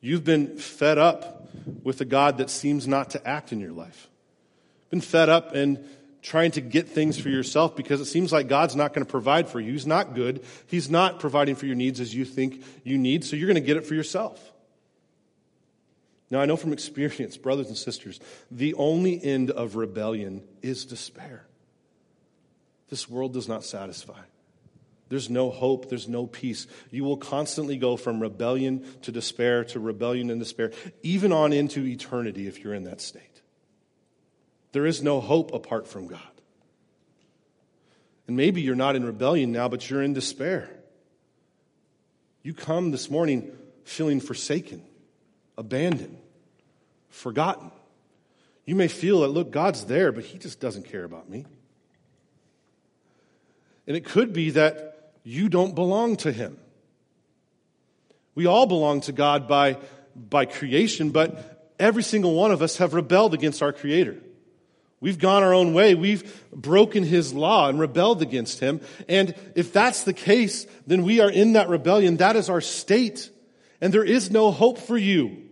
You've 0.00 0.24
been 0.24 0.58
fed 0.58 0.98
up 0.98 1.48
with 1.84 2.00
a 2.00 2.04
God 2.04 2.38
that 2.38 2.50
seems 2.50 2.88
not 2.88 3.10
to 3.10 3.26
act 3.26 3.52
in 3.52 3.60
your 3.60 3.72
life. 3.72 4.08
Been 4.90 5.00
fed 5.00 5.28
up 5.28 5.54
and 5.54 5.82
trying 6.22 6.52
to 6.52 6.60
get 6.60 6.88
things 6.88 7.18
for 7.18 7.28
yourself 7.28 7.76
because 7.76 8.00
it 8.00 8.06
seems 8.06 8.32
like 8.32 8.48
God's 8.48 8.76
not 8.76 8.94
going 8.94 9.04
to 9.04 9.10
provide 9.10 9.48
for 9.48 9.60
you. 9.60 9.72
He's 9.72 9.86
not 9.86 10.14
good. 10.14 10.44
He's 10.66 10.88
not 10.90 11.20
providing 11.20 11.54
for 11.56 11.66
your 11.66 11.74
needs 11.74 12.00
as 12.00 12.14
you 12.14 12.24
think 12.24 12.64
you 12.84 12.98
need, 12.98 13.24
so 13.24 13.36
you're 13.36 13.48
going 13.48 13.54
to 13.56 13.60
get 13.60 13.76
it 13.76 13.86
for 13.86 13.94
yourself. 13.94 14.52
Now, 16.30 16.40
I 16.40 16.46
know 16.46 16.56
from 16.56 16.72
experience, 16.72 17.36
brothers 17.36 17.68
and 17.68 17.76
sisters, 17.76 18.20
the 18.50 18.74
only 18.74 19.22
end 19.22 19.50
of 19.50 19.76
rebellion 19.76 20.42
is 20.62 20.84
despair. 20.84 21.44
This 22.92 23.08
world 23.08 23.32
does 23.32 23.48
not 23.48 23.64
satisfy. 23.64 24.20
There's 25.08 25.30
no 25.30 25.48
hope. 25.48 25.88
There's 25.88 26.08
no 26.08 26.26
peace. 26.26 26.66
You 26.90 27.04
will 27.04 27.16
constantly 27.16 27.78
go 27.78 27.96
from 27.96 28.20
rebellion 28.20 28.84
to 29.00 29.10
despair 29.10 29.64
to 29.64 29.80
rebellion 29.80 30.28
and 30.28 30.38
despair, 30.38 30.72
even 31.02 31.32
on 31.32 31.54
into 31.54 31.86
eternity 31.86 32.46
if 32.46 32.62
you're 32.62 32.74
in 32.74 32.84
that 32.84 33.00
state. 33.00 33.40
There 34.72 34.84
is 34.84 35.02
no 35.02 35.22
hope 35.22 35.54
apart 35.54 35.88
from 35.88 36.06
God. 36.06 36.20
And 38.26 38.36
maybe 38.36 38.60
you're 38.60 38.74
not 38.74 38.94
in 38.94 39.06
rebellion 39.06 39.52
now, 39.52 39.70
but 39.70 39.88
you're 39.88 40.02
in 40.02 40.12
despair. 40.12 40.68
You 42.42 42.52
come 42.52 42.90
this 42.90 43.08
morning 43.08 43.56
feeling 43.84 44.20
forsaken, 44.20 44.82
abandoned, 45.56 46.18
forgotten. 47.08 47.70
You 48.66 48.74
may 48.74 48.88
feel 48.88 49.22
that, 49.22 49.28
look, 49.28 49.50
God's 49.50 49.86
there, 49.86 50.12
but 50.12 50.24
He 50.24 50.36
just 50.36 50.60
doesn't 50.60 50.84
care 50.84 51.04
about 51.04 51.30
me. 51.30 51.46
And 53.86 53.96
it 53.96 54.04
could 54.04 54.32
be 54.32 54.50
that 54.50 55.12
you 55.24 55.48
don't 55.48 55.74
belong 55.74 56.16
to 56.18 56.32
him. 56.32 56.58
We 58.34 58.46
all 58.46 58.66
belong 58.66 59.02
to 59.02 59.12
God 59.12 59.46
by, 59.46 59.78
by 60.16 60.46
creation, 60.46 61.10
but 61.10 61.74
every 61.78 62.02
single 62.02 62.34
one 62.34 62.50
of 62.50 62.62
us 62.62 62.78
have 62.78 62.94
rebelled 62.94 63.34
against 63.34 63.62
our 63.62 63.72
Creator. 63.72 64.18
We've 65.00 65.18
gone 65.18 65.42
our 65.42 65.52
own 65.52 65.74
way. 65.74 65.94
We've 65.94 66.48
broken 66.52 67.02
His 67.02 67.34
law 67.34 67.68
and 67.68 67.78
rebelled 67.78 68.22
against 68.22 68.60
Him. 68.60 68.80
And 69.08 69.34
if 69.56 69.72
that's 69.72 70.04
the 70.04 70.12
case, 70.12 70.66
then 70.86 71.02
we 71.02 71.20
are 71.20 71.30
in 71.30 71.54
that 71.54 71.68
rebellion. 71.68 72.18
That 72.18 72.36
is 72.36 72.48
our 72.48 72.60
state. 72.60 73.28
And 73.80 73.92
there 73.92 74.04
is 74.04 74.30
no 74.30 74.52
hope 74.52 74.78
for 74.78 74.96
you 74.96 75.42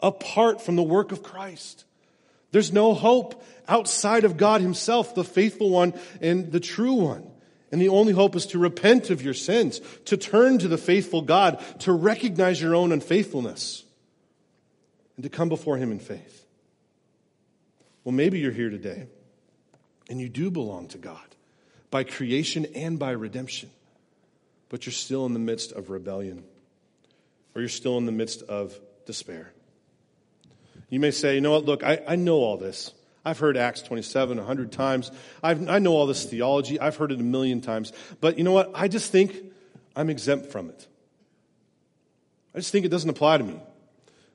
apart 0.00 0.62
from 0.62 0.76
the 0.76 0.82
work 0.82 1.12
of 1.12 1.22
Christ. 1.22 1.84
There's 2.50 2.72
no 2.72 2.94
hope 2.94 3.44
outside 3.68 4.24
of 4.24 4.38
God 4.38 4.62
Himself, 4.62 5.14
the 5.14 5.22
faithful 5.22 5.68
one 5.68 5.92
and 6.22 6.50
the 6.50 6.60
true 6.60 6.94
one. 6.94 7.30
And 7.70 7.80
the 7.80 7.88
only 7.88 8.12
hope 8.12 8.34
is 8.34 8.46
to 8.46 8.58
repent 8.58 9.10
of 9.10 9.22
your 9.22 9.34
sins, 9.34 9.80
to 10.06 10.16
turn 10.16 10.58
to 10.58 10.68
the 10.68 10.78
faithful 10.78 11.22
God, 11.22 11.62
to 11.80 11.92
recognize 11.92 12.60
your 12.60 12.74
own 12.74 12.92
unfaithfulness, 12.92 13.84
and 15.16 15.24
to 15.24 15.28
come 15.28 15.48
before 15.48 15.76
Him 15.76 15.92
in 15.92 15.98
faith. 15.98 16.46
Well, 18.04 18.14
maybe 18.14 18.38
you're 18.38 18.52
here 18.52 18.70
today 18.70 19.06
and 20.08 20.18
you 20.18 20.30
do 20.30 20.50
belong 20.50 20.88
to 20.88 20.98
God 20.98 21.20
by 21.90 22.04
creation 22.04 22.66
and 22.74 22.98
by 22.98 23.10
redemption, 23.10 23.70
but 24.70 24.86
you're 24.86 24.92
still 24.94 25.26
in 25.26 25.34
the 25.34 25.38
midst 25.38 25.72
of 25.72 25.90
rebellion 25.90 26.44
or 27.54 27.60
you're 27.60 27.68
still 27.68 27.98
in 27.98 28.06
the 28.06 28.12
midst 28.12 28.42
of 28.42 28.78
despair. 29.04 29.52
You 30.88 31.00
may 31.00 31.10
say, 31.10 31.34
you 31.34 31.42
know 31.42 31.50
what, 31.50 31.66
look, 31.66 31.82
I, 31.84 32.00
I 32.06 32.16
know 32.16 32.36
all 32.36 32.56
this. 32.56 32.92
I've 33.24 33.38
heard 33.38 33.56
Acts 33.56 33.82
27 33.82 34.38
a 34.38 34.44
hundred 34.44 34.72
times. 34.72 35.10
I've, 35.42 35.68
I 35.68 35.78
know 35.78 35.92
all 35.92 36.06
this 36.06 36.24
theology. 36.24 36.80
I've 36.80 36.96
heard 36.96 37.12
it 37.12 37.20
a 37.20 37.24
million 37.24 37.60
times. 37.60 37.92
But 38.20 38.38
you 38.38 38.44
know 38.44 38.52
what? 38.52 38.70
I 38.74 38.88
just 38.88 39.10
think 39.12 39.34
I'm 39.96 40.08
exempt 40.10 40.46
from 40.46 40.70
it. 40.70 40.86
I 42.54 42.58
just 42.58 42.72
think 42.72 42.86
it 42.86 42.88
doesn't 42.88 43.10
apply 43.10 43.38
to 43.38 43.44
me. 43.44 43.60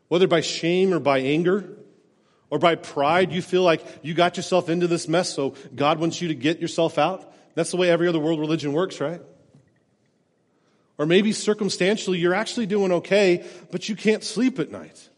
Whether 0.09 0.27
by 0.27 0.41
shame 0.41 0.93
or 0.93 0.99
by 0.99 1.19
anger 1.19 1.77
or 2.49 2.59
by 2.59 2.75
pride, 2.75 3.31
you 3.31 3.41
feel 3.41 3.63
like 3.63 3.84
you 4.03 4.13
got 4.13 4.38
yourself 4.38 4.69
into 4.69 4.88
this 4.88 5.07
mess, 5.07 5.34
so 5.34 5.55
God 5.73 5.99
wants 5.99 6.21
you 6.21 6.27
to 6.27 6.36
get 6.36 6.59
yourself 6.59 6.97
out. 6.97 7.34
That's 7.55 7.71
the 7.71 7.77
way 7.77 7.89
every 7.89 8.07
other 8.07 8.19
world 8.19 8.39
religion 8.39 8.73
works, 8.73 8.99
right? 9.01 9.21
Or 10.97 11.05
maybe 11.07 11.31
circumstantially, 11.31 12.19
you're 12.19 12.36
actually 12.36 12.67
doing 12.67 12.91
okay, 12.91 13.45
but 13.71 13.89
you 13.89 13.95
can't 13.95 14.23
sleep 14.23 14.59
at 14.59 14.71
night. 14.71 15.09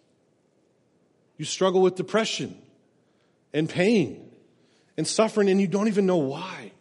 You 1.37 1.43
struggle 1.43 1.81
with 1.81 1.95
depression 1.95 2.57
and 3.55 3.69
pain 3.69 4.21
and 4.97 5.07
suffering, 5.07 5.49
and 5.49 5.59
you 5.59 5.67
don't 5.67 5.87
even 5.87 6.05
know 6.05 6.17
why. 6.17 6.73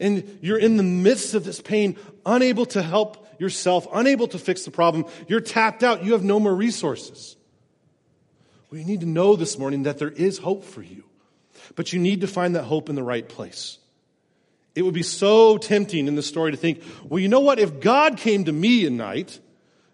And 0.00 0.38
you're 0.40 0.58
in 0.58 0.76
the 0.76 0.84
midst 0.84 1.34
of 1.34 1.44
this 1.44 1.60
pain, 1.60 1.96
unable 2.24 2.64
to 2.66 2.82
help 2.82 3.26
yourself, 3.40 3.86
unable 3.92 4.28
to 4.28 4.38
fix 4.38 4.64
the 4.64 4.70
problem. 4.70 5.06
You're 5.26 5.40
tapped 5.40 5.82
out. 5.82 6.04
You 6.04 6.12
have 6.12 6.22
no 6.22 6.38
more 6.38 6.54
resources. 6.54 7.36
Well, 8.70 8.80
you 8.80 8.86
need 8.86 9.00
to 9.00 9.06
know 9.06 9.34
this 9.34 9.58
morning 9.58 9.82
that 9.82 9.98
there 9.98 10.10
is 10.10 10.38
hope 10.38 10.64
for 10.64 10.82
you, 10.82 11.02
but 11.74 11.92
you 11.92 11.98
need 11.98 12.20
to 12.20 12.28
find 12.28 12.54
that 12.54 12.64
hope 12.64 12.88
in 12.88 12.94
the 12.94 13.02
right 13.02 13.28
place. 13.28 13.78
It 14.76 14.82
would 14.82 14.94
be 14.94 15.02
so 15.02 15.58
tempting 15.58 16.06
in 16.06 16.14
the 16.14 16.22
story 16.22 16.52
to 16.52 16.56
think, 16.56 16.82
well, 17.08 17.18
you 17.18 17.28
know 17.28 17.40
what? 17.40 17.58
If 17.58 17.80
God 17.80 18.18
came 18.18 18.44
to 18.44 18.52
me 18.52 18.86
at 18.86 18.92
night, 18.92 19.40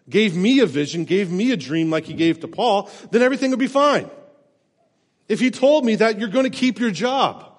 gave 0.07 0.35
me 0.35 0.59
a 0.59 0.67
vision, 0.67 1.05
gave 1.05 1.31
me 1.31 1.51
a 1.51 1.57
dream 1.57 1.89
like 1.89 2.05
he 2.05 2.13
gave 2.13 2.41
to 2.41 2.47
Paul, 2.47 2.91
then 3.09 3.23
everything 3.23 3.49
would 3.49 3.59
be 3.59 3.65
fine. 3.65 4.07
If 5.27 5.39
he 5.39 5.51
told 5.51 5.85
me 5.85 5.95
that 5.95 6.19
you're 6.19 6.29
going 6.29 6.49
to 6.49 6.55
keep 6.55 6.79
your 6.79 6.91
job, 6.91 7.51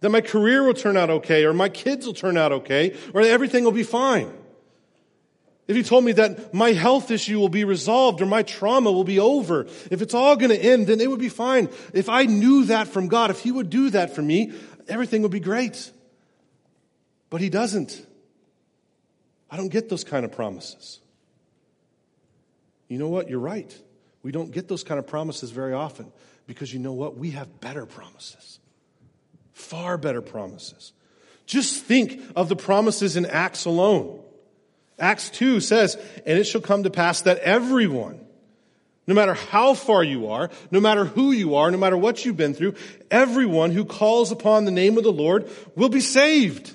that 0.00 0.10
my 0.10 0.20
career 0.20 0.64
will 0.64 0.74
turn 0.74 0.96
out 0.96 1.10
okay, 1.10 1.44
or 1.44 1.52
my 1.52 1.68
kids 1.68 2.06
will 2.06 2.14
turn 2.14 2.36
out 2.36 2.52
okay, 2.52 2.96
or 3.14 3.22
everything 3.22 3.64
will 3.64 3.72
be 3.72 3.84
fine. 3.84 4.32
if 5.68 5.76
he 5.76 5.82
told 5.84 6.04
me 6.04 6.12
that 6.12 6.52
my 6.52 6.72
health 6.72 7.10
issue 7.10 7.38
will 7.38 7.48
be 7.48 7.64
resolved 7.64 8.20
or 8.20 8.26
my 8.26 8.42
trauma 8.42 8.90
will 8.90 9.04
be 9.04 9.20
over, 9.20 9.66
if 9.90 10.02
it's 10.02 10.12
all 10.12 10.34
going 10.36 10.50
to 10.50 10.58
end, 10.58 10.88
then 10.88 11.00
it 11.00 11.08
would 11.08 11.20
be 11.20 11.28
fine. 11.28 11.68
If 11.94 12.08
I 12.08 12.24
knew 12.24 12.64
that 12.64 12.88
from 12.88 13.06
God, 13.06 13.30
if 13.30 13.40
he 13.40 13.52
would 13.52 13.70
do 13.70 13.90
that 13.90 14.14
for 14.14 14.22
me, 14.22 14.52
everything 14.88 15.22
would 15.22 15.30
be 15.30 15.40
great. 15.40 15.90
But 17.30 17.40
he 17.40 17.48
doesn't. 17.48 18.04
I 19.50 19.56
don't 19.56 19.68
get 19.68 19.88
those 19.88 20.02
kind 20.02 20.24
of 20.24 20.32
promises. 20.32 20.98
You 22.88 22.98
know 22.98 23.08
what? 23.08 23.30
You're 23.30 23.38
right. 23.38 23.72
We 24.22 24.32
don't 24.32 24.50
get 24.50 24.66
those 24.66 24.82
kind 24.82 24.98
of 24.98 25.06
promises 25.06 25.52
very 25.52 25.72
often 25.72 26.12
because 26.46 26.72
you 26.72 26.78
know 26.78 26.92
what? 26.92 27.16
We 27.16 27.30
have 27.30 27.60
better 27.60 27.86
promises. 27.86 28.58
Far 29.52 29.98
better 29.98 30.22
promises. 30.22 30.92
Just 31.46 31.84
think 31.84 32.20
of 32.34 32.48
the 32.48 32.56
promises 32.56 33.16
in 33.16 33.26
Acts 33.26 33.64
alone. 33.64 34.20
Acts 34.98 35.30
2 35.30 35.60
says, 35.60 35.96
And 36.26 36.38
it 36.38 36.44
shall 36.44 36.60
come 36.60 36.84
to 36.84 36.90
pass 36.90 37.22
that 37.22 37.38
everyone, 37.38 38.20
no 39.06 39.14
matter 39.14 39.34
how 39.34 39.74
far 39.74 40.04
you 40.04 40.28
are, 40.28 40.50
no 40.70 40.80
matter 40.80 41.04
who 41.04 41.32
you 41.32 41.56
are, 41.56 41.70
no 41.70 41.78
matter 41.78 41.96
what 41.96 42.24
you've 42.24 42.36
been 42.36 42.54
through, 42.54 42.74
everyone 43.10 43.72
who 43.72 43.84
calls 43.84 44.30
upon 44.30 44.64
the 44.64 44.70
name 44.70 44.96
of 44.96 45.04
the 45.04 45.12
Lord 45.12 45.50
will 45.74 45.88
be 45.88 46.00
saved. 46.00 46.72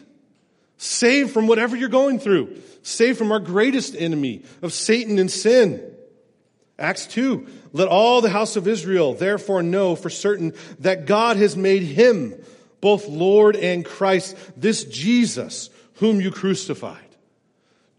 Saved 0.78 1.32
from 1.32 1.47
whatever 1.47 1.76
you're 1.76 1.89
going 1.89 2.20
through. 2.20 2.61
Saved 2.84 3.18
from 3.18 3.32
our 3.32 3.39
greatest 3.39 3.95
enemy 3.95 4.43
of 4.61 4.74
Satan 4.74 5.18
and 5.18 5.32
sin. 5.32 5.82
Acts 6.78 7.07
2. 7.07 7.47
Let 7.74 7.88
all 7.88 8.22
the 8.22 8.30
house 8.30 8.55
of 8.55 8.68
Israel 8.68 9.13
therefore 9.13 9.63
know 9.63 9.95
for 9.95 10.09
certain 10.09 10.53
that 10.80 11.05
God 11.05 11.38
has 11.38 11.55
made 11.55 11.84
him 11.84 12.36
both 12.82 13.07
Lord 13.07 13.55
and 13.55 13.84
Christ, 13.84 14.36
this 14.55 14.84
Jesus 14.86 15.70
whom 15.95 16.22
you 16.22 16.32
crucified. 16.32 16.97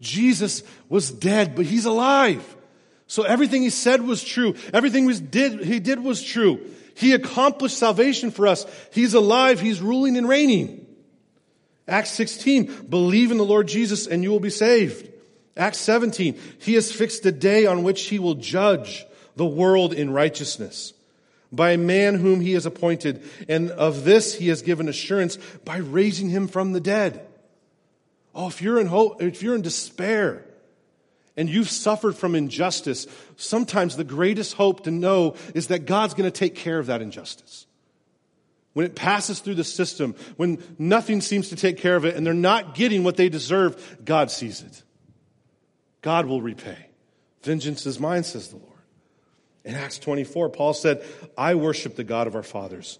Jesus 0.01 0.63
was 0.87 1.11
dead, 1.11 1.55
but 1.55 1.65
he's 1.65 1.85
alive. 1.85 2.55
So 3.07 3.23
everything 3.23 3.61
he 3.61 3.69
said 3.69 4.01
was 4.01 4.23
true. 4.23 4.55
Everything 4.73 5.09
he 5.09 5.19
did, 5.19 5.63
he 5.63 5.79
did 5.79 6.01
was 6.01 6.23
true. 6.23 6.65
He 6.95 7.13
accomplished 7.13 7.77
salvation 7.77 8.31
for 8.31 8.47
us. 8.47 8.65
He's 8.93 9.13
alive. 9.13 9.59
He's 9.59 9.81
ruling 9.81 10.17
and 10.17 10.27
reigning. 10.27 10.85
Acts 11.87 12.11
16, 12.11 12.85
believe 12.87 13.31
in 13.31 13.37
the 13.37 13.45
Lord 13.45 13.67
Jesus 13.67 14.05
and 14.05 14.23
you 14.23 14.29
will 14.29 14.39
be 14.39 14.51
saved. 14.51 15.11
Acts 15.57 15.79
17, 15.79 16.39
he 16.59 16.75
has 16.75 16.91
fixed 16.91 17.25
a 17.25 17.31
day 17.31 17.65
on 17.65 17.83
which 17.83 18.03
he 18.03 18.19
will 18.19 18.35
judge 18.35 19.05
the 19.35 19.45
world 19.45 19.93
in 19.93 20.11
righteousness 20.11 20.93
by 21.51 21.71
a 21.71 21.77
man 21.77 22.15
whom 22.15 22.41
he 22.41 22.53
has 22.53 22.65
appointed. 22.65 23.23
And 23.47 23.71
of 23.71 24.03
this 24.03 24.35
he 24.35 24.49
has 24.49 24.61
given 24.61 24.87
assurance 24.87 25.37
by 25.65 25.77
raising 25.77 26.29
him 26.29 26.47
from 26.47 26.73
the 26.73 26.79
dead. 26.79 27.25
Oh, 28.35 28.47
if 28.47 28.61
you're 28.61 28.79
in 28.79 28.87
hope, 28.87 29.21
if 29.21 29.41
you're 29.41 29.55
in 29.55 29.61
despair 29.61 30.45
and 31.35 31.49
you've 31.49 31.69
suffered 31.69 32.15
from 32.15 32.35
injustice, 32.35 33.07
sometimes 33.37 33.95
the 33.95 34.03
greatest 34.03 34.53
hope 34.53 34.83
to 34.83 34.91
know 34.91 35.35
is 35.55 35.67
that 35.67 35.85
God's 35.85 36.13
going 36.13 36.29
to 36.29 36.37
take 36.37 36.55
care 36.55 36.79
of 36.79 36.87
that 36.87 37.01
injustice. 37.01 37.65
When 38.73 38.85
it 38.85 38.95
passes 38.95 39.39
through 39.39 39.55
the 39.55 39.63
system, 39.63 40.15
when 40.37 40.61
nothing 40.77 41.21
seems 41.21 41.49
to 41.49 41.55
take 41.55 41.77
care 41.77 41.95
of 41.95 42.05
it 42.05 42.15
and 42.15 42.25
they're 42.25 42.33
not 42.33 42.75
getting 42.75 43.03
what 43.03 43.17
they 43.17 43.27
deserve, 43.27 43.97
God 44.05 44.29
sees 44.29 44.61
it. 44.61 44.83
God 46.01 46.27
will 46.27 46.41
repay. 46.41 46.77
Vengeance 47.41 47.85
is 47.85 47.99
mine, 47.99 48.23
says 48.23 48.49
the 48.49 48.57
Lord. 48.57 48.78
In 49.69 49.75
Acts 49.75 49.99
24, 49.99 50.49
Paul 50.49 50.73
said, 50.73 51.05
I 51.37 51.53
worship 51.53 51.95
the 51.95 52.03
God 52.03 52.25
of 52.25 52.35
our 52.35 52.41
fathers, 52.41 52.97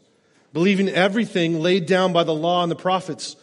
believing 0.53 0.87
everything 0.87 1.61
laid 1.61 1.87
down 1.87 2.13
by 2.13 2.23
the 2.23 2.33
law 2.33 2.61
and 2.61 2.71
the 2.71 2.75
prophets 2.75 3.35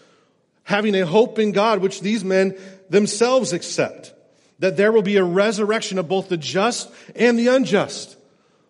having 0.63 0.95
a 0.95 1.05
hope 1.05 1.41
in 1.41 1.51
God, 1.51 1.81
which 1.81 2.01
these 2.01 2.25
men 2.25 2.57
themselves 2.89 3.53
accept, 3.53 4.15
that 4.61 4.77
there 4.77 4.93
will 4.93 5.03
be 5.03 5.17
a 5.17 5.25
resurrection 5.25 5.99
of 5.99 6.07
both 6.07 6.29
the 6.29 6.37
just 6.37 6.89
and 7.17 7.37
the 7.37 7.49
unjust. 7.49 8.17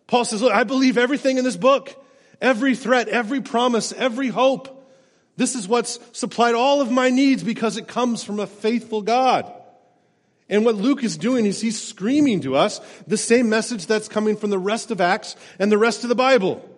Paul 0.06 0.24
says, 0.24 0.40
look, 0.40 0.54
I 0.54 0.64
believe 0.64 0.96
everything 0.96 1.36
in 1.36 1.44
this 1.44 1.58
book, 1.58 1.94
every 2.40 2.74
threat, 2.74 3.08
every 3.08 3.42
promise, 3.42 3.92
every 3.92 4.28
hope. 4.28 4.90
This 5.36 5.54
is 5.54 5.68
what's 5.68 5.98
supplied 6.18 6.54
all 6.54 6.80
of 6.80 6.90
my 6.90 7.10
needs 7.10 7.44
because 7.44 7.76
it 7.76 7.88
comes 7.88 8.24
from 8.24 8.40
a 8.40 8.46
faithful 8.46 9.02
God. 9.02 9.52
And 10.48 10.64
what 10.64 10.76
Luke 10.76 11.02
is 11.02 11.16
doing 11.16 11.44
is 11.44 11.60
he's 11.60 11.80
screaming 11.80 12.40
to 12.42 12.54
us 12.54 12.80
the 13.06 13.16
same 13.16 13.48
message 13.48 13.86
that's 13.86 14.08
coming 14.08 14.36
from 14.36 14.50
the 14.50 14.58
rest 14.58 14.90
of 14.90 15.00
Acts 15.00 15.34
and 15.58 15.72
the 15.72 15.78
rest 15.78 16.04
of 16.04 16.08
the 16.08 16.14
Bible. 16.14 16.68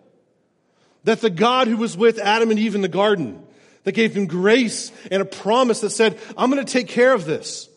That 1.04 1.20
the 1.20 1.30
God 1.30 1.68
who 1.68 1.76
was 1.76 1.96
with 1.96 2.18
Adam 2.18 2.50
and 2.50 2.58
Eve 2.58 2.74
in 2.74 2.80
the 2.80 2.88
garden, 2.88 3.44
that 3.84 3.92
gave 3.92 4.16
him 4.16 4.26
grace 4.26 4.90
and 5.10 5.20
a 5.20 5.26
promise 5.26 5.80
that 5.80 5.90
said, 5.90 6.18
I'm 6.36 6.50
going 6.50 6.64
to 6.64 6.72
take 6.72 6.88
care 6.88 7.12
of 7.12 7.26
this. 7.26 7.68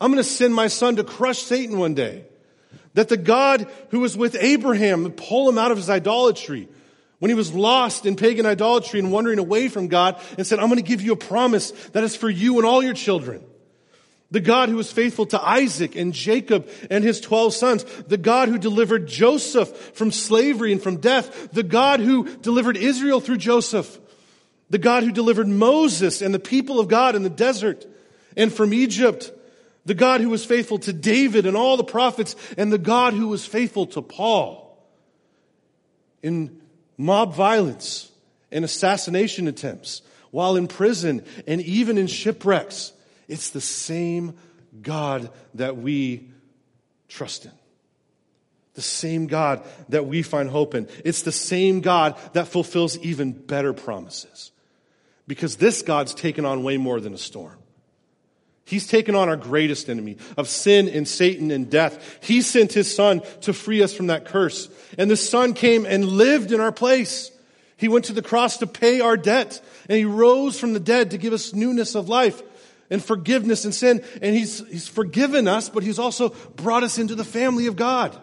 I'm 0.00 0.10
going 0.10 0.22
to 0.22 0.28
send 0.28 0.54
my 0.54 0.68
son 0.68 0.96
to 0.96 1.04
crush 1.04 1.42
Satan 1.42 1.78
one 1.78 1.94
day. 1.94 2.24
That 2.94 3.08
the 3.08 3.16
God 3.16 3.66
who 3.90 4.00
was 4.00 4.16
with 4.16 4.36
Abraham 4.38 5.06
and 5.06 5.16
pull 5.16 5.48
him 5.48 5.56
out 5.56 5.70
of 5.70 5.78
his 5.78 5.88
idolatry 5.88 6.68
when 7.20 7.30
he 7.30 7.34
was 7.34 7.54
lost 7.54 8.04
in 8.04 8.16
pagan 8.16 8.44
idolatry 8.44 8.98
and 8.98 9.12
wandering 9.12 9.38
away 9.38 9.68
from 9.68 9.88
God 9.88 10.20
and 10.36 10.46
said, 10.46 10.58
I'm 10.58 10.66
going 10.66 10.76
to 10.76 10.82
give 10.82 11.00
you 11.00 11.12
a 11.12 11.16
promise 11.16 11.70
that 11.92 12.04
is 12.04 12.16
for 12.16 12.28
you 12.28 12.58
and 12.58 12.66
all 12.66 12.82
your 12.82 12.94
children. 12.94 13.44
The 14.32 14.40
God 14.40 14.68
who 14.68 14.76
was 14.76 14.90
faithful 14.90 15.26
to 15.26 15.40
Isaac 15.40 15.94
and 15.94 16.12
Jacob 16.12 16.68
and 16.90 17.04
his 17.04 17.20
12 17.20 17.54
sons. 17.54 17.84
The 17.84 18.18
God 18.18 18.48
who 18.48 18.58
delivered 18.58 19.06
Joseph 19.06 19.68
from 19.94 20.10
slavery 20.10 20.72
and 20.72 20.82
from 20.82 20.96
death. 20.96 21.52
The 21.52 21.62
God 21.62 22.00
who 22.00 22.26
delivered 22.38 22.76
Israel 22.76 23.20
through 23.20 23.36
Joseph 23.36 24.00
the 24.72 24.78
God 24.78 25.02
who 25.02 25.12
delivered 25.12 25.48
Moses 25.48 26.22
and 26.22 26.32
the 26.32 26.38
people 26.38 26.80
of 26.80 26.88
God 26.88 27.14
in 27.14 27.22
the 27.22 27.28
desert 27.28 27.86
and 28.38 28.50
from 28.50 28.72
Egypt, 28.72 29.30
the 29.84 29.92
God 29.92 30.22
who 30.22 30.30
was 30.30 30.46
faithful 30.46 30.78
to 30.78 30.94
David 30.94 31.44
and 31.44 31.58
all 31.58 31.76
the 31.76 31.84
prophets, 31.84 32.34
and 32.56 32.72
the 32.72 32.78
God 32.78 33.12
who 33.12 33.28
was 33.28 33.44
faithful 33.44 33.84
to 33.88 34.00
Paul 34.00 34.82
in 36.22 36.62
mob 36.96 37.34
violence 37.34 38.10
and 38.50 38.64
assassination 38.64 39.46
attempts, 39.46 40.00
while 40.30 40.56
in 40.56 40.68
prison 40.68 41.22
and 41.46 41.60
even 41.60 41.98
in 41.98 42.06
shipwrecks. 42.06 42.94
It's 43.32 43.48
the 43.48 43.62
same 43.62 44.34
God 44.82 45.30
that 45.54 45.78
we 45.78 46.28
trust 47.08 47.46
in. 47.46 47.52
The 48.74 48.82
same 48.82 49.26
God 49.26 49.62
that 49.88 50.04
we 50.04 50.20
find 50.20 50.50
hope 50.50 50.74
in. 50.74 50.86
It's 51.02 51.22
the 51.22 51.32
same 51.32 51.80
God 51.80 52.18
that 52.34 52.48
fulfills 52.48 52.98
even 52.98 53.32
better 53.32 53.72
promises. 53.72 54.52
Because 55.26 55.56
this 55.56 55.80
God's 55.80 56.12
taken 56.12 56.44
on 56.44 56.62
way 56.62 56.76
more 56.76 57.00
than 57.00 57.14
a 57.14 57.18
storm. 57.18 57.56
He's 58.66 58.86
taken 58.86 59.14
on 59.14 59.30
our 59.30 59.36
greatest 59.36 59.88
enemy 59.88 60.18
of 60.36 60.46
sin 60.46 60.86
and 60.86 61.08
Satan 61.08 61.50
and 61.50 61.70
death. 61.70 62.18
He 62.22 62.42
sent 62.42 62.74
his 62.74 62.94
son 62.94 63.22
to 63.42 63.54
free 63.54 63.82
us 63.82 63.94
from 63.94 64.08
that 64.08 64.26
curse. 64.26 64.68
And 64.98 65.10
the 65.10 65.16
son 65.16 65.54
came 65.54 65.86
and 65.86 66.04
lived 66.04 66.52
in 66.52 66.60
our 66.60 66.72
place. 66.72 67.30
He 67.78 67.88
went 67.88 68.04
to 68.06 68.12
the 68.12 68.20
cross 68.20 68.58
to 68.58 68.66
pay 68.66 69.00
our 69.00 69.16
debt 69.16 69.58
and 69.88 69.96
he 69.96 70.04
rose 70.04 70.60
from 70.60 70.74
the 70.74 70.80
dead 70.80 71.12
to 71.12 71.18
give 71.18 71.32
us 71.32 71.54
newness 71.54 71.94
of 71.94 72.10
life 72.10 72.42
and 72.92 73.02
forgiveness 73.04 73.64
and 73.64 73.74
sin. 73.74 74.04
And 74.20 74.36
he's, 74.36 74.64
he's 74.68 74.86
forgiven 74.86 75.48
us, 75.48 75.68
but 75.68 75.82
he's 75.82 75.98
also 75.98 76.28
brought 76.54 76.84
us 76.84 76.98
into 76.98 77.16
the 77.16 77.24
family 77.24 77.66
of 77.66 77.74
God 77.74 78.16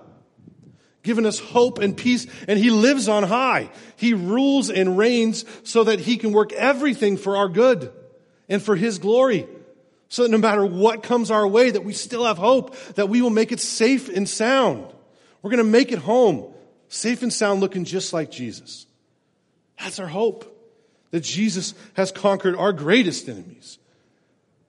given 1.03 1.25
us 1.25 1.39
hope 1.39 1.79
and 1.79 1.95
peace, 1.95 2.27
and 2.47 2.59
He 2.59 2.69
lives 2.69 3.07
on 3.07 3.23
high. 3.23 3.69
He 3.95 4.13
rules 4.13 4.69
and 4.69 4.97
reigns 4.97 5.45
so 5.63 5.85
that 5.85 5.99
He 5.99 6.17
can 6.17 6.31
work 6.31 6.51
everything 6.53 7.17
for 7.17 7.37
our 7.37 7.49
good 7.49 7.91
and 8.47 8.61
for 8.61 8.75
His 8.75 8.99
glory. 8.99 9.47
So 10.09 10.23
that 10.23 10.29
no 10.29 10.37
matter 10.37 10.65
what 10.65 11.03
comes 11.03 11.29
our 11.31 11.47
way, 11.47 11.69
that 11.71 11.83
we 11.83 11.93
still 11.93 12.25
have 12.25 12.37
hope, 12.37 12.75
that 12.95 13.09
we 13.09 13.21
will 13.21 13.29
make 13.29 13.51
it 13.51 13.59
safe 13.59 14.09
and 14.09 14.27
sound. 14.27 14.85
We're 15.41 15.51
going 15.51 15.63
to 15.65 15.71
make 15.71 15.91
it 15.91 15.99
home, 15.99 16.51
safe 16.89 17.21
and 17.21 17.31
sound, 17.31 17.61
looking 17.61 17.85
just 17.85 18.11
like 18.11 18.31
Jesus. 18.31 18.87
That's 19.79 19.99
our 19.99 20.07
hope. 20.07 20.55
That 21.11 21.21
Jesus 21.21 21.73
has 21.93 22.11
conquered 22.11 22.55
our 22.55 22.73
greatest 22.73 23.29
enemies. 23.29 23.79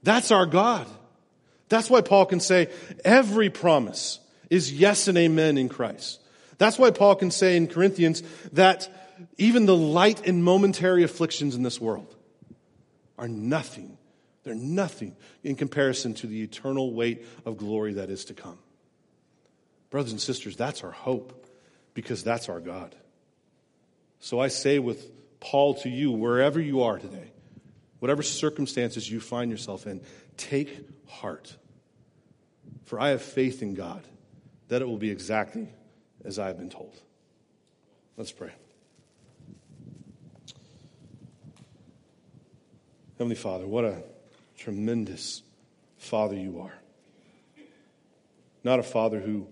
That's 0.03 0.31
our 0.31 0.47
God. 0.47 0.87
That's 1.69 1.89
why 1.89 2.01
Paul 2.01 2.27
can 2.27 2.41
say 2.41 2.69
every 3.05 3.51
promise 3.51 4.19
is 4.51 4.73
yes 4.73 5.09
and 5.09 5.17
amen 5.17 5.57
in 5.57 5.69
Christ. 5.69 6.21
That's 6.59 6.79
why 6.79 6.91
Paul 6.91 7.15
can 7.15 7.31
say 7.31 7.57
in 7.57 7.69
Corinthians 7.69 8.23
that 8.53 8.89
even 9.39 9.67
the 9.67 9.77
light 9.77 10.27
and 10.27 10.43
momentary 10.45 11.05
afflictions 11.05 11.55
in 11.55 11.63
this 11.63 11.81
world 11.81 12.15
are 13.19 13.29
nothing. 13.29 13.97
They're 14.43 14.55
nothing 14.55 15.15
in 15.45 15.57
comparison 15.57 16.15
to 16.15 16.27
the 16.27 16.43
eternal 16.43 16.93
weight 16.93 17.25
of 17.45 17.57
glory 17.57 17.95
that 17.95 18.11
is 18.11 18.27
to 18.27 18.35
come. 18.35 18.59
Brothers 19.91 20.13
and 20.13 20.21
sisters, 20.21 20.57
that's 20.57 20.83
our 20.83 20.91
hope 20.91 21.47
because 21.95 22.25
that's 22.25 22.49
our 22.49 22.61
God. 22.61 22.95
So 24.21 24.39
I 24.39 24.49
say 24.49 24.79
with 24.79 25.11
Paul 25.41 25.75
to 25.75 25.89
you, 25.89 26.11
wherever 26.13 26.61
you 26.61 26.83
are 26.83 26.99
today, 26.99 27.33
whatever 28.01 28.23
circumstances 28.23 29.11
you 29.11 29.21
find 29.21 29.51
yourself 29.51 29.87
in, 29.87 30.01
take 30.37 30.89
heart. 31.07 31.57
For 32.85 32.99
I 32.99 33.11
have 33.11 33.23
faith 33.23 33.63
in 33.63 33.75
God 33.75 34.03
that 34.69 34.83
it 34.83 34.87
will 34.87 34.99
be 34.99 35.11
exactly 35.11 35.69
as 36.25 36.39
I 36.39 36.49
have 36.49 36.59
been 36.59 36.71
told. 36.71 37.01
Let's 38.17 38.33
pray. 38.33 38.51
Heavenly 43.19 43.37
Father, 43.37 43.67
what 43.67 43.85
a 43.85 44.03
tremendous 44.57 45.43
Father 45.99 46.37
you 46.37 46.61
are. 46.61 46.75
not 48.65 48.79
a 48.79 48.83
father 48.83 49.21
who 49.21 49.47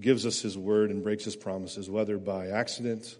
gives 0.00 0.26
us 0.26 0.40
his 0.40 0.56
word 0.56 0.90
and 0.90 1.02
breaks 1.02 1.24
his 1.24 1.36
promises, 1.36 1.90
whether 1.90 2.18
by 2.18 2.48
accident 2.48 3.16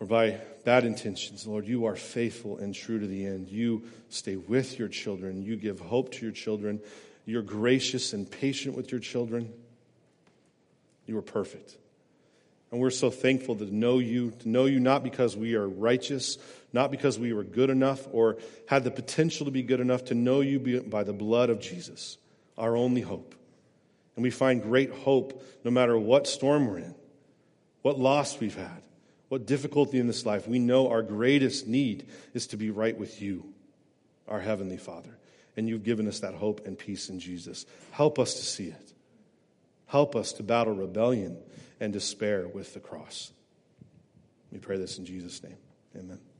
or 0.00 0.06
by 0.06 0.40
bad 0.64 0.84
intentions. 0.84 1.46
Lord, 1.46 1.66
you 1.66 1.86
are 1.86 1.96
faithful 1.96 2.58
and 2.58 2.74
true 2.74 2.98
to 2.98 3.06
the 3.06 3.26
end. 3.26 3.48
You 3.48 3.84
stay 4.08 4.36
with 4.36 4.78
your 4.78 4.88
children. 4.88 5.42
You 5.42 5.56
give 5.56 5.80
hope 5.80 6.12
to 6.12 6.22
your 6.24 6.32
children. 6.32 6.80
You're 7.26 7.42
gracious 7.42 8.12
and 8.12 8.30
patient 8.30 8.76
with 8.76 8.90
your 8.90 9.00
children. 9.00 9.52
You 11.06 11.18
are 11.18 11.22
perfect. 11.22 11.76
And 12.70 12.80
we're 12.80 12.90
so 12.90 13.10
thankful 13.10 13.56
to 13.56 13.72
know 13.72 13.98
you, 13.98 14.32
to 14.40 14.48
know 14.48 14.64
you 14.64 14.80
not 14.80 15.04
because 15.04 15.36
we 15.36 15.54
are 15.54 15.68
righteous, 15.68 16.38
not 16.72 16.90
because 16.90 17.18
we 17.18 17.32
were 17.32 17.44
good 17.44 17.70
enough 17.70 18.06
or 18.10 18.38
had 18.66 18.82
the 18.82 18.90
potential 18.90 19.46
to 19.46 19.52
be 19.52 19.62
good 19.62 19.80
enough, 19.80 20.06
to 20.06 20.14
know 20.14 20.40
you 20.40 20.82
by 20.82 21.04
the 21.04 21.12
blood 21.12 21.50
of 21.50 21.60
Jesus, 21.60 22.18
our 22.58 22.76
only 22.76 23.00
hope. 23.00 23.34
And 24.16 24.22
we 24.22 24.30
find 24.30 24.62
great 24.62 24.90
hope 24.90 25.42
no 25.62 25.70
matter 25.70 25.96
what 25.96 26.26
storm 26.26 26.66
we're 26.66 26.78
in, 26.78 26.94
what 27.82 27.98
loss 27.98 28.40
we've 28.40 28.56
had, 28.56 28.82
what 29.28 29.46
difficulty 29.46 29.98
in 29.98 30.06
this 30.06 30.26
life. 30.26 30.46
We 30.46 30.58
know 30.58 30.88
our 30.88 31.02
greatest 31.02 31.66
need 31.66 32.06
is 32.34 32.46
to 32.48 32.56
be 32.56 32.70
right 32.70 32.96
with 32.96 33.20
you, 33.20 33.52
our 34.28 34.40
Heavenly 34.40 34.76
Father. 34.76 35.18
And 35.56 35.68
you've 35.68 35.84
given 35.84 36.08
us 36.08 36.20
that 36.20 36.34
hope 36.34 36.66
and 36.66 36.78
peace 36.78 37.08
in 37.08 37.20
Jesus. 37.20 37.64
Help 37.92 38.18
us 38.18 38.34
to 38.34 38.44
see 38.44 38.66
it. 38.68 38.92
Help 39.86 40.16
us 40.16 40.32
to 40.34 40.42
battle 40.42 40.74
rebellion 40.74 41.38
and 41.80 41.92
despair 41.92 42.48
with 42.48 42.74
the 42.74 42.80
cross. 42.80 43.30
We 44.50 44.58
pray 44.58 44.78
this 44.78 44.98
in 44.98 45.06
Jesus' 45.06 45.42
name. 45.42 45.58
Amen. 45.96 46.33